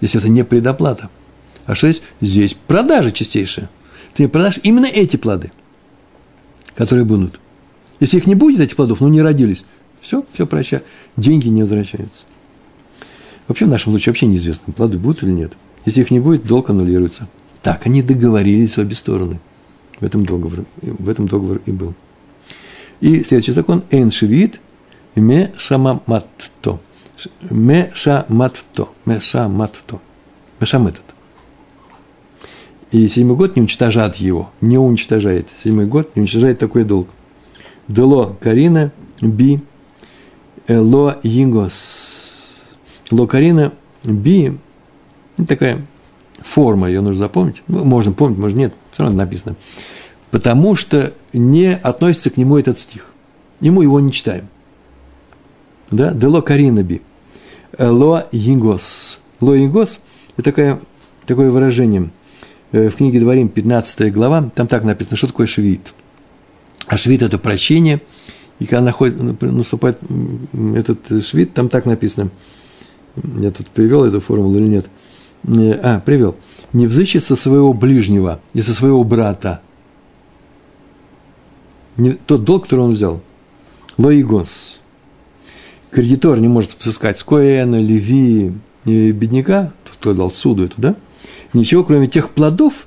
Здесь 0.01 0.17
это 0.17 0.29
не 0.29 0.45
предоплата. 0.45 1.11
А 1.65 1.75
что 1.75 1.91
здесь? 1.91 2.03
Здесь 2.21 2.57
продажа 2.67 3.13
чистейшая. 3.13 3.71
Ты 4.15 4.23
мне 4.23 4.29
продашь 4.29 4.59
именно 4.63 4.87
эти 4.87 5.17
плоды, 5.17 5.53
которые 6.75 7.05
будут. 7.05 7.41
Если 8.01 8.19
их 8.19 8.27
не 8.27 8.35
будет, 8.35 8.61
этих 8.61 8.77
плодов, 8.77 9.01
ну 9.01 9.09
не 9.09 9.23
родились, 9.23 9.65
все, 10.01 10.25
все 10.33 10.47
прощай, 10.47 10.83
деньги 11.17 11.49
не 11.49 11.63
возвращаются. 11.63 12.25
Вообще 13.49 13.65
в 13.65 13.69
нашем 13.69 13.93
случае 13.93 14.13
вообще 14.13 14.27
неизвестно, 14.27 14.73
плоды 14.73 14.99
будут 14.99 15.23
или 15.23 15.31
нет– 15.31 15.57
если 15.87 16.03
их 16.03 16.11
не 16.11 16.21
будет, 16.21 16.45
долг 16.45 16.69
аннулируется. 16.69 17.29
Так, 17.63 17.87
они 17.87 18.03
договорились 18.03 18.77
в 18.77 18.79
обе 18.79 18.95
стороны. 18.95 19.41
В 19.99 20.05
этом 20.05 20.27
договор, 20.27 20.65
в 20.83 21.09
этом 21.09 21.27
договор 21.27 21.63
и 21.65 21.73
был. 21.73 21.95
И 23.01 23.25
следующий 23.25 23.53
закон– 23.53 23.83
«Эйн 23.91 24.11
шевит 24.11 24.61
ме 25.15 25.53
шамаматто». 25.57 26.81
Ме 27.51 27.91
шаматто. 27.95 28.89
Ме 29.07 29.21
шаматто. 29.21 30.01
Ме 30.61 30.67
шаметот. 30.67 31.05
И 32.93 33.09
седьмой 33.09 33.37
год 33.37 33.57
не 33.57 33.63
уничтожает 33.63 34.17
его, 34.17 34.53
не 34.61 34.79
уничтожает. 34.79 35.49
Седьмой 35.55 35.87
год 35.87 36.15
не 36.15 36.21
уничтожает 36.21 36.59
такой 36.59 36.85
долг. 36.85 37.09
Дело 37.89 38.37
Карина 38.41 38.93
би 39.21 39.61
ло 40.69 41.19
Йингос. 41.23 42.67
Ло 43.11 43.27
Карина 43.27 43.73
би 44.05 44.59
ну, 45.37 45.47
такая 45.47 45.79
форма, 46.43 46.89
ее 46.89 47.01
нужно 47.01 47.19
запомнить. 47.19 47.63
Ну, 47.69 47.85
можно 47.85 48.13
помнить, 48.13 48.39
может 48.39 48.57
нет, 48.57 48.73
все 48.91 49.03
равно 49.03 49.19
написано. 49.19 49.57
Потому 50.31 50.77
что 50.77 51.13
не 51.33 51.75
относится 51.75 52.31
к 52.31 52.37
нему 52.37 52.59
этот 52.59 52.79
стих. 52.79 53.11
Ему 53.61 53.83
его 53.83 54.01
не 54.01 54.13
читаем. 54.13 54.49
Да? 55.91 56.13
Дело 56.13 56.41
Каринаби. 56.41 57.03
Ло 57.79 58.27
Ингос. 58.33 59.19
Ло 59.41 59.57
Ингос– 59.57 60.01
это 60.37 60.45
такое, 60.51 60.81
такое 61.27 61.51
выражение. 61.51 62.11
Э, 62.73 62.89
в 62.89 62.97
книге 62.97 63.21
Дворим, 63.21 63.49
15 63.49 64.13
глава, 64.13 64.51
там 64.55 64.67
так 64.67 64.85
написано, 64.85 65.17
что 65.17 65.27
такое 65.27 65.47
швид. 65.47 65.93
А 66.87 66.97
швид– 66.97 67.23
это 67.23 67.39
прощение. 67.39 68.01
И 68.59 68.65
когда 68.65 68.83
находит, 68.83 69.43
наступает 69.43 70.01
этот 70.75 71.25
швид, 71.25 71.53
там 71.53 71.69
так 71.69 71.85
написано. 71.85 72.31
Я 73.23 73.51
тут 73.51 73.69
привел 73.69 74.05
эту 74.05 74.21
формулу 74.21 74.59
или 74.59 74.67
нет– 74.67 74.87
а, 75.49 76.01
привел, 76.01 76.37
не 76.73 76.87
взыщет 76.87 77.23
со 77.23 77.37
своего 77.37 77.73
ближнего 77.73 78.41
и 78.53 78.63
со 78.63 78.75
своего 78.75 79.05
брата. 79.05 79.61
Не, 81.97 82.13
тот 82.13 82.45
долг, 82.45 82.65
который 82.65 82.81
он 82.81 82.93
взял. 82.93 83.23
Лоигос. 83.97 84.81
Кредитор 85.91 86.39
не 86.39 86.49
может 86.49 86.77
взыскать 86.79 87.19
с 87.19 87.25
Коэна, 87.25 87.81
Леви, 87.81 88.53
бедняка, 88.85 89.73
тот, 89.85 89.95
кто 89.95 90.15
дал 90.15 90.31
суду 90.31 90.65
это, 90.65 90.75
да? 90.77 90.97
Ничего, 91.53 91.85
кроме 91.85 92.09
тех 92.09 92.31
плодов, 92.31 92.87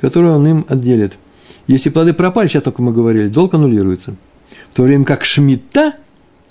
которые 0.00 0.34
он 0.34 0.46
им 0.46 0.64
отделит. 0.68 1.18
Если 1.66 1.90
плоды 1.90 2.14
пропали, 2.14 2.48
сейчас 2.48 2.64
только 2.64 2.82
мы 2.82 2.92
говорили, 2.92 3.28
долг 3.28 3.54
аннулируется. 3.54 4.16
В 4.72 4.76
то 4.76 4.82
время 4.82 5.04
как 5.04 5.24
шмита 5.24 5.94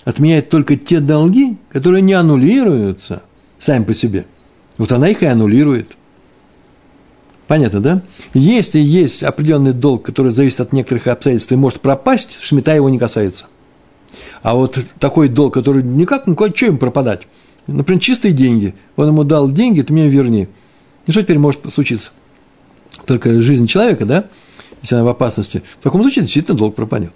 отменяет 0.04 0.48
только 0.48 0.76
те 0.76 1.00
долги, 1.00 1.58
которые 1.70 2.02
не 2.02 2.14
аннулируются 2.14 3.24
сами 3.58 3.84
по 3.84 3.94
себе– 3.94 4.26
вот 4.80 4.92
она 4.92 5.08
их 5.08 5.22
и 5.22 5.26
аннулирует. 5.26 5.94
Понятно, 7.46 7.82
да? 7.82 8.02
Если 8.32 8.78
есть 8.78 9.22
определенный 9.22 9.74
долг, 9.74 10.06
который 10.06 10.32
зависит 10.32 10.58
от 10.60 10.72
некоторых 10.72 11.06
обстоятельств 11.06 11.52
и 11.52 11.56
может 11.56 11.82
пропасть, 11.82 12.38
шмита 12.40 12.74
его 12.74 12.88
не 12.88 12.98
касается. 12.98 13.44
А 14.42 14.54
вот 14.54 14.78
такой 14.98 15.28
долг, 15.28 15.52
который 15.52 15.82
никак, 15.82 16.26
ну, 16.26 16.34
что 16.34 16.64
им 16.64 16.78
пропадать? 16.78 17.26
Например, 17.66 18.00
чистые 18.00 18.32
деньги. 18.32 18.74
Он 18.96 19.08
ему 19.08 19.22
дал 19.22 19.50
деньги, 19.50 19.82
ты 19.82 19.92
мне 19.92 20.08
верни. 20.08 20.48
И 21.06 21.12
что 21.12 21.22
теперь 21.22 21.38
может 21.38 21.60
случиться? 21.70 22.08
Только 23.04 23.38
жизнь 23.42 23.66
человека, 23.66 24.06
да, 24.06 24.24
если 24.80 24.94
она 24.94 25.04
в 25.04 25.08
опасности, 25.08 25.62
в 25.78 25.82
таком 25.82 26.00
случае 26.00 26.22
действительно 26.22 26.56
долг 26.56 26.74
пропадет. 26.74 27.12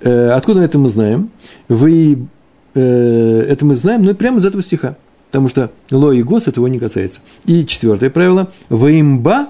Э, 0.00 0.30
откуда 0.30 0.62
это 0.62 0.80
мы 0.80 0.90
знаем? 0.90 1.30
Вы, 1.68 2.26
э, 2.74 3.46
это 3.48 3.64
мы 3.64 3.76
знаем, 3.76 4.02
ну, 4.02 4.12
прямо 4.16 4.38
из 4.38 4.44
этого 4.44 4.64
стиха. 4.64 4.96
Потому 5.26 5.48
что 5.48 5.70
ло 5.90 6.12
и 6.12 6.22
гос 6.22 6.46
этого 6.46 6.66
не 6.66 6.78
касается. 6.78 7.20
И 7.44 7.66
четвертое 7.66 8.10
правило. 8.10 8.48
Ваимба 8.68 9.48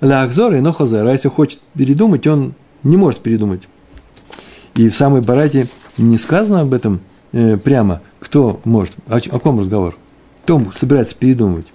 лахзор 0.00 0.54
и 0.54 0.60
нохозер. 0.60 1.06
А 1.06 1.12
если 1.12 1.28
хочет 1.28 1.60
передумать, 1.74 2.26
он 2.26 2.54
не 2.82 2.96
может 2.96 3.20
передумать. 3.20 3.62
И 4.74 4.88
в 4.88 4.96
самой 4.96 5.22
барате 5.22 5.68
не 5.96 6.18
сказано 6.18 6.60
об 6.60 6.74
этом 6.74 7.00
э, 7.32 7.56
прямо. 7.56 8.02
Кто 8.20 8.60
может? 8.64 8.94
О, 9.06 9.16
о 9.16 9.38
ком 9.38 9.60
разговор? 9.60 9.96
Кто 10.42 10.60
собирается 10.74 11.14
передумывать? 11.14 11.66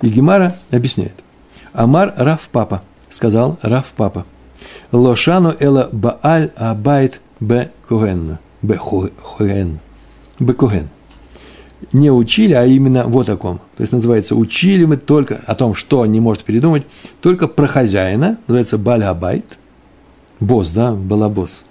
И 0.00 0.08
Гемара 0.08 0.56
объясняет. 0.70 1.14
Амар 1.72 2.14
Раф 2.16 2.48
Папа, 2.50 2.82
сказал 3.10 3.58
Раф 3.62 3.92
Папа. 3.96 4.24
Лошану 4.92 5.54
эла 5.58 5.88
бааль 5.92 6.50
абайт 6.56 7.20
бе 7.40 7.72
коген. 7.86 8.38
Бе 8.62 8.78
хоген. 8.78 9.80
Бе 10.38 10.54
коген. 10.54 10.88
Не 11.92 12.10
учили, 12.10 12.52
а 12.52 12.64
именно 12.64 13.04
вот 13.04 13.28
о 13.28 13.36
ком. 13.36 13.58
То 13.76 13.82
есть 13.82 13.92
называется 13.92 14.34
учили 14.34 14.84
мы 14.84 14.96
только 14.96 15.40
о 15.46 15.54
том, 15.54 15.74
что 15.74 16.04
не 16.06 16.20
может 16.20 16.44
передумать, 16.44 16.84
только 17.20 17.48
про 17.48 17.66
хозяина, 17.66 18.38
называется 18.46 18.78
баль 18.78 19.04
абайт. 19.04 19.58
Босс, 20.40 20.70
да, 20.70 20.92
балабос. 20.92 21.64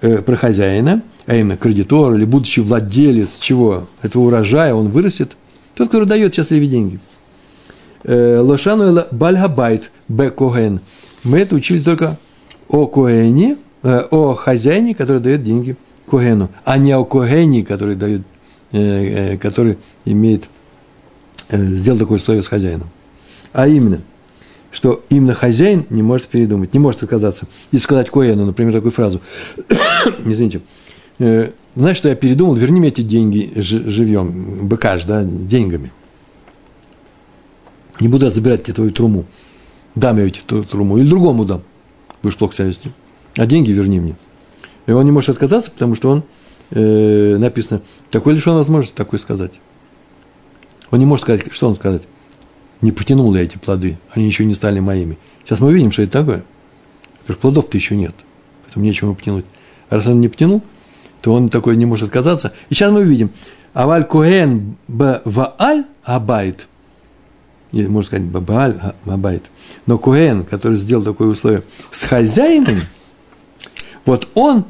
Э, 0.00 0.18
про 0.18 0.36
хозяина, 0.36 1.02
а 1.26 1.34
именно 1.34 1.56
кредитор 1.56 2.14
или 2.14 2.24
будущий 2.24 2.60
владелец 2.60 3.38
чего, 3.38 3.88
этого 4.02 4.24
урожая, 4.24 4.74
он 4.74 4.90
вырастет. 4.90 5.36
Тот, 5.74 5.88
который 5.88 6.06
дает 6.06 6.34
счастливые 6.34 6.68
деньги– 6.68 7.00
Э, 8.04 8.38
Лошану 8.40 9.04
Бальгабайт 9.10 9.90
Б. 10.08 10.30
Коген. 10.30 10.80
Мы 11.24 11.38
это 11.38 11.54
учили 11.54 11.80
только 11.80 12.18
о 12.68 12.86
Коэне, 12.86 13.56
э, 13.82 14.06
о 14.10 14.34
хозяине, 14.34 14.94
который 14.94 15.22
дает 15.22 15.42
деньги 15.42 15.76
Когену, 16.10 16.48
а 16.64 16.78
не 16.78 16.92
о 16.92 17.04
Когене, 17.04 17.64
который 17.64 17.94
дает, 17.94 18.22
который 18.72 19.78
имеет, 20.04 20.44
сделал 21.50 21.98
такое 21.98 22.16
условие 22.16 22.42
с 22.42 22.48
хозяином. 22.48 22.88
А 23.52 23.68
именно, 23.68 24.00
что 24.70 25.04
именно 25.10 25.34
хозяин 25.34 25.86
не 25.90 26.02
может 26.02 26.28
передумать, 26.28 26.72
не 26.72 26.78
может 26.80 27.02
отказаться. 27.02 27.46
И 27.70 27.78
сказать 27.78 28.10
Коэну, 28.10 28.46
например, 28.46 28.72
такую 28.72 28.92
фразу. 28.92 29.20
Извините. 30.24 30.62
Знаешь, 31.18 31.96
что 31.96 32.08
я 32.08 32.14
передумал, 32.16 32.54
верни 32.54 32.80
мне 32.80 32.88
эти 32.88 33.02
деньги 33.02 33.52
живьем, 33.56 34.66
быкаш, 34.66 35.04
да, 35.04 35.22
деньгами– 35.22 35.92
не 38.02 38.08
буду 38.08 38.24
я 38.24 38.32
забирать 38.32 38.64
тебе 38.64 38.74
твою 38.74 38.90
труму. 38.90 39.26
Дам 39.94 40.18
я 40.18 40.28
тебе 40.28 40.62
труму. 40.64 40.98
Или 40.98 41.08
другому 41.08 41.44
дам. 41.44 41.62
Будешь 42.20 42.36
плохо 42.36 42.54
себя 42.54 42.66
вести. 42.66 42.90
А 43.36 43.46
деньги 43.46 43.70
верни 43.70 44.00
мне. 44.00 44.16
И 44.86 44.90
он 44.90 45.04
не 45.04 45.12
может 45.12 45.30
отказаться, 45.30 45.70
потому 45.70 45.94
что 45.94 46.10
он, 46.10 46.24
э, 46.72 47.36
написано, 47.38 47.82
такой 48.10 48.34
лишен 48.34 48.54
возможности 48.54 48.96
такой 48.96 49.18
сказать. 49.18 49.60
Он 50.90 50.98
не 50.98 51.06
может 51.06 51.24
сказать, 51.24 51.44
что 51.52 51.68
он 51.68 51.76
сказать? 51.76 52.02
Не 52.80 52.92
потянул 52.92 53.34
я 53.34 53.42
эти 53.42 53.56
плоды, 53.56 53.98
они 54.10 54.26
еще 54.26 54.44
не 54.44 54.54
стали 54.54 54.80
моими. 54.80 55.16
Сейчас 55.44 55.60
мы 55.60 55.68
увидим, 55.68 55.92
что 55.92 56.02
это 56.02 56.12
такое. 56.12 56.44
Плодов-то 57.40 57.76
еще 57.76 57.96
нет, 57.96 58.14
поэтому 58.64 58.84
нечего 58.84 59.14
потянуть. 59.14 59.46
А 59.88 59.96
раз 59.96 60.06
он 60.06 60.20
не 60.20 60.28
потянул, 60.28 60.62
то 61.20 61.32
он 61.32 61.48
такой 61.48 61.76
не 61.76 61.86
может 61.86 62.08
отказаться. 62.08 62.52
И 62.68 62.74
сейчас 62.74 62.92
мы 62.92 63.00
увидим. 63.00 63.30
Аваль 63.72 64.04
коэн 64.04 64.76
б 64.88 65.22
вааль 65.24 65.84
абайт– 66.04 66.66
или 67.72 67.86
можно 67.86 68.06
сказать 68.06 68.26
Бабааль, 68.26 68.76
Бабайт. 69.04 69.44
Но 69.86 69.98
Куэн, 69.98 70.44
который 70.44 70.76
сделал 70.76 71.02
такое 71.02 71.28
условие 71.28 71.62
с 71.90 72.04
хозяином, 72.04 72.76
вот 74.04 74.28
он 74.34 74.66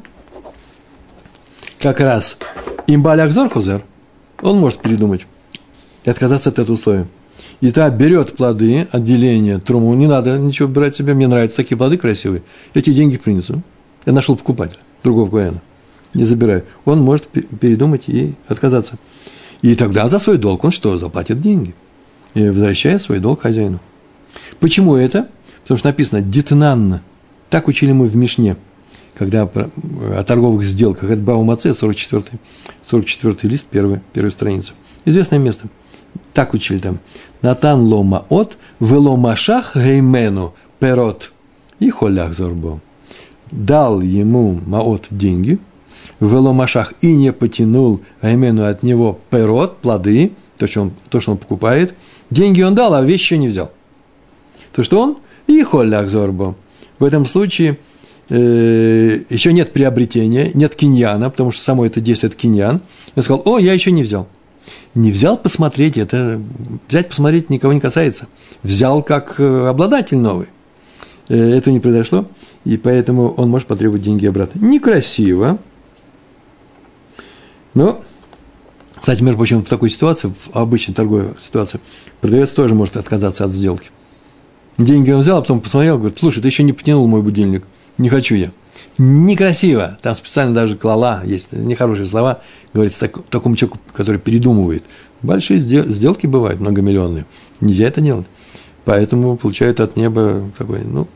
как 1.83 1.99
раз 1.99 2.37
имбаль 2.87 3.19
Акзор 3.19 3.49
Хузер, 3.49 3.83
он 4.41 4.57
может 4.57 4.79
передумать 4.79 5.25
и 6.05 6.09
отказаться 6.09 6.49
от 6.49 6.57
этого 6.57 6.75
условия. 6.75 7.07
И 7.59 7.71
та 7.71 7.89
берет 7.89 8.37
плоды, 8.37 8.87
отделение, 8.89 9.59
труму, 9.59 9.93
не 9.93 10.07
надо 10.07 10.37
ничего 10.37 10.69
брать 10.69 10.95
себе, 10.95 11.13
мне 11.13 11.27
нравятся 11.27 11.57
такие 11.57 11.77
плоды 11.77 11.97
красивые, 11.97 12.41
эти 12.73 12.93
деньги 12.93 13.17
принесу. 13.17 13.61
Я 14.05 14.13
нашел 14.13 14.37
покупателя, 14.37 14.79
другого 15.03 15.29
Куэна, 15.29 15.61
не 16.13 16.23
забираю. 16.23 16.63
Он 16.85 17.01
может 17.01 17.27
передумать 17.27 18.03
и 18.07 18.35
отказаться. 18.47 18.97
И 19.61 19.75
тогда 19.75 20.07
за 20.07 20.19
свой 20.19 20.37
долг 20.37 20.63
он 20.63 20.71
что, 20.71 20.97
заплатит 20.97 21.41
деньги 21.41 21.75
и 22.33 22.47
возвращает 22.47 23.01
свой 23.01 23.19
долг 23.19 23.41
хозяину. 23.41 23.81
Почему 24.61 24.95
это? 24.95 25.27
Потому 25.63 25.77
что 25.77 25.89
написано 25.89 26.21
«детнанно». 26.21 27.01
Так 27.49 27.67
учили 27.67 27.91
мы 27.91 28.07
в 28.07 28.15
Мишне, 28.15 28.55
когда 29.15 29.43
о 29.43 30.23
торговых 30.23 30.63
сделках. 30.63 31.09
Это 31.09 31.21
Баумаце, 31.21 31.73
44, 31.73 32.39
44 32.83 33.37
лист, 33.43 33.67
первая, 33.69 34.01
первая 34.13 34.31
страница. 34.31 34.73
Известное 35.05 35.39
место. 35.39 35.67
Так 36.33 36.53
учили 36.53 36.79
там. 36.79 36.99
Натан 37.41 37.81
лома 37.81 38.25
от, 38.29 38.57
вело 38.79 39.15
машах 39.17 39.75
геймену 39.75 40.53
перот 40.79 41.31
и 41.79 41.89
холях 41.89 42.33
зорбо. 42.33 42.81
Дал 43.51 44.01
ему 44.01 44.59
маот 44.65 45.07
деньги, 45.11 45.59
вело 46.19 46.53
машах 46.53 46.93
и 47.01 47.13
не 47.13 47.31
потянул 47.31 48.01
геймену 48.21 48.65
от 48.65 48.83
него 48.83 49.19
перот, 49.29 49.77
плоды, 49.77 50.31
то, 50.57 50.67
что 50.67 50.81
он, 50.81 50.93
то, 51.09 51.19
что 51.19 51.31
он 51.31 51.37
покупает– 51.37 51.93
Деньги 52.33 52.63
он 52.63 52.73
дал, 52.73 52.95
а 52.95 53.03
вещи 53.03 53.35
не 53.35 53.47
взял. 53.47 53.71
То, 54.71 54.83
что 54.83 54.99
он 54.99 55.17
и 55.45 55.61
холлях 55.61 56.09
зорбо. 56.09 56.55
В 56.97 57.03
этом 57.03 57.27
случае 57.27 57.71
э, 57.73 57.75
еще 58.37 59.53
нет 59.53 59.73
приобретения, 59.73 60.51
нет 60.53 60.75
киньяна, 60.75 61.29
потому 61.29 61.51
что 61.51 61.61
само 61.61 61.85
это 61.85 62.01
действие– 62.01 62.29
это 62.31 62.39
киньян. 62.39 62.81
Он 63.15 63.23
сказал, 63.23 63.43
о, 63.45 63.59
я 63.59 63.73
еще 63.73 63.91
не 63.91 64.03
взял. 64.03 64.27
Не 64.95 65.11
взял 65.11 65.37
посмотреть, 65.37 65.97
это 65.97 66.41
взять 66.87 67.09
посмотреть 67.09 67.49
никого 67.49 67.73
не 67.73 67.79
касается. 67.79 68.27
Взял 68.63 69.03
как 69.03 69.39
э, 69.39 69.67
обладатель 69.67 70.17
новый. 70.17 70.47
Э, 71.29 71.35
это 71.35 71.71
не 71.71 71.79
произошло, 71.79 72.27
и 72.63 72.77
поэтому 72.77 73.33
он 73.33 73.49
может 73.49 73.67
потребовать 73.67 74.03
деньги 74.03 74.25
обратно. 74.25 74.65
Некрасиво, 74.65 75.59
но 77.73 78.03
кстати, 78.95 79.21
между 79.21 79.37
прочим, 79.37 79.65
в 79.65 79.67
такой 79.67 79.89
ситуации, 79.89 80.29
в 80.29 80.55
обычной 80.55 80.93
торговой 80.93 81.33
ситуации, 81.41 81.81
продавец 82.21 82.51
тоже 82.51 82.73
может 82.73 82.95
отказаться 82.95 83.43
от 83.43 83.51
сделки. 83.51 83.89
Деньги 84.77 85.11
он 85.11 85.21
взял, 85.21 85.39
а 85.39 85.41
потом 85.41 85.59
посмотрел, 85.59 85.97
говорит, 85.97 86.19
слушай, 86.19 86.41
ты 86.41 86.47
еще 86.47 86.63
не 86.63 86.71
потянул 86.71 87.05
мой 87.07 87.21
будильник, 87.21 87.65
не 87.97 88.09
хочу 88.09 88.35
я. 88.35 88.51
Некрасиво, 88.97 89.97
там 90.01 90.15
специально 90.15 90.53
даже 90.53 90.77
клала, 90.77 91.21
есть 91.25 91.51
нехорошие 91.51 92.05
слова, 92.05 92.41
говорится 92.73 93.01
так, 93.01 93.23
такому 93.25 93.55
человеку, 93.55 93.79
который 93.93 94.19
передумывает. 94.19 94.83
Большие 95.21 95.59
сделки 95.59 96.27
бывают, 96.27 96.59
многомиллионные, 96.59 97.25
нельзя 97.61 97.87
это 97.87 98.01
делать. 98.01 98.27
Поэтому 98.85 99.37
получают 99.37 99.79
от 99.79 99.95
неба 99.95 100.51
такой, 100.57 100.81
ну, 100.83 101.07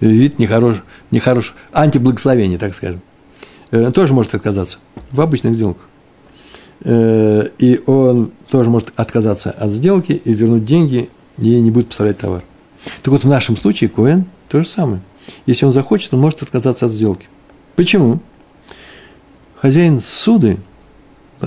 вид 0.00 0.38
нехорош, 0.38 0.82
нехорош, 1.10 1.54
антиблагословение, 1.72 2.58
так 2.58 2.74
скажем. 2.74 3.00
Э, 3.70 3.90
тоже 3.92 4.12
может 4.12 4.34
отказаться 4.34 4.78
в 5.10 5.20
обычных 5.20 5.54
сделках. 5.54 5.84
Э, 6.84 7.48
и 7.58 7.80
он 7.86 8.32
тоже 8.50 8.70
может 8.70 8.92
отказаться 8.96 9.50
от 9.50 9.70
сделки 9.70 10.12
и 10.12 10.32
вернуть 10.32 10.64
деньги, 10.64 11.08
и 11.38 11.60
не 11.60 11.70
будет 11.70 11.88
поставлять 11.88 12.18
товар. 12.18 12.42
Так 13.02 13.12
вот, 13.12 13.24
в 13.24 13.28
нашем 13.28 13.56
случае 13.56 13.90
Коэн 13.90 14.26
то 14.48 14.60
же 14.60 14.66
самое. 14.66 15.00
Если 15.46 15.64
он 15.64 15.72
захочет, 15.72 16.14
он 16.14 16.20
может 16.20 16.42
отказаться 16.42 16.86
от 16.86 16.92
сделки. 16.92 17.28
Почему? 17.74 18.20
Хозяин 19.56 20.00
суды, 20.00 20.58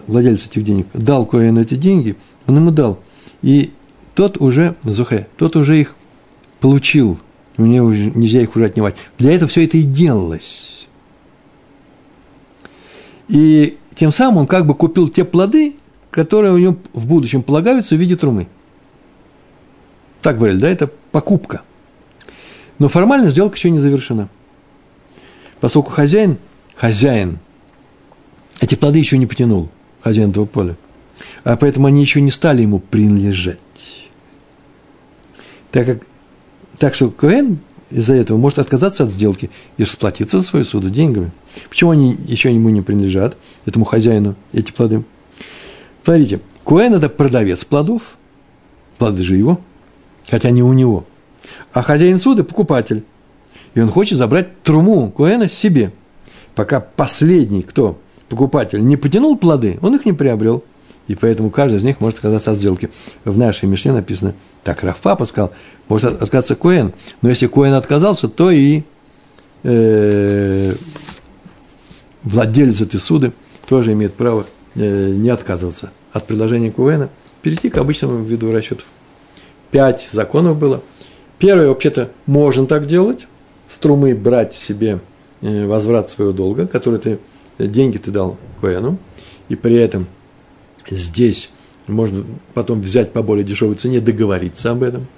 владелец 0.07 0.45
этих 0.45 0.63
денег, 0.63 0.87
дал 0.93 1.25
Коэну 1.25 1.61
эти 1.61 1.75
деньги, 1.75 2.15
он 2.47 2.57
ему 2.57 2.71
дал. 2.71 2.99
И 3.41 3.71
тот 4.15 4.37
уже, 4.39 4.75
Зухе, 4.83 5.27
тот 5.37 5.55
уже 5.55 5.79
их 5.79 5.95
получил. 6.59 7.19
Него 7.57 7.87
уже 7.87 8.11
нельзя 8.11 8.41
их 8.41 8.55
уже 8.55 8.65
отнимать. 8.65 8.95
Для 9.17 9.33
этого 9.33 9.49
все 9.49 9.65
это 9.65 9.77
и 9.77 9.83
делалось. 9.83 10.87
И 13.27 13.77
тем 13.95 14.11
самым 14.11 14.37
он 14.37 14.47
как 14.47 14.65
бы 14.65 14.73
купил 14.73 15.07
те 15.07 15.25
плоды, 15.25 15.75
которые 16.09 16.53
у 16.53 16.57
него 16.57 16.77
в 16.93 17.05
будущем 17.05 17.43
полагаются 17.43 17.95
в 17.95 17.99
виде 17.99 18.15
трумы. 18.15 18.47
Так 20.21 20.37
говорили, 20.37 20.59
да, 20.59 20.69
это 20.69 20.89
покупка. 21.11 21.61
Но 22.79 22.87
формально 22.87 23.29
сделка 23.29 23.55
еще 23.55 23.69
не 23.69 23.79
завершена. 23.79 24.29
Поскольку 25.59 25.91
хозяин, 25.91 26.37
хозяин, 26.75 27.39
эти 28.61 28.75
плоды 28.75 28.99
еще 28.99 29.17
не 29.17 29.25
потянул, 29.25 29.69
хозяин 30.01 30.31
этого 30.31 30.45
поля. 30.45 30.77
А 31.43 31.57
поэтому 31.57 31.87
они 31.87 32.01
еще 32.01 32.21
не 32.21 32.31
стали 32.31 32.61
ему 32.61 32.79
принадлежать. 32.79 33.59
Так, 35.71 35.85
как, 35.85 35.99
так 36.77 36.95
что 36.95 37.11
Коэн 37.11 37.59
из-за 37.91 38.13
этого 38.13 38.37
может 38.37 38.59
отказаться 38.59 39.03
от 39.03 39.11
сделки 39.11 39.49
и 39.77 39.83
расплатиться 39.83 40.39
за 40.39 40.47
свою 40.47 40.65
суду 40.65 40.89
деньгами. 40.89 41.31
Почему 41.69 41.91
они 41.91 42.15
еще 42.27 42.53
ему 42.53 42.69
не 42.69 42.81
принадлежат, 42.81 43.35
этому 43.65 43.85
хозяину, 43.85 44.35
эти 44.53 44.71
плоды? 44.71 45.03
Смотрите, 46.03 46.39
Куэн– 46.63 46.93
это 46.95 47.09
продавец 47.09 47.65
плодов, 47.65 48.17
плоды 48.97 49.23
же 49.23 49.35
его, 49.35 49.59
хотя 50.29 50.49
не 50.51 50.63
у 50.63 50.73
него. 50.73 51.05
А 51.73 51.81
хозяин 51.81 52.17
суда– 52.17 52.43
покупатель. 52.45 53.03
И 53.73 53.79
он 53.79 53.89
хочет 53.89 54.17
забрать 54.17 54.61
труму 54.63 55.11
Куэна 55.11 55.49
себе. 55.49 55.91
Пока 56.55 56.79
последний, 56.79 57.61
кто 57.61 57.99
покупатель, 58.27 58.83
не 58.83 58.97
потянул 58.97 59.37
плоды, 59.37 59.79
он 59.81 59.95
их 59.95 60.05
не 60.05 60.13
приобрел. 60.13 60.63
И 61.07 61.15
поэтому 61.15 61.49
каждый 61.49 61.77
из 61.77 61.83
них 61.83 62.01
может 62.01 62.17
отказаться 62.17 62.51
от 62.51 62.57
сделки. 62.57 62.91
В 63.25 63.35
нашей 63.37 63.67
Мишне 63.67 63.91
написано, 63.91 64.35
так 64.63 64.83
Раф 64.83 64.97
Папа 64.97 65.25
сказал, 65.25 65.51
может 65.87 66.21
отказаться 66.21 66.55
Коэн. 66.55 66.93
Но 67.21 67.29
если 67.29 67.47
Коэн 67.47 67.73
отказался, 67.73 68.27
то 68.27 68.51
и 68.51 68.83
э, 69.63 70.73
владелец 72.23 72.81
этой 72.81 72.99
суды 72.99 73.33
тоже 73.67 73.93
имеет 73.93 74.13
право 74.13 74.45
э, 74.75 75.09
не 75.09 75.29
отказываться 75.29 75.91
от 76.11 76.27
предложения 76.27 76.71
Коэна, 76.71 77.09
перейти 77.41 77.69
к 77.69 77.77
обычному 77.77 78.23
виду 78.23 78.51
расчетов. 78.51 78.85
Пять 79.71 80.09
законов 80.11 80.57
было. 80.57 80.83
Первое, 81.39 81.69
вообще-то, 81.69 82.11
можно 82.25 82.65
так 82.65 82.85
делать, 82.85 83.27
с 83.69 83.77
трумы 83.77 84.13
брать 84.13 84.53
себе 84.53 84.99
э, 85.41 85.65
возврат 85.65 86.09
своего 86.09 86.33
долга, 86.33 86.67
который 86.67 86.99
ты, 86.99 87.19
деньги 87.57 87.97
ты 87.97 88.11
дал 88.11 88.37
Коэну, 88.61 88.97
и 89.47 89.55
при 89.55 89.75
этом 89.75 90.07
здесь 90.89 91.49
можно 91.87 92.23
потом 92.53 92.81
взять 92.81 93.11
по 93.13 93.23
более 93.23 93.43
дешевой 93.43 93.75
цене, 93.75 93.99
договориться 93.99 94.71
об 94.71 94.83
этом– 94.83 95.07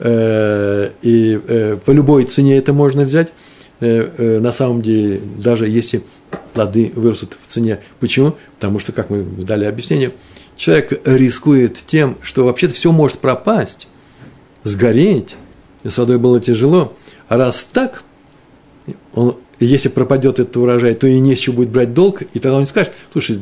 Э, 0.00 0.90
и 1.02 1.40
э, 1.46 1.76
по 1.84 1.90
любой 1.90 2.24
цене 2.24 2.56
это 2.56 2.72
можно 2.72 3.04
взять. 3.04 3.32
Э, 3.80 4.38
на 4.40 4.52
самом 4.52 4.82
деле, 4.82 5.20
даже 5.38 5.68
если 5.68 6.02
плоды 6.52 6.92
вырастут 6.94 7.36
в 7.40 7.46
цене. 7.46 7.80
Почему? 8.00 8.34
Потому 8.56 8.78
что, 8.78 8.92
как 8.92 9.10
мы 9.10 9.22
дали 9.22 9.64
объяснение, 9.64 10.12
человек 10.56 11.00
рискует 11.06 11.78
тем, 11.86 12.16
что 12.22 12.44
вообще-то 12.44 12.74
все 12.74 12.92
может 12.92 13.18
пропасть, 13.18 13.88
сгореть. 14.62 15.36
С 15.84 15.98
водой 15.98 16.18
было 16.18 16.40
тяжело. 16.40 16.94
А 17.28 17.36
раз 17.36 17.64
так, 17.64 18.02
он, 19.14 19.36
если 19.60 19.88
пропадет 19.88 20.40
этот 20.40 20.56
урожай, 20.56 20.94
то 20.94 21.06
и 21.06 21.18
не 21.20 21.36
с 21.36 21.38
чего 21.38 21.56
будет 21.56 21.70
брать 21.70 21.94
долг, 21.94 22.22
и 22.22 22.38
тогда 22.38 22.56
он 22.56 22.66
скажет, 22.66 22.92
слушай, 23.12 23.38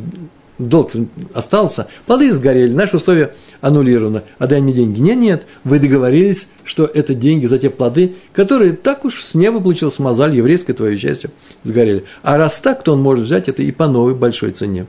долг 0.59 0.93
остался, 1.35 1.89
плоды 2.07 2.33
сгорели, 2.33 2.73
наши 2.73 2.97
условия 2.97 3.35
аннулированы, 3.61 4.23
отдай 4.39 4.61
мне 4.61 4.73
деньги. 4.73 5.01
Нет, 5.01 5.17
нет, 5.17 5.47
вы 5.65 5.79
договорились, 5.79 6.49
что 6.65 6.85
это 6.85 7.15
деньги 7.15 7.47
за 7.47 7.59
те 7.59 7.71
плоды, 7.71 8.15
которые 8.33 8.73
так 8.73 9.05
уж 9.05 9.23
с 9.23 9.35
неба 9.35 9.61
получилась 9.61 9.99
мозаль, 9.99 10.35
еврейское 10.35 10.73
твое 10.73 10.99
счастье, 10.99 11.31
сгорели. 11.63 12.05
А 12.23 12.37
раз 12.37 12.61
так, 12.61 12.83
то 12.83 12.93
он 12.93 13.01
может 13.01 13.25
взять 13.25 13.49
это 13.49 13.63
и 13.63 13.73
по 13.73 13.89
новой 13.89 14.15
большой 14.15 14.51
цене, 14.51 14.87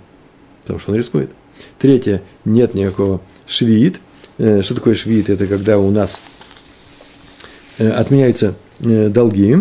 потому 0.63 0.79
что 0.79 0.91
он 0.91 0.97
рискует. 0.97 1.29
Третье, 1.79 2.23
нет 2.45 2.73
никакого 2.73 3.21
швид. 3.47 3.99
Э, 4.37 4.61
что 4.63 4.75
такое 4.75 4.95
швид? 4.95 5.29
Это 5.29 5.45
когда 5.47 5.77
у 5.77 5.91
нас 5.91 6.19
отменяются 7.80 8.55
э, 8.80 9.09
долги, 9.09 9.57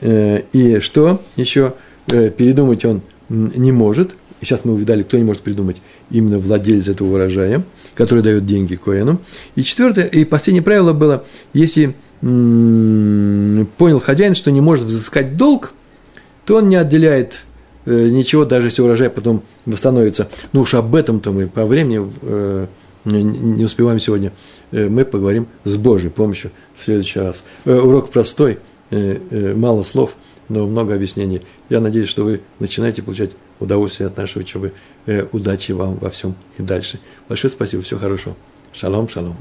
и 0.00 0.78
что 0.80 1.22
еще 1.36 1.74
передумать 2.08 2.84
он 2.84 3.02
не 3.28 3.70
может– 3.70 4.16
сейчас 4.42 4.64
мы 4.64 4.74
увидали, 4.74 5.02
кто 5.02 5.16
не 5.16 5.24
может 5.24 5.42
придумать, 5.42 5.76
именно 6.10 6.38
владелец 6.38 6.88
этого 6.88 7.14
урожая, 7.14 7.62
который 7.94 8.22
дает 8.22 8.44
деньги 8.44 8.74
Коэну. 8.74 9.20
И 9.54 9.62
четвертое, 9.62 10.06
и 10.06 10.24
последнее 10.24 10.62
правило 10.62 10.92
было, 10.92 11.24
если 11.52 11.94
понял 12.20 14.00
хозяин, 14.00 14.34
что 14.34 14.50
не 14.50 14.60
может 14.60 14.84
взыскать 14.84 15.36
долг, 15.36 15.72
то 16.44 16.56
он 16.56 16.68
не 16.68 16.76
отделяет 16.76 17.44
э, 17.84 18.08
ничего, 18.10 18.44
даже 18.44 18.68
если 18.68 18.82
урожай 18.82 19.10
потом 19.10 19.42
восстановится. 19.64 20.28
Ну 20.52 20.60
уж 20.60 20.74
об 20.74 20.94
этом-то 20.94 21.32
мы 21.32 21.48
по 21.48 21.64
времени 21.64 22.00
э, 22.22 22.66
не 23.04 23.64
успеваем 23.64 23.98
сегодня. 23.98 24.32
Э, 24.70 24.88
мы 24.88 25.04
поговорим 25.04 25.48
с 25.64 25.76
Божьей 25.76 26.10
помощью 26.10 26.50
в 26.76 26.84
следующий 26.84 27.20
раз. 27.20 27.44
Э, 27.64 27.78
урок 27.78 28.10
простой, 28.10 28.58
э, 28.90 29.54
мало 29.54 29.82
слов, 29.82 30.16
но 30.48 30.66
много 30.66 30.94
объяснений. 30.94 31.42
Я 31.68 31.80
надеюсь, 31.80 32.08
что 32.08 32.24
вы 32.24 32.42
начинаете 32.58 33.02
получать 33.02 33.36
удовольствие 33.58 34.08
от 34.08 34.16
нашей 34.16 34.40
учебы. 34.40 34.72
Удачи 35.32 35.72
вам 35.72 35.96
во 35.96 36.10
всем 36.10 36.34
и 36.58 36.62
дальше. 36.62 37.00
Большое 37.28 37.50
спасибо, 37.50 37.82
всего 37.82 38.00
хорошего. 38.00 38.36
Шалом, 38.72 39.08
шалом. 39.08 39.36